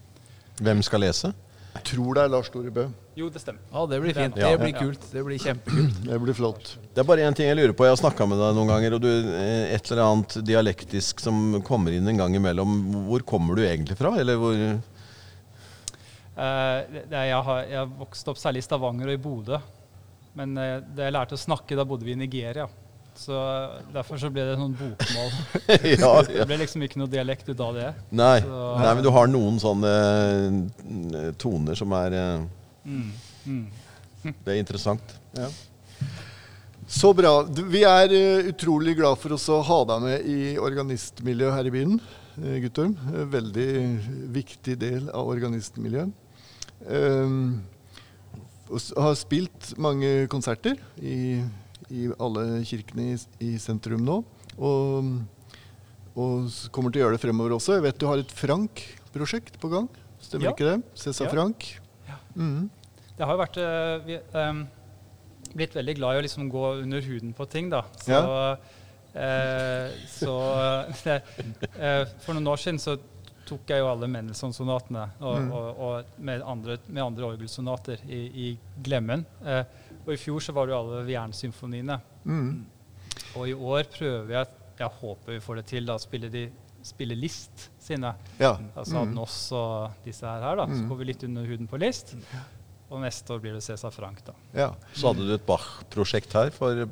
Hvem 0.59 0.81
skal 0.83 1.03
lese? 1.05 1.33
Jeg 1.69 1.83
tror 1.91 2.17
det 2.17 2.23
er 2.23 2.31
Lars 2.33 2.49
Tore 2.49 2.71
Bø. 2.73 2.83
Jo, 3.19 3.27
det 3.29 3.41
stemmer. 3.43 3.61
ja, 3.71 3.85
det 3.91 3.99
blir 4.01 4.15
fint. 4.17 4.37
Ja. 4.39 4.49
Det 4.51 4.59
blir 4.61 4.73
kult. 4.73 5.03
Det 5.11 5.23
blir 5.25 5.41
kjempekult. 5.41 5.97
Det 6.09 6.19
blir 6.23 6.37
flott. 6.37 6.71
Det 6.95 7.03
er 7.03 7.07
bare 7.07 7.25
én 7.27 7.35
ting 7.37 7.49
jeg 7.49 7.57
lurer 7.59 7.75
på. 7.77 7.85
Jeg 7.85 7.93
har 7.93 8.01
snakka 8.01 8.25
med 8.29 8.39
deg 8.41 8.55
noen 8.57 8.71
ganger, 8.71 8.95
og 8.97 9.01
du, 9.03 9.09
eh, 9.09 9.75
et 9.75 9.91
eller 9.91 10.03
annet 10.05 10.37
dialektisk 10.47 11.21
som 11.21 11.59
kommer 11.67 11.93
inn 11.95 12.07
en 12.09 12.21
gang 12.23 12.35
imellom. 12.39 12.77
Hvor 13.09 13.25
kommer 13.27 13.59
du 13.59 13.65
egentlig 13.67 13.97
fra? 13.99 14.15
Eller 14.19 14.39
hvor 14.41 14.55
uh, 14.57 14.79
jeg, 16.39 17.41
har, 17.45 17.63
jeg 17.67 17.77
har 17.77 17.89
vokst 17.99 18.31
opp 18.31 18.39
særlig 18.41 18.63
i 18.63 18.67
Stavanger 18.69 19.11
og 19.11 19.17
i 19.17 19.21
Bodø. 19.21 19.61
Men 20.39 20.57
uh, 20.57 20.79
da 20.81 21.05
jeg 21.05 21.15
lærte 21.19 21.37
å 21.37 21.43
snakke, 21.45 21.77
da 21.77 21.85
bodde 21.87 22.07
vi 22.07 22.15
i 22.17 22.21
Nigeria. 22.23 22.65
Så 23.19 23.35
derfor 23.93 24.17
så 24.21 24.29
ble 24.31 24.45
det 24.47 24.53
sånn 24.57 24.75
bokmål. 24.79 25.33
ja, 25.99 26.11
Det 26.23 26.45
ble 26.47 26.57
liksom 26.61 26.85
ikke 26.85 27.01
noe 27.01 27.11
dialekt 27.11 27.49
ut 27.51 27.59
av 27.65 27.75
det. 27.75 27.89
Nei. 28.15 28.37
Så- 28.45 28.69
Nei, 28.79 28.93
men 28.95 29.03
du 29.03 29.09
har 29.11 29.27
noen 29.27 29.57
sånne 29.59 29.91
eh, 31.19 31.31
toner 31.41 31.75
som 31.79 31.93
er 31.99 32.15
eh, 32.21 32.47
Mm. 32.89 33.09
Mm. 33.45 33.65
Det 34.45 34.53
er 34.53 34.57
interessant. 34.61 35.11
Ja. 35.35 35.49
Så 36.89 37.11
bra. 37.13 37.43
Du, 37.45 37.59
Vi 37.69 37.83
er 37.85 38.13
eh, 38.15 38.47
utrolig 38.49 38.95
glad 38.97 39.19
for 39.21 39.35
oss 39.35 39.45
å 39.51 39.59
ha 39.67 39.81
deg 39.91 40.01
med 40.07 40.25
i 40.31 40.39
organistmiljøet 40.57 41.53
her 41.59 41.69
i 41.69 41.73
byen, 41.75 41.99
Guttorm. 42.63 42.95
Veldig 43.35 43.67
viktig 44.31 44.77
del 44.79 45.09
av 45.11 45.27
organistmiljøet. 45.27 46.15
Um, 46.87 47.59
og 48.71 48.79
har 49.03 49.17
spilt 49.19 49.73
mange 49.81 50.23
konserter 50.31 50.79
i, 51.03 51.41
i 51.91 52.07
alle 52.21 52.63
kirkene 52.67 53.13
i, 53.13 53.17
i 53.45 53.51
sentrum 53.61 54.03
nå. 54.05 54.19
Og, 54.59 55.11
og 56.19 56.49
kommer 56.75 56.91
til 56.93 57.01
å 57.01 57.05
gjøre 57.07 57.17
det 57.17 57.23
fremover 57.23 57.55
også. 57.57 57.77
Jeg 57.77 57.85
vet 57.87 57.99
du 58.01 58.07
har 58.09 58.21
et 58.21 58.33
Frank-prosjekt 58.35 59.59
på 59.61 59.71
gang. 59.71 59.87
Stemmer 60.21 60.49
Ja. 60.49 60.55
ikke 60.55 60.67
det? 60.73 60.77
Cæsar 60.99 61.29
Ja. 61.29 61.31
Frank. 61.31 61.69
Ja. 62.07 62.17
Mm. 62.35 62.69
Det 63.17 63.25
har 63.27 63.35
jo 63.35 63.41
vært 63.43 63.57
eh, 63.59 63.95
vi, 64.05 64.17
um, 64.35 64.65
blitt 65.55 65.73
veldig 65.75 65.95
glad 65.97 66.15
i 66.15 66.19
å 66.19 66.25
liksom 66.25 66.49
gå 66.51 66.65
under 66.83 67.01
huden 67.01 67.33
på 67.35 67.47
ting, 67.51 67.69
da. 67.71 67.81
Så, 68.03 68.19
eh, 69.13 69.95
så 70.07 70.35
uh, 71.15 72.05
For 72.23 72.35
noen 72.35 72.47
år 72.51 72.61
siden 72.61 72.79
så 72.79 72.97
tok 73.49 73.71
jeg 73.71 73.81
jo 73.81 73.87
alle 73.89 74.05
Mendelssohn-sonatene 74.13 75.07
og, 75.25 75.37
Mm. 75.39 75.51
og, 75.57 75.79
og 75.81 76.21
med, 76.21 76.43
andre, 76.45 76.75
med 76.87 77.01
andre 77.03 77.31
orgelsonater 77.31 77.97
i, 78.05 78.19
i 78.29 78.49
Glemmen. 78.85 79.23
Eh, 79.43 79.63
og 80.05 80.13
i 80.13 80.17
fjor 80.17 80.39
så 80.41 80.53
var 80.55 80.65
det 80.69 80.73
jo 80.73 80.79
alle 80.83 81.03
Vierne-symfoniene. 81.07 81.99
Mhm. 82.25 82.65
Og 83.35 83.47
i 83.49 83.53
år 83.53 83.83
prøver 83.93 84.29
jeg 84.37 84.47
Jeg 84.79 84.89
håper 85.01 85.33
vi 85.33 85.39
får 85.43 85.55
det 85.59 85.65
til, 85.67 85.85
da, 85.85 85.95
å 85.95 85.99
spille, 85.99 86.29
de, 86.31 86.45
spille 86.87 87.15
List 87.19 87.65
sine. 87.83 88.13
Ja. 88.39 88.53
Altså 88.79 88.95
mm. 88.95 89.01
Adnos 89.09 89.51
og 89.51 89.91
disse 90.05 90.23
her, 90.23 90.39
her 90.39 90.55
da. 90.55 90.65
Så 90.71 90.77
Mm. 90.79 90.87
går 90.89 90.97
vi 91.01 91.07
litt 91.09 91.23
under 91.27 91.43
huden 91.45 91.67
på 91.67 91.77
List. 91.83 92.15
Og 92.89 93.01
neste 93.03 93.33
år 93.35 93.41
blir 93.43 93.53
det 93.53 93.61
Cæsar 93.61 93.91
Frank, 93.91 94.23
da. 94.25 94.33
ja. 94.55 94.69
Så 94.95 95.11
hadde 95.11 95.27
du 95.27 95.33
et 95.35 95.45
Bach-prosjekt 95.45 96.31
her 96.33 96.49
for 96.49 96.87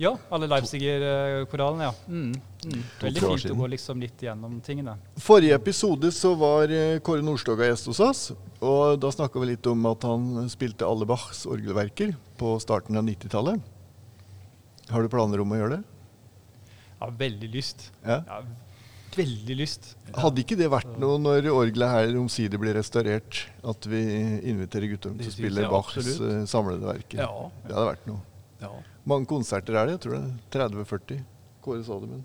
Ja, 0.00 0.14
alle 0.32 0.46
Leipziger-korallene, 0.50 1.84
ja. 1.84 1.92
Mm. 2.08 2.32
Mm. 2.64 2.80
Veldig 3.02 3.22
fint 3.22 3.52
å 3.52 3.58
gå 3.60 3.68
liksom 3.74 4.00
litt 4.02 4.22
gjennom 4.24 4.56
tingene. 4.64 4.96
Forrige 5.20 5.54
episode 5.58 6.10
så 6.14 6.32
var 6.38 6.72
eh, 6.72 6.96
Kåre 7.04 7.22
Nordstoga 7.22 7.68
gjest 7.68 7.90
hos 7.90 8.00
oss. 8.02 8.22
Og 8.62 8.96
da 9.02 9.10
snakka 9.12 9.42
vi 9.42 9.52
litt 9.52 9.66
om 9.70 9.84
at 9.90 10.06
han 10.08 10.48
spilte 10.52 10.86
alle 10.88 11.06
Bachs 11.08 11.44
orgelverker 11.50 12.14
på 12.40 12.56
starten 12.62 12.98
av 12.98 13.06
90-tallet. 13.06 13.60
Har 14.90 15.02
du 15.06 15.10
planer 15.12 15.42
om 15.44 15.54
å 15.54 15.60
gjøre 15.60 15.78
det? 15.78 15.82
Har 17.02 17.14
veldig 17.18 17.50
lyst. 17.52 17.88
Ja. 18.06 18.20
Ja, 18.26 18.40
veldig 19.16 19.56
lyst. 19.58 19.92
Hadde 20.14 20.42
ikke 20.44 20.58
det 20.58 20.68
vært 20.72 20.96
noe 21.02 21.18
når 21.20 21.48
orgelet 21.52 21.90
her 21.94 22.14
omsider 22.20 22.60
blir 22.62 22.74
restaurert, 22.78 23.44
at 23.66 23.86
vi 23.90 24.02
inviterer 24.50 24.90
guttene 24.94 25.18
til 25.20 25.30
å 25.30 25.36
spille 25.36 25.68
Bachs 25.70 26.14
eh, 26.16 26.42
samlede 26.50 26.86
verker? 26.90 27.22
Ja. 27.22 27.50
Det 27.66 27.76
hadde 27.76 27.90
vært 27.92 28.08
noe. 28.10 28.24
ja. 28.64 28.72
Mange 29.08 29.26
konserter 29.26 29.76
er 29.78 29.88
det? 29.88 29.96
Jeg 29.98 30.04
tror 30.04 30.18
det 30.18 30.62
er 30.62 30.68
30-40. 30.68 31.24
Kåre 31.62 31.84
sa 31.86 31.98
det, 32.02 32.10
men 32.10 32.22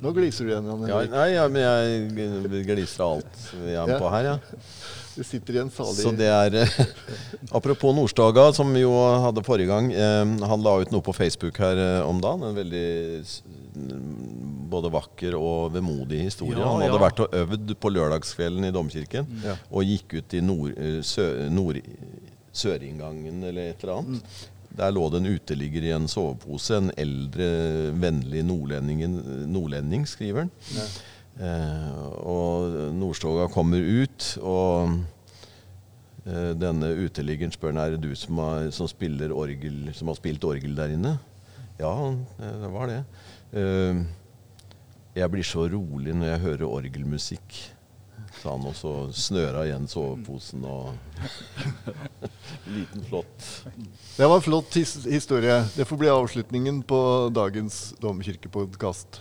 Nå 0.00 0.12
gliser 0.16 0.46
du 0.46 0.52
igjen, 0.52 0.68
Jan 0.70 0.84
ja, 0.88 0.98
Nei, 1.12 1.26
ja, 1.34 1.42
men 1.52 1.62
jeg 1.62 2.64
gliser 2.64 3.04
av 3.04 3.18
alt 3.18 3.40
vi 3.52 3.74
er 3.74 3.90
Ja. 3.92 3.98
på 4.00 4.10
her, 4.14 4.28
ja. 4.30 4.36
Du 5.12 5.20
sitter 5.28 5.58
i 5.58 5.60
en 5.60 5.68
salig 5.70 6.00
Så 6.00 6.12
det 6.16 6.30
er 6.32 6.54
eh, 6.62 6.76
Apropos 7.58 7.92
Nordstoga, 7.92 8.46
som 8.56 8.70
vi 8.72 8.80
jo 8.80 8.94
hadde 9.26 9.44
forrige 9.44 9.68
gang. 9.68 9.90
Eh, 9.92 10.30
han 10.48 10.64
la 10.64 10.78
ut 10.80 10.94
noe 10.94 11.04
på 11.04 11.12
Facebook 11.12 11.60
her 11.60 11.76
eh, 11.76 12.08
om 12.08 12.22
dagen. 12.22 12.46
En 12.48 12.56
veldig 12.56 12.86
både 14.72 14.88
vakker 14.92 15.36
og 15.36 15.74
vemodig 15.76 16.22
historie. 16.24 16.56
Ja, 16.56 16.70
han 16.70 16.80
hadde 16.86 16.96
ja. 16.96 17.02
vært 17.04 17.20
og 17.26 17.36
øvd 17.42 17.74
på 17.80 17.92
lørdagskvelden 17.92 18.68
i 18.68 18.72
domkirken. 18.72 19.28
Ja. 19.44 19.58
Og 19.68 19.84
gikk 19.84 20.16
ut 20.16 20.38
i 20.38 20.40
nord, 20.44 20.80
sø, 21.04 21.28
nord, 21.52 21.82
sørinngangen 22.56 23.44
eller 23.50 23.74
et 23.74 23.84
eller 23.84 24.00
annet. 24.00 24.40
Der 24.76 24.92
lå 24.94 25.08
det 25.12 25.20
en 25.20 25.32
uteligger 25.34 25.84
i 25.84 25.94
en 25.96 26.08
sovepose. 26.08 26.78
En 26.78 26.92
eldre, 26.96 27.48
vennlig 28.00 28.44
nordlending, 28.46 30.06
skriver 30.08 30.46
han. 30.46 30.52
Eh, 31.40 31.98
og 32.28 32.78
Nordstoga 32.96 33.48
kommer 33.52 33.80
ut, 33.80 34.26
og 34.44 34.98
eh, 36.26 36.52
denne 36.56 36.92
uteliggeren 37.04 37.52
spør 37.54 37.72
han 37.72 37.82
er 37.84 37.94
det 37.94 38.02
du 38.04 38.16
som 38.16 38.40
har, 38.44 38.70
som, 38.74 38.88
orgel, 38.88 39.78
som 39.96 40.12
har 40.12 40.18
spilt 40.20 40.44
orgel 40.44 40.76
der 40.76 40.96
inne. 40.96 41.14
Ja, 41.80 41.94
eh, 42.12 42.58
det 42.64 42.72
var 42.72 42.92
det. 42.92 43.00
Eh, 43.56 44.02
jeg 45.16 45.32
blir 45.32 45.44
så 45.44 45.66
rolig 45.68 46.14
når 46.16 46.34
jeg 46.34 46.44
hører 46.46 46.76
orgelmusikk, 46.80 47.56
sa 48.40 48.54
han, 48.54 48.66
og 48.68 48.76
så 48.76 48.92
snøra 49.16 49.64
igjen 49.68 49.88
soveposen 49.90 50.64
og 50.68 50.92
Liten 52.74 53.04
flott. 53.08 53.48
Det 54.16 54.28
var 54.28 54.38
en 54.38 54.44
flott 54.44 54.78
his 54.78 54.94
historie. 55.04 55.58
Det 55.76 55.86
får 55.88 56.00
bli 56.00 56.10
avslutningen 56.12 56.82
på 56.88 57.02
dagens 57.34 57.92
domkirkepodkast. 58.02 59.20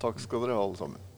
Takk 0.00 0.20
skal 0.22 0.44
dere 0.46 0.56
ha, 0.56 0.64
alle 0.64 0.80
sammen. 0.80 1.09